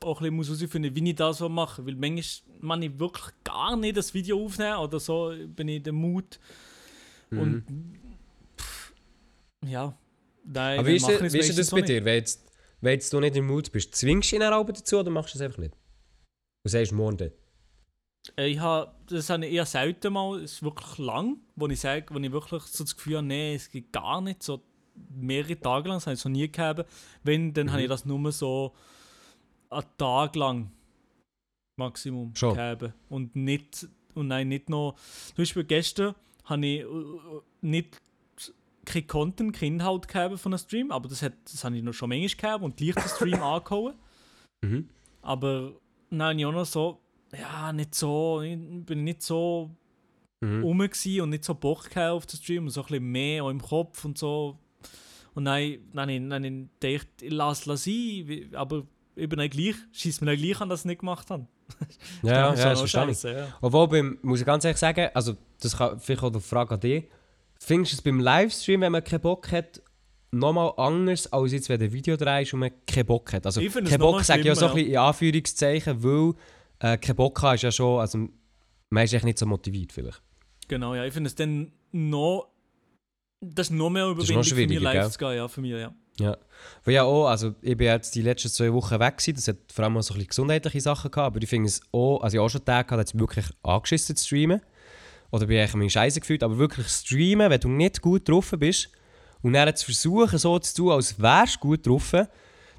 auch 0.00 0.20
ein 0.20 0.36
bisschen 0.36 0.58
herausfinden 0.58 0.92
muss, 0.92 1.02
wie 1.02 1.08
ich 1.08 1.16
das 1.16 1.40
mache. 1.40 1.86
Weil 1.86 1.94
manchmal 1.94 2.24
man 2.60 2.82
ich 2.82 3.00
wirklich 3.00 3.32
gar 3.42 3.74
nicht 3.78 3.96
das 3.96 4.12
Video 4.12 4.44
aufnehmen 4.44 4.76
oder 4.76 5.00
so, 5.00 5.32
bin 5.46 5.68
ich 5.68 5.76
in 5.76 5.82
der 5.84 5.92
Mut. 5.94 6.38
Und 7.30 7.64
pff, 8.60 8.92
ja, 9.64 9.96
nein, 10.44 10.78
Aber 10.78 10.88
wie 10.88 10.96
ist, 10.96 11.08
es 11.08 11.32
wie 11.32 11.38
ist 11.38 11.58
das 11.58 11.70
bei 11.70 11.76
nicht. 11.78 11.88
dir? 11.88 12.04
Wenn 12.04 12.16
jetzt, 12.16 12.44
wenn 12.82 12.92
jetzt 12.92 13.10
du 13.10 13.18
nicht 13.18 13.34
im 13.34 13.46
Mut 13.46 13.72
bist, 13.72 13.94
zwingst 13.94 14.30
du 14.30 14.36
ihn 14.36 14.42
aber 14.42 14.74
dazu 14.74 14.98
oder 14.98 15.10
machst 15.10 15.34
du 15.34 15.38
das 15.38 15.46
einfach 15.46 15.60
nicht? 15.60 15.74
Du 16.64 16.70
sagst 16.70 16.92
morgen 16.92 17.16
dann. 17.16 17.30
Äh, 18.36 18.48
Ich 18.48 18.58
habe, 18.58 18.92
das 19.08 19.30
habe 19.30 19.46
ich 19.46 19.52
eher 19.52 19.66
selten 19.66 20.12
mal, 20.12 20.40
es 20.40 20.52
ist 20.54 20.62
wirklich 20.62 20.98
lang, 20.98 21.38
wo 21.56 21.66
ich 21.68 21.80
sage, 21.80 22.06
wo 22.14 22.18
ich 22.18 22.32
wirklich 22.32 22.62
so 22.64 22.84
das 22.84 22.96
Gefühl 22.96 23.18
habe, 23.18 23.26
nee, 23.26 23.54
es 23.54 23.70
geht 23.70 23.92
gar 23.92 24.20
nicht, 24.20 24.42
so 24.42 24.62
mehrere 25.10 25.58
Tage 25.58 25.88
lang, 25.88 25.96
das 25.96 26.06
habe 26.06 26.14
ich 26.14 26.20
so 26.20 26.28
nie 26.28 26.50
gehabt. 26.50 26.84
Wenn, 27.22 27.52
dann 27.52 27.66
Mhm. 27.66 27.72
habe 27.72 27.82
ich 27.82 27.88
das 27.88 28.04
nur 28.04 28.30
so 28.32 28.72
einen 29.70 29.84
Tag 29.96 30.36
lang 30.36 30.70
Maximum 31.78 32.34
Schon. 32.36 32.54
gehabt. 32.54 32.92
Und 33.08 33.34
nicht, 33.34 33.88
und 34.14 34.28
nein, 34.28 34.48
nicht 34.48 34.68
noch, 34.68 34.96
zum 35.28 35.36
Beispiel 35.36 35.64
gestern 35.64 36.14
habe 36.44 36.66
ich 36.66 36.80
äh, 36.80 36.84
äh, 36.84 37.40
nicht 37.62 37.96
kein 38.84 39.06
Content, 39.06 39.54
kein 39.56 39.74
Inhalt 39.74 40.08
gehabt 40.08 40.38
von 40.38 40.52
einem 40.52 40.58
Stream, 40.58 40.90
aber 40.90 41.08
das, 41.08 41.22
hat, 41.22 41.32
das 41.44 41.64
habe 41.64 41.76
ich 41.76 41.82
noch 41.82 41.92
schon 41.94 42.08
manchmal 42.10 42.36
gehabt 42.36 42.64
und 42.64 42.76
gleich 42.76 42.94
den 42.94 43.08
Stream 43.08 43.42
angehauen. 43.42 43.94
Mhm. 44.62 44.88
Aber 45.22 45.72
nein, 46.10 46.38
ich 46.38 46.44
auch 46.46 46.52
noch 46.52 46.66
so, 46.66 46.98
ja, 47.38 47.72
nicht 47.72 47.94
so, 47.94 48.40
ich 48.42 48.56
bin 48.84 49.04
nicht 49.04 49.22
so 49.22 49.70
Mhm. 50.42 50.62
rum 50.64 50.80
und 50.80 51.30
nicht 51.30 51.44
so 51.44 51.54
Bock 51.54 51.96
auf 51.96 52.26
den 52.26 52.36
Stream 52.36 52.64
und 52.64 52.70
so 52.70 52.80
ein 52.80 52.86
bisschen 52.88 53.04
mehr 53.04 53.44
auch 53.44 53.50
im 53.50 53.62
Kopf 53.62 54.04
und 54.04 54.18
so. 54.18 54.58
Und 55.34 55.44
dann, 55.44 55.78
dann, 55.94 56.08
dann, 56.08 56.42
dann 56.42 56.70
dachte 56.80 56.88
ich, 57.20 57.22
ich 57.22 57.32
lasse 57.32 57.72
es 57.72 57.84
sein, 57.84 58.50
aber 58.54 58.82
ich 59.14 59.28
bin 59.28 59.38
dann 59.38 59.48
gleich, 59.48 59.76
schießt 59.92 60.20
mir 60.20 60.32
dann 60.32 60.36
gleich 60.42 60.60
an, 60.60 60.68
dass 60.68 60.80
ich 60.80 60.82
es 60.82 60.84
nicht 60.86 60.98
gemacht 60.98 61.30
habe. 61.30 61.46
Ja, 62.24 62.32
ja, 62.32 62.50
Das 62.50 62.58
ist 62.58 62.64
ja, 62.64 62.72
auch 62.72 62.84
ich. 62.84 62.90
scheisse, 62.90 63.32
ja. 63.32 63.48
Obwohl, 63.60 63.86
beim, 63.88 64.18
muss 64.22 64.40
ich 64.40 64.46
ganz 64.46 64.64
ehrlich 64.64 64.78
sagen, 64.78 65.10
also 65.14 65.36
das 65.60 65.76
kann 65.78 65.98
vielleicht 66.00 66.22
auch 66.24 66.30
eine 66.32 66.40
Frage 66.40 66.74
an 66.74 66.80
dich. 66.80 67.04
Findest 67.60 67.92
du 67.92 67.96
es 67.98 68.02
beim 68.02 68.18
Livestream, 68.18 68.80
wenn 68.80 68.90
man 68.92 69.04
keinen 69.04 69.20
Bock 69.20 69.52
hat, 69.52 69.80
nochmal 70.32 70.72
anders, 70.76 71.32
als 71.32 71.52
jetzt, 71.52 71.68
wenn 71.68 71.78
du 71.78 71.86
ein 71.86 71.92
Video 71.92 72.16
drehst 72.16 72.52
und 72.52 72.60
man 72.60 72.72
keinen 72.84 73.06
Bock 73.06 73.32
hat? 73.32 73.46
Also 73.46 73.60
keinen 73.60 73.98
Bock 74.00 74.22
sage 74.24 74.40
ich 74.40 74.46
ja 74.46 74.56
so 74.56 74.66
ein 74.66 74.74
bisschen 74.74 74.90
in 74.90 74.96
Anführungszeichen, 74.98 76.02
weil 76.02 76.34
äh, 76.82 76.98
kein 76.98 77.16
Bock 77.16 77.40
haben 77.42 77.54
ist 77.54 77.62
ja 77.62 77.70
schon, 77.70 78.00
also 78.00 78.28
man 78.90 79.04
ist 79.04 79.14
echt 79.14 79.24
nicht 79.24 79.38
so 79.38 79.46
motiviert 79.46 79.92
vielleicht. 79.92 80.20
Genau, 80.68 80.94
ja. 80.94 81.04
Ich 81.04 81.14
finde 81.14 81.28
es 81.28 81.34
dann 81.34 81.72
noch, 81.92 82.48
das 83.40 83.68
ist 83.68 83.72
noch 83.72 83.90
mehr 83.90 84.06
Überwindung 84.06 84.44
für 84.44 84.54
mich 84.54 84.80
live 84.80 84.92
gell? 84.92 85.10
zu 85.10 85.18
gehen, 85.18 85.36
ja, 85.36 85.48
für 85.48 85.60
mich, 85.60 85.70
ja. 85.70 85.94
Ja. 86.18 86.36
Weil 86.84 86.94
ja 86.94 87.04
auch, 87.04 87.26
also 87.26 87.54
ich 87.62 87.76
bin 87.76 87.86
jetzt 87.86 88.14
die 88.14 88.22
letzten 88.22 88.48
zwei 88.48 88.72
Wochen 88.72 88.98
weg 88.98 89.16
gewesen, 89.16 89.36
das 89.36 89.48
hat 89.48 89.56
vor 89.72 89.84
allem 89.84 89.96
auch 89.96 90.02
so 90.02 90.12
ein 90.12 90.18
bisschen 90.18 90.28
gesundheitliche 90.28 90.80
Sachen 90.80 91.10
gehabt, 91.10 91.34
aber 91.34 91.42
ich 91.42 91.48
finde 91.48 91.68
es 91.68 91.80
auch, 91.92 92.20
also 92.20 92.36
ich 92.36 92.40
auch 92.40 92.48
schon 92.48 92.64
Tage 92.64 92.86
gehabt, 92.86 92.92
da 92.92 93.00
hat 93.00 93.06
es 93.14 93.18
wirklich 93.18 93.46
angeschissen 93.62 94.16
zu 94.16 94.26
streamen. 94.26 94.60
Oder 95.30 95.46
bin 95.46 95.56
ich 95.56 95.74
meine 95.74 95.88
Scheiße 95.88 96.20
gefühlt, 96.20 96.42
aber 96.42 96.58
wirklich 96.58 96.88
streamen, 96.88 97.48
wenn 97.48 97.60
du 97.60 97.68
nicht 97.68 98.02
gut 98.02 98.28
drauf 98.28 98.52
bist 98.58 98.90
und 99.40 99.54
dann 99.54 99.74
zu 99.74 99.86
versuchen, 99.86 100.38
so 100.38 100.58
zu 100.58 100.74
tun, 100.74 100.92
als 100.92 101.18
wärst 101.18 101.56
du 101.56 101.60
gut 101.60 101.86
drauf, 101.86 102.12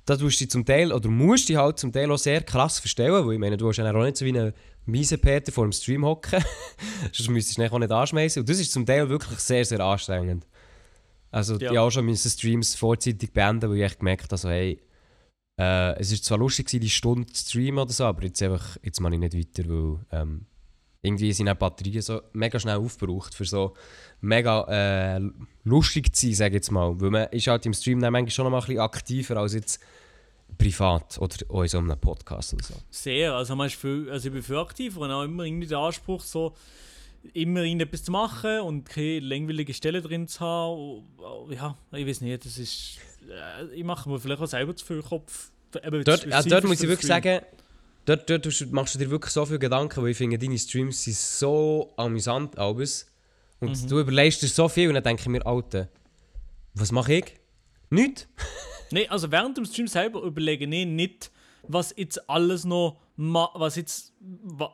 da 0.05 0.17
tust 0.17 0.41
du 0.41 0.47
zum 0.47 0.65
Teil, 0.65 0.91
oder 0.91 1.09
musst 1.09 1.49
dich 1.49 1.55
halt 1.55 1.79
zum 1.79 1.91
Teil 1.91 2.11
auch 2.11 2.17
sehr 2.17 2.41
krass 2.43 2.79
verstellen, 2.79 3.25
weil 3.25 3.33
ich 3.33 3.39
meine, 3.39 3.57
du 3.57 3.67
hast 3.69 3.77
ja 3.77 3.89
auch 3.89 4.03
nicht 4.03 4.17
so 4.17 4.25
wie 4.25 4.29
einen 4.29 4.53
miesen 4.85 5.19
Peter 5.19 5.51
vor 5.51 5.65
dem 5.65 5.71
Stream 5.71 6.03
hocken, 6.05 6.43
sonst 7.13 7.29
müsstest 7.29 7.57
du 7.57 7.61
dich 7.61 7.71
auch 7.71 7.79
nicht 7.79 7.91
anschmeißen 7.91 8.41
und 8.41 8.49
das 8.49 8.59
ist 8.59 8.71
zum 8.71 8.85
Teil 8.85 9.07
wirklich 9.09 9.39
sehr, 9.39 9.63
sehr 9.63 9.79
anstrengend. 9.79 10.45
Also 11.31 11.57
Ja. 11.57 11.71
ich 11.71 11.79
auch 11.79 11.89
schon 11.89 12.05
meine 12.05 12.17
Streams 12.17 12.75
vorzeitig 12.75 13.31
beenden, 13.31 13.69
weil 13.69 13.77
ich 13.77 13.83
echt 13.83 13.99
gemerkt 13.99 14.25
habe, 14.25 14.37
so, 14.37 14.49
hey, 14.49 14.79
äh, 15.59 15.97
es 15.99 16.11
ist 16.11 16.25
zwar 16.25 16.37
lustig 16.37 16.67
gewesen, 16.67 16.81
die 16.81 16.89
Stunde 16.89 17.31
zu 17.31 17.45
streamen 17.45 17.79
oder 17.79 17.91
so, 17.91 18.05
aber 18.05 18.23
jetzt 18.23 18.41
einfach, 18.43 18.77
jetzt 18.83 18.99
mache 18.99 19.13
ich 19.15 19.19
nicht 19.19 19.35
weiter, 19.37 19.69
weil 19.69 19.99
ähm, 20.11 20.45
irgendwie 21.01 21.31
sind 21.33 21.49
auch 21.49 21.55
Batterien 21.55 22.01
so 22.01 22.21
mega 22.33 22.59
schnell 22.59 22.77
aufgebraucht, 22.77 23.35
für 23.35 23.45
so 23.45 23.73
mega 24.23 25.17
äh, 25.17 25.21
lustig 25.63 26.15
zu 26.15 26.27
sein, 26.27 26.35
sage 26.35 26.49
ich 26.49 26.55
jetzt 26.55 26.71
mal. 26.71 26.99
Weil 26.99 27.09
man 27.09 27.27
ist 27.29 27.47
halt 27.47 27.65
im 27.65 27.73
Stream 27.73 27.99
dann 27.99 28.13
manchmal 28.13 28.31
schon 28.31 28.45
noch 28.45 28.51
mal 28.51 28.59
ein 28.59 28.65
bisschen 28.65 28.79
aktiver 28.79 29.37
als 29.37 29.53
jetzt 29.53 29.79
privat 30.57 31.17
oder 31.19 31.35
in 31.63 31.67
so 31.67 31.77
einem 31.79 31.99
Podcast 31.99 32.53
oder 32.53 32.63
so. 32.63 32.73
Sehr, 32.89 33.33
also, 33.33 33.55
man 33.55 33.67
ist 33.67 33.75
viel, 33.75 34.09
also 34.09 34.27
ich 34.27 34.33
bin 34.33 34.43
viel 34.43 34.57
aktiver 34.57 35.01
und 35.01 35.11
auch 35.11 35.23
immer 35.23 35.43
irgendwie 35.43 35.67
den 35.67 35.77
Anspruch, 35.77 36.21
so 36.21 36.53
immer 37.33 37.61
irgendetwas 37.61 38.03
zu 38.03 38.11
machen 38.11 38.61
und 38.61 38.85
keine 38.85 39.19
langweilige 39.19 39.73
Stelle 39.73 40.01
drin 40.01 40.27
zu 40.27 40.39
haben. 40.41 41.03
Ja, 41.49 41.77
ich 41.91 42.05
weiß 42.07 42.21
nicht, 42.21 42.45
das 42.45 42.57
ist. 42.57 42.97
Äh, 43.29 43.75
ich 43.75 43.83
mache 43.83 44.09
mir 44.09 44.19
vielleicht 44.19 44.41
auch 44.41 44.47
selber 44.47 44.75
zu 44.75 44.85
viel 44.85 45.01
Kopf. 45.01 45.51
Eben 45.83 46.03
Dort, 46.03 46.31
also 46.31 46.49
dort 46.49 46.65
muss 46.65 46.81
ich 46.81 46.87
wirklich 46.87 47.09
Stream. 47.09 47.23
sagen, 47.23 47.45
dort, 48.05 48.29
dort 48.29 48.71
machst 48.71 48.95
du 48.95 48.99
dir 48.99 49.09
wirklich 49.09 49.33
so 49.33 49.45
viele 49.45 49.59
Gedanken, 49.59 50.03
weil 50.03 50.11
ich 50.11 50.17
finde, 50.17 50.37
deine 50.37 50.57
Streams 50.57 51.03
sind 51.03 51.15
so 51.15 51.93
amüsant, 51.97 52.57
Albus. 52.59 53.07
Und 53.63 53.81
Mhm. 53.83 53.87
du 53.87 53.99
überlegst 53.99 54.41
dir 54.41 54.47
so 54.47 54.67
viel 54.67 54.87
und 54.89 54.95
dann 54.95 55.03
denke 55.03 55.21
ich 55.21 55.27
mir, 55.29 55.45
Alter, 55.45 55.89
was 56.73 56.91
mache 56.91 57.13
ich? 57.13 57.33
Nichts. 57.89 58.27
Nein, 58.91 59.05
also 59.09 59.31
während 59.31 59.57
dem 59.57 59.65
Stream 59.65 59.87
selber 59.87 60.21
überlege 60.21 60.65
ich 60.65 60.85
nicht, 60.87 61.31
was 61.67 61.93
jetzt 61.95 62.29
alles 62.29 62.65
noch, 62.65 62.97
was 63.15 63.75
jetzt, 63.75 64.13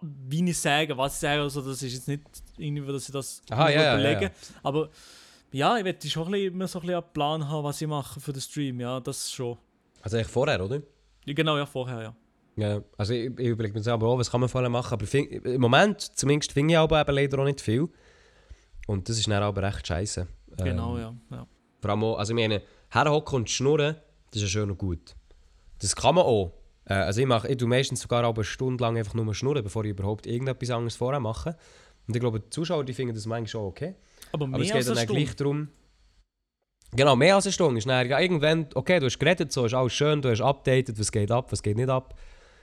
wie 0.01 0.49
ich 0.49 0.57
sage, 0.57 0.97
was 0.97 1.15
ich 1.15 1.19
sage, 1.19 1.41
also 1.41 1.61
das 1.61 1.81
ist 1.83 1.93
jetzt 1.93 2.07
nicht 2.07 2.23
irgendwie, 2.57 2.91
dass 2.91 3.05
ich 3.07 3.13
das 3.13 3.41
Aha, 3.49 3.69
ja, 3.69 3.81
ja, 3.83 3.93
überlege. 3.93 4.25
ja. 4.25 4.31
Aber 4.63 4.89
ja, 5.51 5.77
ich 5.77 5.83
werde 5.85 6.09
schon 6.09 6.25
ein 6.27 6.31
bisschen, 6.31 6.53
immer 6.53 6.67
so 6.67 6.79
ein 6.79 6.81
bisschen 6.87 6.95
einen 7.03 7.13
Plan 7.13 7.47
haben, 7.47 7.63
was 7.63 7.81
ich 7.81 7.87
mache 7.87 8.19
für 8.19 8.33
den 8.33 8.41
Stream, 8.41 8.79
ja, 8.79 8.99
das 8.99 9.31
schon. 9.31 9.57
Also 10.01 10.17
eigentlich 10.17 10.29
vorher, 10.29 10.63
oder? 10.63 10.81
Ja, 11.25 11.33
genau, 11.33 11.57
ja, 11.57 11.65
vorher, 11.65 12.01
ja. 12.01 12.15
Ja, 12.55 12.81
also 12.97 13.13
ich, 13.13 13.25
ich 13.39 13.47
überlege 13.47 13.73
mir 13.73 13.83
selber 13.83 14.07
auch, 14.07 14.17
was 14.17 14.29
kann 14.31 14.39
man 14.41 14.49
vorher 14.49 14.69
machen, 14.69 14.93
aber 14.93 15.05
find, 15.05 15.31
im 15.45 15.61
Moment 15.61 16.01
zumindest 16.01 16.51
finde 16.53 16.73
ich 16.73 16.77
aber 16.77 16.99
eben 16.99 17.15
leider 17.15 17.39
auch 17.39 17.45
nicht 17.45 17.61
viel. 17.61 17.87
Und 18.89 19.07
das 19.07 19.19
ist 19.19 19.27
dann 19.27 19.43
aber 19.43 19.61
recht 19.61 19.85
scheiße. 19.85 20.25
Genau, 20.57 20.97
Ähm, 20.97 21.01
ja. 21.29 21.37
ja. 21.37 21.47
Vor 21.79 21.91
allem 21.91 22.03
auch, 22.03 22.17
also 22.17 22.33
ich 22.33 22.35
meine, 22.35 22.63
herhocken 22.89 23.35
und 23.35 23.47
schnurren, 23.47 23.95
das 24.31 24.37
ist 24.37 24.41
ja 24.41 24.47
schön 24.47 24.71
und 24.71 24.79
gut. 24.79 25.15
Das 25.77 25.95
kann 25.95 26.15
man 26.15 26.23
auch. 26.23 26.53
Äh, 26.85 26.95
also 26.95 27.21
ich 27.21 27.27
mache, 27.27 27.47
ich 27.49 27.57
tue 27.57 27.67
meistens 27.67 28.01
sogar 28.01 28.25
auch 28.25 28.33
eine 28.33 28.43
Stunde 28.43 28.83
lang 28.83 28.97
einfach 28.97 29.13
nur 29.13 29.31
schnurren, 29.35 29.63
bevor 29.63 29.85
ich 29.85 29.91
überhaupt 29.91 30.25
irgendetwas 30.25 30.71
anderes 30.71 30.95
vorher 30.95 31.19
mache. 31.19 31.55
Und 32.07 32.15
ich 32.15 32.19
glaube, 32.19 32.39
die 32.39 32.49
Zuschauer, 32.49 32.83
die 32.83 32.95
finden 32.95 33.13
das 33.13 33.27
manchmal 33.27 33.47
schon 33.47 33.65
okay. 33.65 33.93
Aber 34.31 34.47
mehr 34.47 34.55
Aber 34.55 34.63
es 34.63 34.69
geht 34.69 34.77
als 34.77 34.87
dann 34.87 34.97
Stunde. 34.97 35.21
gleich 35.21 35.35
darum. 35.35 35.67
Genau, 36.93 37.15
mehr 37.15 37.35
als 37.35 37.45
eine 37.45 37.53
Stunde. 37.53 37.77
Ist 37.77 37.87
dann, 37.87 38.09
ja, 38.09 38.19
irgendwann, 38.19 38.69
okay, 38.73 38.99
du 38.99 39.05
hast 39.05 39.19
geredet, 39.19 39.51
so 39.51 39.65
ist 39.65 39.75
alles 39.75 39.93
schön, 39.93 40.19
du 40.23 40.31
hast 40.31 40.41
updated, 40.41 40.97
was 40.97 41.11
geht 41.11 41.29
ab, 41.29 41.51
was 41.51 41.61
geht 41.61 41.77
nicht 41.77 41.89
ab. 41.89 42.15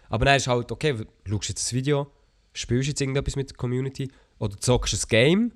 Aber 0.08 0.24
dann 0.24 0.34
ist 0.38 0.48
halt, 0.48 0.72
okay, 0.72 0.96
schaust 1.24 1.50
jetzt 1.50 1.62
das 1.66 1.72
Video, 1.72 2.08
spielst 2.52 2.88
jetzt 2.88 3.00
irgendetwas 3.00 3.36
mit 3.36 3.50
der 3.50 3.56
Community 3.56 4.10
oder 4.40 4.56
zockst 4.56 4.92
ein 4.92 5.08
Game, 5.08 5.52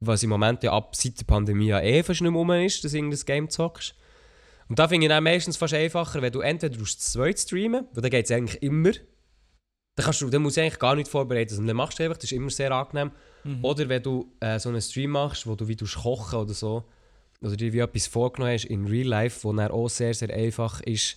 was 0.00 0.22
im 0.22 0.30
Moment 0.30 0.62
ja 0.62 0.72
ab 0.72 0.96
seit 0.96 1.20
der 1.20 1.24
Pandemie 1.24 1.66
ja 1.66 1.80
eh 1.80 2.02
fast 2.02 2.22
nicht 2.22 2.30
mehr 2.30 2.38
rum 2.38 2.50
ist, 2.50 2.82
dass 2.82 2.92
du 2.92 2.98
irgendein 2.98 3.20
Game 3.20 3.50
zockst. 3.50 3.94
Und 4.68 4.78
da 4.78 4.88
finde 4.88 5.06
ich 5.06 5.10
dann 5.10 5.24
meistens 5.24 5.56
fast 5.56 5.74
einfacher, 5.74 6.22
wenn 6.22 6.32
du 6.32 6.40
entweder 6.40 6.76
du 6.76 6.84
zweit 6.84 7.38
streamen, 7.38 7.86
weil 7.92 8.02
dann 8.02 8.10
geht 8.10 8.24
es 8.24 8.30
eigentlich 8.30 8.62
immer. 8.62 8.92
Dann, 9.96 10.04
kannst 10.04 10.22
du, 10.22 10.30
dann 10.30 10.42
musst 10.42 10.56
du 10.56 10.62
eigentlich 10.62 10.78
gar 10.78 10.94
nichts 10.94 11.10
vorbereiten, 11.10 11.50
sondern 11.50 11.68
dann 11.68 11.76
machst 11.76 11.98
du 11.98 12.04
einfach, 12.04 12.16
das 12.16 12.24
ist 12.24 12.32
immer 12.32 12.50
sehr 12.50 12.70
angenehm. 12.70 13.10
Mhm. 13.44 13.64
Oder 13.64 13.88
wenn 13.88 14.02
du 14.02 14.32
äh, 14.40 14.58
so 14.58 14.68
einen 14.68 14.80
Stream 14.80 15.10
machst, 15.10 15.46
wo 15.46 15.56
du 15.56 15.66
wie 15.68 15.76
du 15.76 15.86
kochen 15.86 16.38
oder 16.38 16.54
so, 16.54 16.84
oder 17.42 17.56
dir 17.56 17.72
wie 17.72 17.78
etwas 17.78 18.06
vorgenommen 18.06 18.54
hast 18.54 18.64
in 18.64 18.86
Real 18.86 19.06
Life, 19.06 19.42
wo 19.42 19.52
dann 19.52 19.70
auch 19.70 19.88
sehr, 19.88 20.14
sehr 20.14 20.30
einfach 20.30 20.80
ist, 20.82 21.16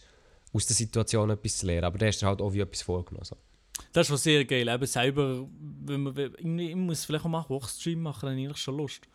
aus 0.54 0.66
der 0.66 0.76
Situation 0.76 1.30
etwas 1.30 1.58
zu 1.58 1.66
lernen. 1.66 1.86
Aber 1.86 1.98
da 1.98 2.06
hast 2.06 2.22
du 2.22 2.26
halt 2.26 2.42
auch 2.42 2.54
wie 2.54 2.62
etwas 2.62 2.82
vorgenommen. 2.82 3.26
So. 3.26 3.38
Das 3.94 4.06
ist 4.06 4.08
schon 4.10 4.18
sehr 4.18 4.44
geil. 4.44 4.68
Eben 4.68 4.86
selber, 4.86 5.48
wenn 5.86 6.02
man, 6.02 6.18
irgendwie, 6.18 6.70
ich 6.70 6.76
muss 6.76 7.06
vielleicht 7.06 7.26
auch 7.26 7.30
mal 7.30 7.44
Kochstream 7.44 8.02
machen, 8.02 8.26
dann 8.26 8.38
habe 8.38 8.52
ich 8.52 8.58
schon 8.58 8.76
Lust. 8.76 9.08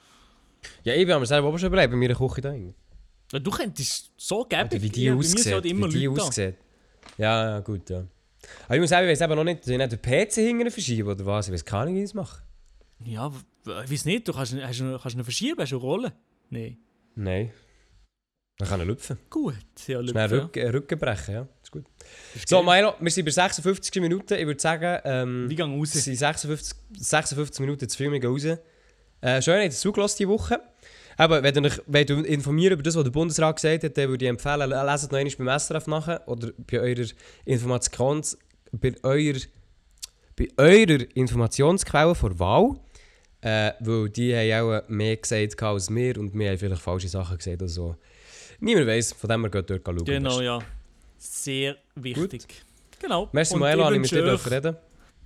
Ja, 0.84 0.94
ich 0.94 1.08
habe 1.08 1.20
mir 1.20 1.26
selber 1.26 1.48
auch 1.48 1.58
schon 1.58 1.66
überlegt, 1.66 1.90
bei 1.90 1.96
mir 1.96 2.14
Küche 2.14 2.40
da 2.40 2.52
hinten. 2.52 2.74
Weil 3.30 3.40
Du 3.40 3.50
könntest 3.50 4.12
so 4.16 4.44
geben. 4.44 4.70
Wie 4.70 4.88
die 4.88 5.04
ja, 5.04 5.14
aussieht. 5.14 5.52
halt 5.52 5.66
immer 5.66 5.88
wie 5.88 5.98
die 5.98 6.06
Leute 6.06 6.22
aussieht. 6.22 6.54
Ja, 7.18 7.50
ja, 7.50 7.60
gut, 7.60 7.90
ja. 7.90 8.06
Aber 8.66 8.74
ich 8.76 8.80
muss 8.80 8.90
sagen, 8.90 9.06
ich 9.06 9.12
weiß 9.12 9.20
eben 9.20 9.34
noch 9.34 9.44
nicht, 9.44 9.60
dass 9.60 9.68
ich 9.68 9.78
nicht 9.78 9.92
den 9.92 10.00
PC 10.00 10.34
hinten 10.34 10.70
verschiebe 10.70 11.10
oder 11.10 11.26
was. 11.26 11.48
Ich 11.48 11.54
weiß 11.54 11.64
gar 11.64 11.84
nicht, 11.84 11.94
wie 11.94 11.98
ich 11.98 12.04
das 12.04 12.14
mache. 12.14 12.42
Ja, 13.04 13.32
ich 13.84 13.90
weiß 13.90 14.04
nicht, 14.04 14.28
du 14.28 14.32
kannst, 14.32 14.54
hast, 14.54 14.78
kannst 14.78 15.14
du 15.14 15.18
ihn 15.18 15.24
verschieben, 15.24 15.60
hast 15.60 15.72
du 15.72 15.76
eine 15.76 15.84
Rolle? 15.84 16.12
Nein. 16.50 16.78
Nein. 17.16 17.52
Man 18.60 18.68
kann 18.68 18.80
ihn 18.80 18.86
lüpfen. 18.88 19.18
Gut, 19.30 19.54
ja, 19.86 20.02
Schnell 20.02 20.06
Lüpfen, 20.06 20.40
Rücken, 20.40 20.58
äh, 20.58 20.68
Rücken 20.68 20.98
brechen, 20.98 21.34
ja. 21.34 21.48
Ist 21.68 21.72
gut. 21.72 21.84
Ist 22.34 22.48
So. 22.48 22.62
Milo, 22.62 22.94
wir 22.98 23.10
sind 23.10 23.26
bei 23.26 23.30
56 23.30 24.00
Minuten. 24.00 24.34
Ich 24.34 24.46
würde 24.46 24.60
sagen, 24.60 25.00
ähm, 25.04 25.50
Wie 25.50 25.54
gehen 25.54 25.78
raus? 25.78 25.94
es 25.94 26.04
sind 26.04 26.16
56, 26.16 26.74
56 26.98 27.60
Minuten 27.60 27.86
zu 27.88 27.96
viel, 27.96 28.10
wir 28.10 28.18
gehen 28.20 28.30
raus. 28.30 28.44
Äh, 29.20 29.42
schön, 29.42 29.56
habt 29.56 29.64
ihr 29.64 29.70
zugelassen 29.70 30.16
diese 30.18 30.30
Woche. 30.30 30.60
Aber 31.18 31.42
wenn 31.42 31.62
ihr 31.62 31.72
wollt 31.86 32.10
informieren 32.10 32.74
über 32.74 32.82
das, 32.82 32.94
was 32.94 33.04
der 33.04 33.10
Bundesrat 33.10 33.56
gesagt 33.56 33.84
hat, 33.84 33.98
dann 33.98 34.08
würde 34.08 34.24
ich 34.24 34.28
empfehlen, 34.30 34.70
leset 34.70 35.12
noch 35.12 35.18
einmal 35.18 35.34
beim 35.36 35.58
SRF 35.58 35.86
nachher 35.88 36.26
oder 36.26 36.52
bei 36.70 36.80
eurer 36.80 37.06
Informations... 37.44 38.38
bei 38.72 38.94
eurer, 39.02 39.40
bei 40.36 40.48
eurer 40.56 41.04
Informationsquelle 41.14 42.14
vor 42.14 42.38
Wahl. 42.38 42.76
Äh, 43.40 43.72
weil 43.80 44.08
die 44.08 44.34
haben 44.34 44.70
auch 44.70 44.88
mehr 44.88 45.16
gesagt 45.16 45.62
als 45.62 45.94
wir 45.94 46.18
und 46.18 46.32
wir 46.34 46.48
haben 46.48 46.58
vielleicht 46.58 46.82
falsche 46.82 47.08
Sachen 47.08 47.36
gesagt 47.36 47.60
oder 47.60 47.68
so. 47.68 47.96
Niemand 48.60 48.86
weiß, 48.86 49.12
von 49.12 49.28
dem 49.28 49.42
wir 49.42 49.50
gehen 49.50 49.64
dort 49.66 49.82
schauen. 49.84 50.04
Genau, 50.04 50.40
ja. 50.40 50.60
Sehr 51.18 51.76
wichtig. 51.94 52.44
Genau. 53.00 53.28
Merci 53.32 53.54
Und 53.54 53.60
Maelo, 53.60 53.84
ich 53.84 53.90
mit 53.90 54.00
wünsche 54.12 54.22
dir 54.22 54.32
euch- 54.32 54.50
reden. 54.50 54.76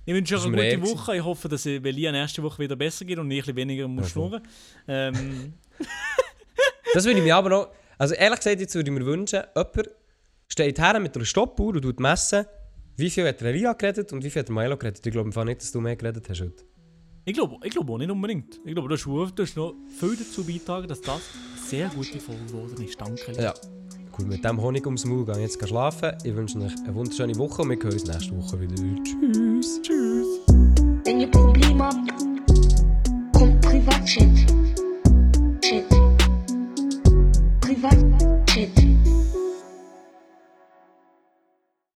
Ich 0.05 0.13
wünsche 0.13 0.35
euch 0.35 0.45
eine 0.45 0.77
gute 0.79 0.91
Woche. 0.91 1.15
Ich 1.15 1.23
hoffe, 1.23 1.47
dass 1.47 1.65
es 1.65 1.81
Elia 1.83 2.11
nächste 2.11 2.43
Woche 2.43 2.59
wieder 2.59 2.75
besser 2.75 3.05
geht 3.05 3.17
und 3.19 3.31
ich 3.31 3.37
ein 3.39 3.41
bisschen 3.45 3.55
weniger 3.55 3.87
muss 3.87 4.11
voll. 4.11 4.27
schnurren. 4.29 4.47
Ähm, 4.87 5.53
Das 6.93 7.05
würde 7.05 7.17
ich 7.19 7.23
mir 7.25 7.35
aber 7.35 7.49
noch. 7.49 7.69
Also 7.97 8.13
ehrlich 8.15 8.39
gesagt, 8.39 8.59
jetzt 8.59 8.75
würde 8.75 8.91
ich 8.91 8.97
mir 8.99 9.05
wünschen, 9.05 9.41
jemand 9.55 9.89
steht 10.47 10.79
her 10.79 10.99
mit 10.99 11.15
einer 11.15 11.25
Stoppuhr 11.25 11.73
und 11.73 11.81
tut 11.81 11.99
messen, 11.99 12.45
wie 12.97 13.09
viel 13.09 13.27
hat 13.27 13.41
der 13.41 13.49
Elia 13.49 13.73
geredet 13.73 14.13
und 14.13 14.23
wie 14.23 14.29
viel 14.29 14.41
hat 14.41 14.49
Milo 14.49 14.77
geredet. 14.77 15.03
Ich 15.05 15.11
glaube 15.11 15.27
im 15.29 15.33
Fall 15.33 15.45
nicht, 15.45 15.61
dass 15.61 15.71
du 15.71 15.81
mehr 15.81 15.95
geredet 15.95 16.27
hast 16.29 16.41
heute. 16.41 16.63
ich 17.25 17.33
glaube 17.33 17.55
ich 17.63 17.71
glaub 17.71 17.89
auch 17.89 17.97
nicht 17.97 18.11
unbedingt. 18.11 18.59
Ich 18.65 18.73
glaube, 18.73 18.87
du 18.89 18.93
hast, 18.95 19.55
noch 19.55 19.73
viel 19.99 20.15
dazu 20.17 20.43
beitragen, 20.45 20.87
dass 20.87 21.01
das 21.01 21.21
eine 21.57 21.65
sehr 21.67 21.87
gute 21.89 22.19
Folge 22.19 22.43
geworden 22.45 22.83
ist. 22.85 22.99
Danke. 23.01 23.31
Ja. 23.41 23.53
Gut, 24.15 24.27
mit 24.27 24.45
dem 24.45 24.61
Honig 24.61 24.85
ums 24.85 25.05
Maul 25.05 25.25
gehen 25.25 25.39
jetzt 25.41 25.67
schlafen. 25.67 26.11
Ich 26.23 26.35
wünsche 26.35 26.59
euch 26.59 26.75
eine 26.83 26.93
wunderschöne 26.93 27.35
Woche 27.35 27.63
und 27.63 27.69
wir 27.69 27.77
hören 27.77 27.93
uns 27.93 28.05
nächste 28.05 28.37
Woche 28.37 28.61
wieder. 28.61 28.75
Tschüss, 29.03 29.81
tschüss. 29.81 30.27
Wenn 31.03 31.21
ihr 31.21 31.31
Probleme 31.31 31.83
habt, 31.83 32.13
kommt 33.35 33.59
privat 33.61 34.05
Chat. 34.05 34.29
Chat. 35.61 35.89
Privat 37.59 37.97
Chat. 38.45 38.69